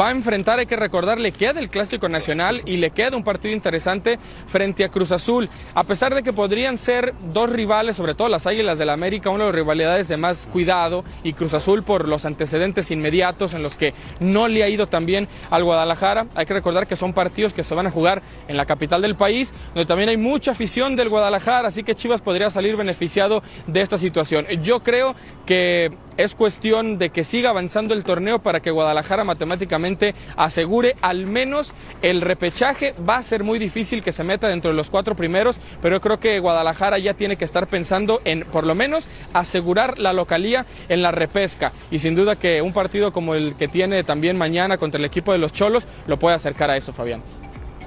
va 0.00 0.08
a 0.08 0.10
enfrentar, 0.10 0.58
hay 0.58 0.66
que 0.66 0.76
recordar, 0.76 1.20
le 1.20 1.32
queda 1.32 1.60
el 1.60 1.68
Clásico 1.68 2.08
Nacional 2.08 2.62
y 2.64 2.78
le 2.78 2.90
queda 2.90 3.16
un 3.16 3.24
partido 3.24 3.54
interesante 3.54 4.18
frente 4.46 4.84
a 4.84 4.88
Cruz 4.88 5.12
Azul. 5.12 5.48
A 5.74 5.84
pesar 5.84 6.14
de 6.14 6.22
que 6.22 6.32
podrían 6.32 6.78
ser 6.78 7.14
dos 7.32 7.50
rivales, 7.50 7.96
sobre 7.96 8.14
todo 8.14 8.28
las 8.28 8.46
Águilas 8.46 8.78
del 8.78 8.90
América, 8.90 9.30
una 9.30 9.44
de 9.44 9.50
las 9.50 9.54
rivalidades 9.54 10.08
de 10.08 10.16
más 10.16 10.48
cuidado 10.50 11.04
y 11.22 11.32
Cruz 11.34 11.54
Azul 11.54 11.82
por 11.82 12.08
los 12.08 12.24
antecedentes 12.24 12.90
inmediatos 12.90 13.54
en 13.54 13.62
los 13.62 13.76
que 13.76 13.94
no 14.20 14.48
le 14.48 14.62
ha 14.62 14.68
ido 14.68 14.86
tan 14.86 15.04
bien 15.04 15.28
al 15.50 15.64
Guadalajara. 15.64 16.26
Hay 16.34 16.46
que 16.46 16.54
recordar 16.54 16.86
que 16.86 16.96
son 16.96 17.12
partidos 17.12 17.52
que 17.52 17.64
se 17.64 17.74
van 17.74 17.86
a 17.86 17.90
jugar 17.90 18.22
en 18.48 18.56
la 18.56 18.66
capital 18.66 19.02
del 19.02 19.16
país, 19.16 19.52
donde 19.74 19.86
también 19.86 20.08
hay 20.08 20.16
mucha 20.16 20.52
afición 20.52 20.96
del 20.96 21.08
Guadalajara, 21.08 21.68
así 21.68 21.82
que 21.82 21.94
Chivas 21.94 22.20
podría 22.20 22.50
salir 22.50 22.76
beneficiado 22.76 23.42
de 23.66 23.80
esta 23.80 23.98
situación. 23.98 24.46
Yo 24.62 24.82
creo 24.82 25.14
que 25.46 25.92
es 26.16 26.34
cuestión 26.34 26.96
de 26.96 27.10
que 27.10 27.24
siga 27.24 27.50
avanzando 27.50 27.92
el 27.92 28.04
torneo 28.04 28.38
para 28.38 28.60
que 28.60 28.70
Guadalajara 28.70 29.24
matemáticamente 29.24 29.73
asegure 30.36 30.96
al 31.00 31.26
menos 31.26 31.74
el 32.02 32.20
repechaje. 32.20 32.94
Va 33.08 33.16
a 33.16 33.22
ser 33.22 33.44
muy 33.44 33.58
difícil 33.58 34.02
que 34.02 34.12
se 34.12 34.24
meta 34.24 34.48
dentro 34.48 34.70
de 34.70 34.76
los 34.76 34.90
cuatro 34.90 35.14
primeros, 35.14 35.58
pero 35.80 35.96
yo 35.96 36.00
creo 36.00 36.20
que 36.20 36.38
Guadalajara 36.40 36.98
ya 36.98 37.14
tiene 37.14 37.36
que 37.36 37.44
estar 37.44 37.66
pensando 37.66 38.20
en 38.24 38.44
por 38.44 38.64
lo 38.64 38.74
menos 38.74 39.08
asegurar 39.32 39.98
la 39.98 40.12
localía 40.12 40.66
en 40.88 41.02
la 41.02 41.10
repesca. 41.10 41.72
Y 41.90 41.98
sin 41.98 42.14
duda 42.14 42.36
que 42.36 42.62
un 42.62 42.72
partido 42.72 43.12
como 43.12 43.34
el 43.34 43.54
que 43.56 43.68
tiene 43.68 44.04
también 44.04 44.36
mañana 44.36 44.78
contra 44.78 44.98
el 44.98 45.04
equipo 45.04 45.32
de 45.32 45.38
los 45.38 45.52
Cholos 45.52 45.86
lo 46.06 46.18
puede 46.18 46.36
acercar 46.36 46.70
a 46.70 46.76
eso, 46.76 46.92
Fabián. 46.92 47.22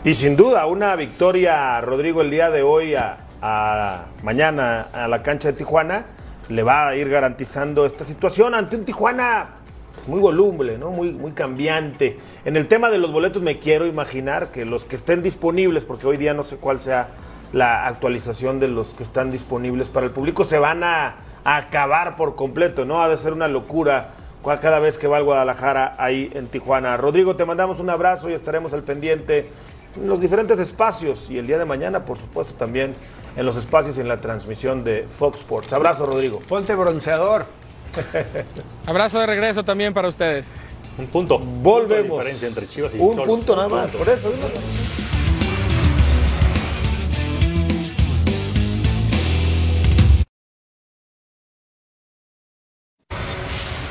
Y 0.04 0.14
sin 0.14 0.36
duda, 0.36 0.66
una 0.68 0.96
victoria, 0.96 1.82
Rodrigo, 1.82 2.22
el 2.22 2.32
día 2.32 2.50
de 2.50 2.62
hoy 2.62 2.96
a, 2.96 3.18
a 3.42 4.06
mañana 4.24 4.88
a 4.94 5.08
la 5.08 5.22
cancha 5.24 5.50
de 5.50 5.54
Tijuana, 5.54 6.06
le 6.50 6.64
va 6.64 6.88
a 6.88 6.96
ir 6.96 7.10
garantizando 7.10 7.86
esta 7.86 8.06
situación 8.06 8.56
ante 8.56 8.76
un 8.76 8.86
Tijuana 8.86 9.57
muy 10.08 10.20
voluble, 10.20 10.78
¿no? 10.78 10.90
Muy, 10.90 11.12
muy 11.12 11.32
cambiante. 11.32 12.20
En 12.46 12.56
el 12.56 12.68
tema 12.68 12.90
de 12.90 12.98
los 12.98 13.12
boletos 13.12 13.42
me 13.42 13.60
quiero 13.60 13.86
imaginar 13.86 14.52
que 14.52 14.66
los 14.66 14.86
que 14.86 14.96
estén 14.96 15.24
disponibles, 15.24 15.84
porque 15.84 16.08
hoy 16.08 16.18
día 16.18 16.34
no 16.34 16.44
sé 16.44 16.58
cuál 16.58 16.80
sea 16.80 17.10
la 17.54 17.88
actualización 17.88 18.60
de 18.60 18.68
los 18.68 18.90
que 18.90 19.04
están 19.04 19.32
disponibles 19.32 19.88
para 19.88 20.06
el 20.06 20.12
público, 20.12 20.44
se 20.44 20.60
van 20.60 20.84
a, 20.84 21.16
acabar 21.44 22.18
por 22.18 22.36
completo, 22.36 22.84
¿no? 22.84 23.02
Ha 23.02 23.08
de 23.08 23.16
ser 23.16 23.32
una 23.32 23.48
locura 23.48 24.10
cada 24.44 24.80
vez 24.80 24.98
que 24.98 25.08
va 25.08 25.16
al 25.18 25.24
Guadalajara 25.24 25.96
ahí 25.98 26.30
en 26.34 26.48
Tijuana. 26.48 26.98
Rodrigo, 26.98 27.38
te 27.38 27.46
mandamos 27.46 27.80
un 27.80 27.90
abrazo 27.90 28.30
y 28.30 28.34
estaremos 28.34 28.74
al 28.74 28.84
pendiente 28.84 29.50
en 29.96 30.10
los 30.10 30.20
diferentes 30.20 30.60
espacios 30.60 31.30
y 31.30 31.38
el 31.38 31.48
día 31.48 31.58
de 31.58 31.64
mañana, 31.64 32.04
por 32.04 32.18
supuesto, 32.18 32.54
también 32.56 32.94
en 33.38 33.46
los 33.46 33.56
espacios 33.56 33.98
y 33.98 34.02
en 34.02 34.10
la 34.10 34.20
transmisión 34.20 34.84
de 34.84 35.08
Fox 35.18 35.40
Sports. 35.40 35.72
Abrazo, 35.72 36.06
Rodrigo. 36.06 36.40
Ponte 36.48 36.76
bronceador. 36.76 37.46
Abrazo 38.86 39.20
de 39.20 39.26
regreso 39.26 39.64
también 39.64 39.94
para 39.94 40.08
ustedes. 40.08 40.52
Un 40.98 41.08
punto. 41.08 41.38
Volvemos. 41.40 42.18
diferencia 42.18 42.48
entre 42.48 42.68
Chivas 42.68 42.94
y 42.96 43.00
Un 43.00 43.16
punto 43.16 43.56
nada 43.56 43.70
más. 43.70 43.90
Por 43.92 44.10
eso. 44.10 44.32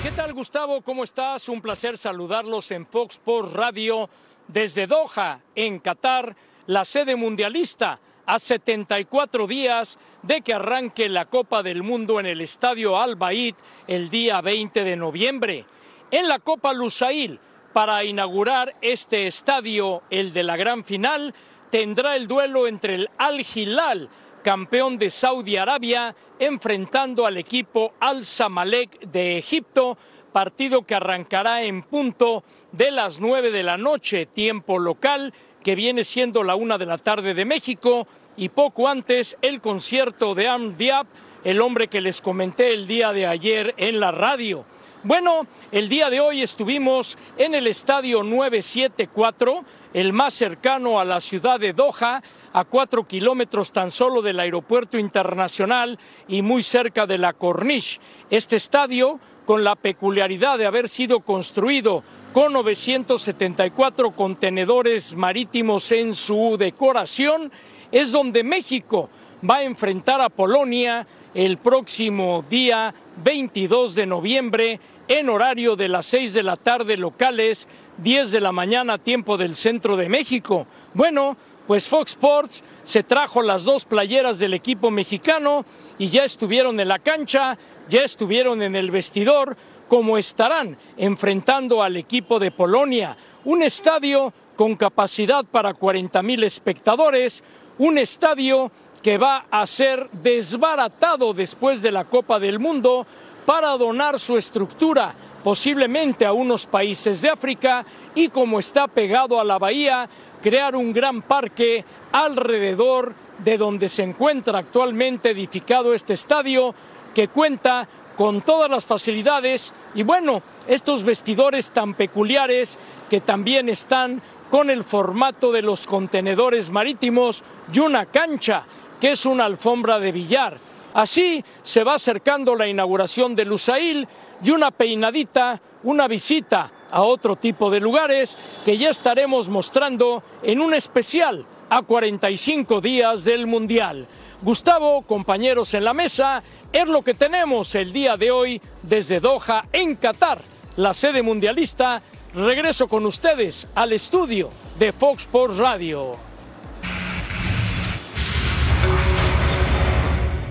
¿Qué 0.02 0.12
tal, 0.12 0.32
Gustavo? 0.32 0.82
¿Cómo 0.82 1.04
estás? 1.04 1.48
Un 1.48 1.60
placer 1.60 1.98
saludarlos 1.98 2.70
en 2.70 2.86
Fox 2.86 3.16
Sports 3.16 3.52
Radio 3.52 4.08
desde 4.48 4.86
Doha, 4.86 5.40
en 5.54 5.78
Qatar, 5.78 6.36
la 6.66 6.84
sede 6.84 7.16
mundialista, 7.16 7.98
a 8.26 8.38
74 8.38 9.46
días 9.46 9.98
de 10.22 10.42
que 10.42 10.52
arranque 10.52 11.08
la 11.08 11.26
Copa 11.26 11.62
del 11.62 11.82
Mundo 11.82 12.20
en 12.20 12.26
el 12.26 12.40
Estadio 12.40 13.00
Al 13.00 13.14
Bayt 13.14 13.56
el 13.86 14.10
día 14.10 14.40
20 14.40 14.84
de 14.84 14.96
noviembre. 14.96 15.64
En 16.10 16.28
la 16.28 16.40
Copa 16.40 16.72
Lusail, 16.72 17.38
para 17.72 18.04
inaugurar 18.04 18.74
este 18.80 19.26
estadio, 19.26 20.02
el 20.10 20.32
de 20.32 20.42
la 20.42 20.56
gran 20.56 20.84
final, 20.84 21.34
tendrá 21.70 22.16
el 22.16 22.26
duelo 22.26 22.66
entre 22.66 22.94
el 22.94 23.10
Al 23.18 23.40
Hilal, 23.40 24.08
campeón 24.42 24.98
de 24.98 25.10
Saudi 25.10 25.56
Arabia, 25.56 26.14
enfrentando 26.38 27.26
al 27.26 27.36
equipo 27.36 27.94
Al 28.00 28.24
Samalek 28.24 29.00
de 29.00 29.38
Egipto, 29.38 29.98
partido 30.32 30.82
que 30.82 30.94
arrancará 30.94 31.62
en 31.62 31.82
punto 31.82 32.44
de 32.72 32.90
las 32.90 33.20
nueve 33.20 33.50
de 33.50 33.62
la 33.62 33.76
noche, 33.76 34.26
tiempo 34.26 34.78
local, 34.78 35.32
que 35.66 35.74
viene 35.74 36.04
siendo 36.04 36.44
la 36.44 36.54
una 36.54 36.78
de 36.78 36.86
la 36.86 36.96
tarde 36.96 37.34
de 37.34 37.44
México, 37.44 38.06
y 38.36 38.50
poco 38.50 38.86
antes 38.86 39.36
el 39.42 39.60
concierto 39.60 40.36
de 40.36 40.46
Am 40.46 40.76
Diab, 40.76 41.08
el 41.42 41.60
hombre 41.60 41.88
que 41.88 42.00
les 42.00 42.20
comenté 42.20 42.72
el 42.72 42.86
día 42.86 43.12
de 43.12 43.26
ayer 43.26 43.74
en 43.76 43.98
la 43.98 44.12
radio. 44.12 44.64
Bueno, 45.02 45.44
el 45.72 45.88
día 45.88 46.08
de 46.08 46.20
hoy 46.20 46.40
estuvimos 46.40 47.18
en 47.36 47.56
el 47.56 47.66
estadio 47.66 48.22
974, 48.22 49.64
el 49.92 50.12
más 50.12 50.34
cercano 50.34 51.00
a 51.00 51.04
la 51.04 51.20
ciudad 51.20 51.58
de 51.58 51.72
Doha, 51.72 52.22
a 52.52 52.64
cuatro 52.64 53.02
kilómetros 53.08 53.72
tan 53.72 53.90
solo 53.90 54.22
del 54.22 54.38
aeropuerto 54.38 55.00
internacional 55.00 55.98
y 56.28 56.42
muy 56.42 56.62
cerca 56.62 57.08
de 57.08 57.18
la 57.18 57.32
Corniche. 57.32 57.98
Este 58.30 58.54
estadio, 58.54 59.18
con 59.44 59.64
la 59.64 59.74
peculiaridad 59.74 60.58
de 60.58 60.66
haber 60.66 60.88
sido 60.88 61.18
construido 61.20 62.04
con 62.36 62.52
974 62.52 64.10
contenedores 64.10 65.14
marítimos 65.14 65.90
en 65.90 66.14
su 66.14 66.56
decoración, 66.58 67.50
es 67.90 68.12
donde 68.12 68.44
México 68.44 69.08
va 69.48 69.56
a 69.56 69.62
enfrentar 69.62 70.20
a 70.20 70.28
Polonia 70.28 71.06
el 71.32 71.56
próximo 71.56 72.44
día 72.50 72.92
22 73.24 73.94
de 73.94 74.04
noviembre 74.04 74.80
en 75.08 75.30
horario 75.30 75.76
de 75.76 75.88
las 75.88 76.04
6 76.04 76.34
de 76.34 76.42
la 76.42 76.58
tarde 76.58 76.98
locales, 76.98 77.68
10 77.96 78.30
de 78.30 78.40
la 78.42 78.52
mañana 78.52 78.98
tiempo 78.98 79.38
del 79.38 79.56
centro 79.56 79.96
de 79.96 80.10
México. 80.10 80.66
Bueno, 80.92 81.38
pues 81.66 81.88
Fox 81.88 82.10
Sports 82.10 82.62
se 82.82 83.02
trajo 83.02 83.40
las 83.40 83.64
dos 83.64 83.86
playeras 83.86 84.38
del 84.38 84.52
equipo 84.52 84.90
mexicano 84.90 85.64
y 85.96 86.10
ya 86.10 86.24
estuvieron 86.24 86.78
en 86.80 86.88
la 86.88 86.98
cancha, 86.98 87.56
ya 87.88 88.02
estuvieron 88.02 88.60
en 88.60 88.76
el 88.76 88.90
vestidor, 88.90 89.56
como 89.88 90.18
estarán 90.18 90.76
enfrentando 90.96 91.82
al 91.82 91.96
equipo 91.96 92.38
de 92.38 92.50
Polonia. 92.50 93.16
Un 93.44 93.62
estadio 93.62 94.32
con 94.56 94.76
capacidad 94.76 95.44
para 95.44 95.74
40 95.74 96.22
mil 96.22 96.42
espectadores, 96.44 97.42
un 97.78 97.98
estadio 97.98 98.70
que 99.02 99.18
va 99.18 99.46
a 99.50 99.66
ser 99.66 100.08
desbaratado 100.10 101.32
después 101.32 101.82
de 101.82 101.92
la 101.92 102.04
Copa 102.04 102.38
del 102.38 102.58
Mundo 102.58 103.06
para 103.44 103.76
donar 103.76 104.18
su 104.18 104.36
estructura 104.36 105.14
posiblemente 105.46 106.26
a 106.26 106.32
unos 106.32 106.66
países 106.66 107.22
de 107.22 107.30
África 107.30 107.86
y 108.16 108.30
como 108.30 108.58
está 108.58 108.88
pegado 108.88 109.38
a 109.38 109.44
la 109.44 109.58
bahía, 109.58 110.08
crear 110.42 110.74
un 110.74 110.92
gran 110.92 111.22
parque 111.22 111.84
alrededor 112.10 113.14
de 113.44 113.56
donde 113.56 113.88
se 113.88 114.02
encuentra 114.02 114.58
actualmente 114.58 115.30
edificado 115.30 115.94
este 115.94 116.14
estadio 116.14 116.74
que 117.14 117.28
cuenta 117.28 117.86
con 118.16 118.42
todas 118.42 118.70
las 118.70 118.84
facilidades 118.84 119.72
y 119.94 120.02
bueno, 120.02 120.42
estos 120.66 121.04
vestidores 121.04 121.70
tan 121.70 121.94
peculiares 121.94 122.78
que 123.08 123.20
también 123.20 123.68
están 123.68 124.20
con 124.50 124.70
el 124.70 124.84
formato 124.84 125.52
de 125.52 125.62
los 125.62 125.86
contenedores 125.86 126.70
marítimos 126.70 127.42
y 127.72 127.78
una 127.80 128.06
cancha 128.06 128.64
que 129.00 129.12
es 129.12 129.26
una 129.26 129.44
alfombra 129.44 129.98
de 129.98 130.12
billar. 130.12 130.58
Así 130.94 131.44
se 131.62 131.84
va 131.84 131.94
acercando 131.94 132.54
la 132.54 132.66
inauguración 132.66 133.36
de 133.36 133.44
Lusail 133.44 134.08
y 134.42 134.50
una 134.50 134.70
peinadita, 134.70 135.60
una 135.82 136.08
visita 136.08 136.70
a 136.90 137.02
otro 137.02 137.36
tipo 137.36 137.70
de 137.70 137.80
lugares 137.80 138.36
que 138.64 138.78
ya 138.78 138.90
estaremos 138.90 139.48
mostrando 139.48 140.22
en 140.42 140.60
un 140.60 140.72
especial 140.72 141.44
a 141.68 141.82
45 141.82 142.80
días 142.80 143.24
del 143.24 143.46
Mundial. 143.46 144.06
Gustavo, 144.42 145.02
compañeros 145.02 145.72
en 145.74 145.84
la 145.84 145.94
mesa, 145.94 146.42
es 146.72 146.86
lo 146.86 147.02
que 147.02 147.14
tenemos 147.14 147.74
el 147.74 147.92
día 147.92 148.16
de 148.16 148.30
hoy 148.30 148.60
desde 148.82 149.18
Doha, 149.18 149.64
en 149.72 149.96
Qatar, 149.96 150.40
la 150.76 150.92
sede 150.94 151.22
mundialista. 151.22 152.02
Regreso 152.34 152.86
con 152.86 153.06
ustedes 153.06 153.66
al 153.74 153.92
estudio 153.92 154.50
de 154.78 154.92
Fox 154.92 155.22
Sports 155.22 155.56
Radio. 155.56 156.12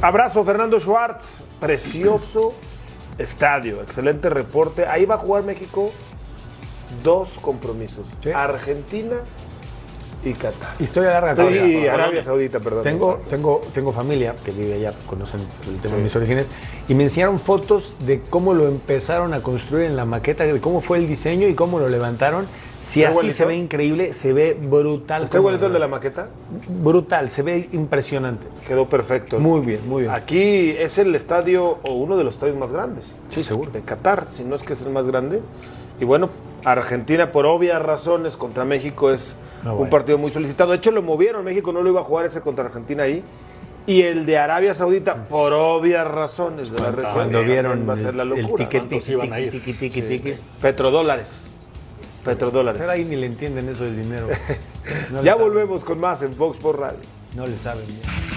Abrazo, 0.02 0.44
Fernando 0.44 0.80
Schwartz. 0.80 1.40
Precioso 1.60 2.54
estadio, 3.18 3.82
excelente 3.82 4.30
reporte. 4.30 4.86
Ahí 4.86 5.06
va 5.06 5.16
a 5.16 5.20
jugar 5.20 5.44
México 5.44 5.92
dos 7.04 7.30
compromisos. 7.42 8.08
Argentina 8.34 9.18
y 10.26 10.34
Qatar. 10.34 10.76
Historia 10.80 11.12
larga. 11.12 11.50
Sí, 11.50 11.88
Arabia 11.88 12.24
Saudita, 12.24 12.60
perdón. 12.60 12.84
Tengo, 12.84 13.22
tengo, 13.30 13.62
tengo 13.74 13.92
familia 13.92 14.36
que 14.44 14.52
vive 14.52 14.74
allá, 14.74 14.94
conocen 15.08 15.40
el 15.70 15.80
tema 15.80 15.96
de 15.96 16.04
mis 16.04 16.16
orígenes, 16.16 16.48
y 16.88 16.96
me 16.96 17.04
enseñaron 17.04 17.40
fotos 17.40 17.94
de 18.00 18.22
cómo 18.22 18.54
lo 18.54 18.68
empezaron 18.68 19.34
a 19.34 19.42
construir 19.42 19.86
en 19.86 19.96
la 19.96 20.06
maqueta, 20.06 20.44
de 20.44 20.60
cómo 20.60 20.82
fue 20.82 20.98
el 20.98 21.08
diseño 21.08 21.48
y 21.48 21.54
cómo 21.54 21.80
lo 21.80 21.88
levantaron. 21.88 22.48
Si 22.84 23.04
así 23.04 23.32
se 23.32 23.46
ve 23.46 23.56
increíble, 23.56 24.14
se 24.14 24.32
ve 24.32 24.54
brutal. 24.54 25.24
¿Está 25.24 25.38
igualito 25.40 25.66
el 25.66 25.74
de 25.74 25.80
la 25.80 25.88
maqueta? 25.88 26.28
Brutal, 26.70 27.32
se 27.32 27.42
ve 27.42 27.68
impresionante. 27.72 28.46
Quedó 28.68 28.88
perfecto. 28.88 29.40
Muy 29.40 29.62
bien, 29.62 29.90
muy 29.90 30.04
bien. 30.04 30.14
Aquí 30.14 30.70
es 30.78 31.00
el 31.00 31.16
estadio, 31.16 31.80
o 31.82 31.94
uno 31.94 32.16
de 32.16 32.24
los 32.24 32.36
estadios 32.36 32.58
más 32.58 32.72
grandes. 32.72 33.16
Sí, 33.32 33.44
seguro. 33.44 33.72
De 33.72 33.82
Qatar, 33.82 34.26
si 34.26 34.44
no 34.44 34.56
es 34.56 34.62
que 34.62 34.74
es 34.74 34.82
el 34.84 34.92
más 34.92 35.08
grande. 35.08 35.42
Y 36.00 36.06
bueno, 36.06 36.30
Argentina, 36.64 37.32
por 37.32 37.48
obvias 37.48 37.82
razones, 37.82 38.38
contra 38.38 38.66
México 38.66 39.12
es 39.12 39.34
Ah, 39.66 39.74
un 39.74 39.90
partido 39.90 40.18
muy 40.18 40.32
solicitado. 40.32 40.72
De 40.72 40.78
hecho, 40.78 40.92
lo 40.92 41.02
movieron. 41.02 41.44
México 41.44 41.72
no 41.72 41.82
lo 41.82 41.90
iba 41.90 42.02
a 42.02 42.04
jugar 42.04 42.26
ese 42.26 42.42
contra 42.42 42.66
Argentina 42.66 43.04
ahí. 43.04 43.24
Y 43.88 44.02
el 44.02 44.26
de 44.26 44.38
Arabia 44.38 44.74
Saudita, 44.74 45.28
por 45.28 45.54
obvias 45.54 46.08
razones 46.08 46.72
de 46.72 46.80
la 46.80 46.92
región, 46.92 47.14
Cuando 47.14 47.44
vieron 47.44 47.88
va 47.88 47.94
a 47.94 47.98
ser 47.98 48.16
la 48.16 48.24
el, 48.24 48.32
el 48.34 48.42
locura. 48.44 48.68
tiqui. 48.70 50.34
Petrodólares. 50.62 51.52
Petrodólares. 52.24 52.80
Pero 52.80 52.92
ahí 52.92 53.06
ni 53.06 53.16
le 53.16 53.28
entienden 53.28 53.70
eso 53.70 53.84
del 53.84 54.02
dinero. 54.02 54.28
No 55.12 55.24
ya 55.24 55.34
volvemos 55.36 55.84
con 55.84 56.00
más 56.00 56.22
en 56.22 56.32
Fox 56.34 56.60
por 56.60 56.80
Radio. 56.80 57.00
No 57.36 57.48
le 57.48 57.58
saben. 57.58 57.86
ya. 57.88 58.35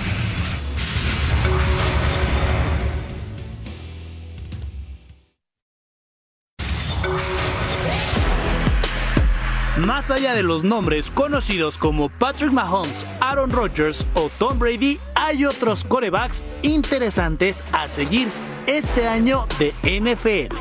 Más 9.87 10.11
allá 10.11 10.35
de 10.35 10.43
los 10.43 10.65
nombres 10.65 11.09
conocidos 11.09 11.79
como 11.79 12.09
Patrick 12.09 12.51
Mahomes, 12.51 13.07
Aaron 13.21 13.53
Rodgers 13.53 14.05
o 14.15 14.29
Tom 14.39 14.59
Brady, 14.59 14.99
hay 15.15 15.45
otros 15.45 15.85
corebacks 15.85 16.45
interesantes 16.63 17.63
a 17.71 17.87
seguir 17.87 18.29
este 18.67 19.07
año 19.07 19.47
de 19.61 19.73
NFL. 19.85 20.53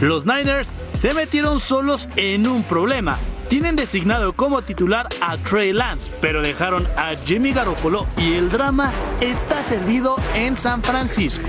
Los 0.00 0.24
Niners 0.24 0.74
se 0.94 1.12
metieron 1.12 1.60
solos 1.60 2.08
en 2.16 2.48
un 2.48 2.62
problema. 2.62 3.18
Tienen 3.52 3.76
designado 3.76 4.32
como 4.32 4.62
titular 4.62 5.06
a 5.20 5.36
Trey 5.36 5.74
Lance, 5.74 6.10
pero 6.22 6.40
dejaron 6.40 6.88
a 6.96 7.10
Jimmy 7.14 7.52
Garoppolo 7.52 8.06
y 8.16 8.32
el 8.32 8.48
drama 8.48 8.90
está 9.20 9.62
servido 9.62 10.16
en 10.34 10.56
San 10.56 10.82
Francisco. 10.82 11.46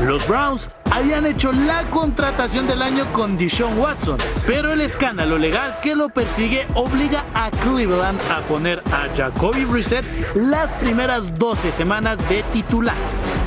Los 0.00 0.26
Browns 0.26 0.68
habían 0.90 1.24
hecho 1.26 1.52
la 1.52 1.88
contratación 1.90 2.66
del 2.66 2.82
año 2.82 3.06
con 3.12 3.38
Deshaun 3.38 3.78
Watson, 3.78 4.18
pero 4.48 4.72
el 4.72 4.80
escándalo 4.80 5.38
legal 5.38 5.76
que 5.80 5.94
lo 5.94 6.08
persigue 6.08 6.66
obliga 6.74 7.24
a 7.34 7.52
Cleveland 7.52 8.20
a 8.32 8.40
poner 8.48 8.82
a 8.90 9.06
Jacoby 9.16 9.64
Brissett 9.64 10.04
las 10.34 10.72
primeras 10.80 11.38
12 11.38 11.70
semanas 11.70 12.18
de 12.28 12.42
titular. 12.52 12.96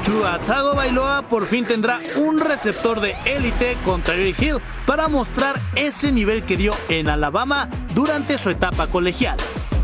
Tua 0.06 0.40
Tagovailoa 0.40 1.24
por 1.24 1.46
fin 1.46 1.66
tendrá 1.66 2.00
un 2.16 2.40
receptor 2.40 3.02
de 3.02 3.16
élite 3.26 3.78
contra 3.84 4.16
Hill 4.16 4.60
para 4.86 5.08
mostrar 5.08 5.60
ese 5.76 6.12
nivel 6.12 6.44
que 6.44 6.58
dio 6.58 6.74
en 6.90 7.10
Alabama 7.10 7.70
durante 7.94 8.38
su 8.38 8.50
etapa 8.50 8.88
colegial. 8.88 9.38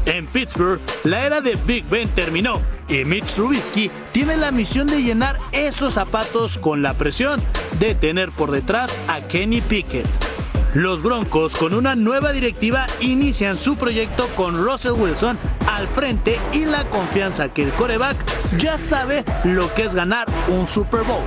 En 0.06 0.28
Pittsburgh, 0.28 0.82
la 1.04 1.26
era 1.26 1.42
de 1.42 1.56
Big 1.56 1.88
Ben 1.90 2.10
terminó 2.10 2.62
y 2.90 3.06
Mitch 3.06 3.36
Trubisky 3.36 3.90
tiene 4.12 4.36
la 4.38 4.52
misión 4.52 4.88
de 4.88 5.02
llenar 5.02 5.38
esos 5.52 5.94
zapatos 5.94 6.58
con 6.58 6.82
la 6.82 6.94
presión 6.96 7.42
de 7.80 7.96
tener 7.96 8.32
por 8.32 8.52
detrás 8.52 8.98
a 9.08 9.22
Kenny 9.22 9.62
Pickett. 9.62 10.08
Los 10.74 11.04
Broncos 11.04 11.56
con 11.56 11.76
una 11.76 11.94
nueva 11.94 12.32
directiva 12.32 12.88
inician 13.00 13.56
su 13.56 13.76
proyecto 13.76 14.28
con 14.36 14.56
Russell 14.56 14.94
Wilson 14.94 15.38
al 15.72 15.88
frente 15.88 16.40
y 16.52 16.66
la 16.66 16.84
confianza 16.90 17.50
que 17.50 17.64
el 17.64 17.72
coreback 17.74 18.18
ya 18.58 18.76
sabe 18.78 19.24
lo 19.44 19.72
que 19.76 19.84
es 19.84 19.94
ganar 19.94 20.28
un 20.48 20.66
Super 20.66 21.02
Bowl. 21.04 21.22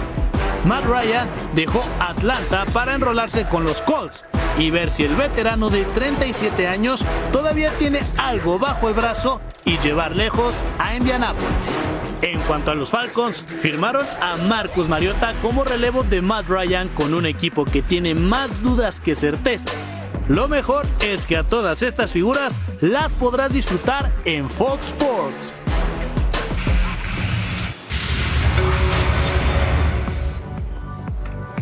Matt 0.64 0.84
Ryan 0.86 1.28
dejó 1.54 1.84
Atlanta 2.00 2.64
para 2.72 2.96
enrolarse 2.96 3.44
con 3.44 3.62
los 3.62 3.82
Colts 3.82 4.24
y 4.58 4.70
ver 4.70 4.90
si 4.90 5.04
el 5.04 5.14
veterano 5.14 5.70
de 5.70 5.84
37 5.84 6.66
años 6.66 7.04
todavía 7.32 7.70
tiene 7.78 8.00
algo 8.18 8.58
bajo 8.58 8.88
el 8.88 8.94
brazo 8.94 9.40
y 9.64 9.78
llevar 9.78 10.16
lejos 10.16 10.64
a 10.80 10.96
Indianapolis. 10.96 11.95
En 12.22 12.40
cuanto 12.40 12.70
a 12.70 12.74
los 12.74 12.90
Falcons, 12.90 13.44
firmaron 13.44 14.04
a 14.20 14.36
Marcus 14.48 14.88
Mariota 14.88 15.34
como 15.42 15.64
relevo 15.64 16.02
de 16.02 16.22
Matt 16.22 16.48
Ryan 16.48 16.88
con 16.88 17.12
un 17.12 17.26
equipo 17.26 17.64
que 17.64 17.82
tiene 17.82 18.14
más 18.14 18.50
dudas 18.62 19.00
que 19.00 19.14
certezas. 19.14 19.86
Lo 20.28 20.48
mejor 20.48 20.86
es 21.04 21.26
que 21.26 21.36
a 21.36 21.44
todas 21.44 21.82
estas 21.82 22.12
figuras 22.12 22.60
las 22.80 23.12
podrás 23.12 23.52
disfrutar 23.52 24.10
en 24.24 24.48
Fox 24.48 24.88
Sports. 24.88 25.52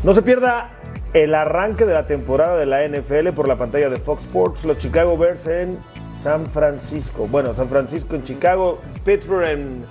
No 0.04 0.12
se 0.12 0.22
pierda 0.22 0.70
el 1.14 1.34
arranque 1.34 1.84
de 1.84 1.94
la 1.94 2.06
temporada 2.06 2.56
de 2.56 2.66
la 2.66 2.86
NFL 2.86 3.30
por 3.34 3.48
la 3.48 3.56
pantalla 3.56 3.88
de 3.88 3.98
Fox 3.98 4.24
Sports, 4.24 4.64
los 4.64 4.78
Chicago 4.78 5.16
Bears 5.18 5.46
en 5.46 5.78
San 6.12 6.46
Francisco. 6.46 7.26
Bueno, 7.26 7.54
San 7.54 7.68
Francisco 7.68 8.14
en 8.14 8.22
Chicago, 8.22 8.80
Pittsburgh 9.04 9.48
en 9.48 9.86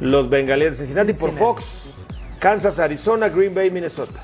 los 0.00 0.28
Bengalíes 0.28 0.78
de 0.78 0.84
Cincinnati 0.84 1.12
por 1.14 1.32
Fox, 1.32 1.94
Kansas, 2.38 2.78
Arizona, 2.78 3.28
Green 3.28 3.54
Bay, 3.54 3.70
Minnesota. 3.70 4.20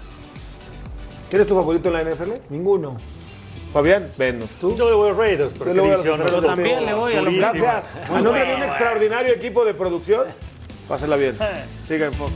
¿Quién 1.29 1.43
es 1.43 1.49
tu 1.49 1.55
favorito 1.55 1.89
en 1.89 1.95
la 1.95 2.03
NFL? 2.05 2.33
Ninguno. 2.51 2.97
Fabián, 3.73 4.13
venos. 4.17 4.49
¿Tú? 4.61 4.77
Yo 4.77 4.89
le 4.89 4.95
voy 4.95 5.11
a 5.11 5.13
Raiders, 5.15 5.53
pero 5.59 5.67
Yo 5.67 5.75
le 5.75 5.81
voy 5.81 5.91
a 5.91 5.97
los 5.97 6.41
de 6.43 6.47
también 6.47 6.87
le 6.87 6.95
voy 6.95 7.15
a 7.15 7.23
los- 7.23 7.35
Gracias. 7.35 7.95
En 8.09 8.23
nombre 8.23 8.45
de 8.47 8.55
un 8.55 8.63
extraordinario 8.63 9.33
equipo 9.35 9.65
de 9.65 9.75
producción, 9.75 10.27
pásenla 10.87 11.17
bien. 11.17 11.37
Siga 11.85 12.07
en 12.07 12.13
Fox. 12.13 12.33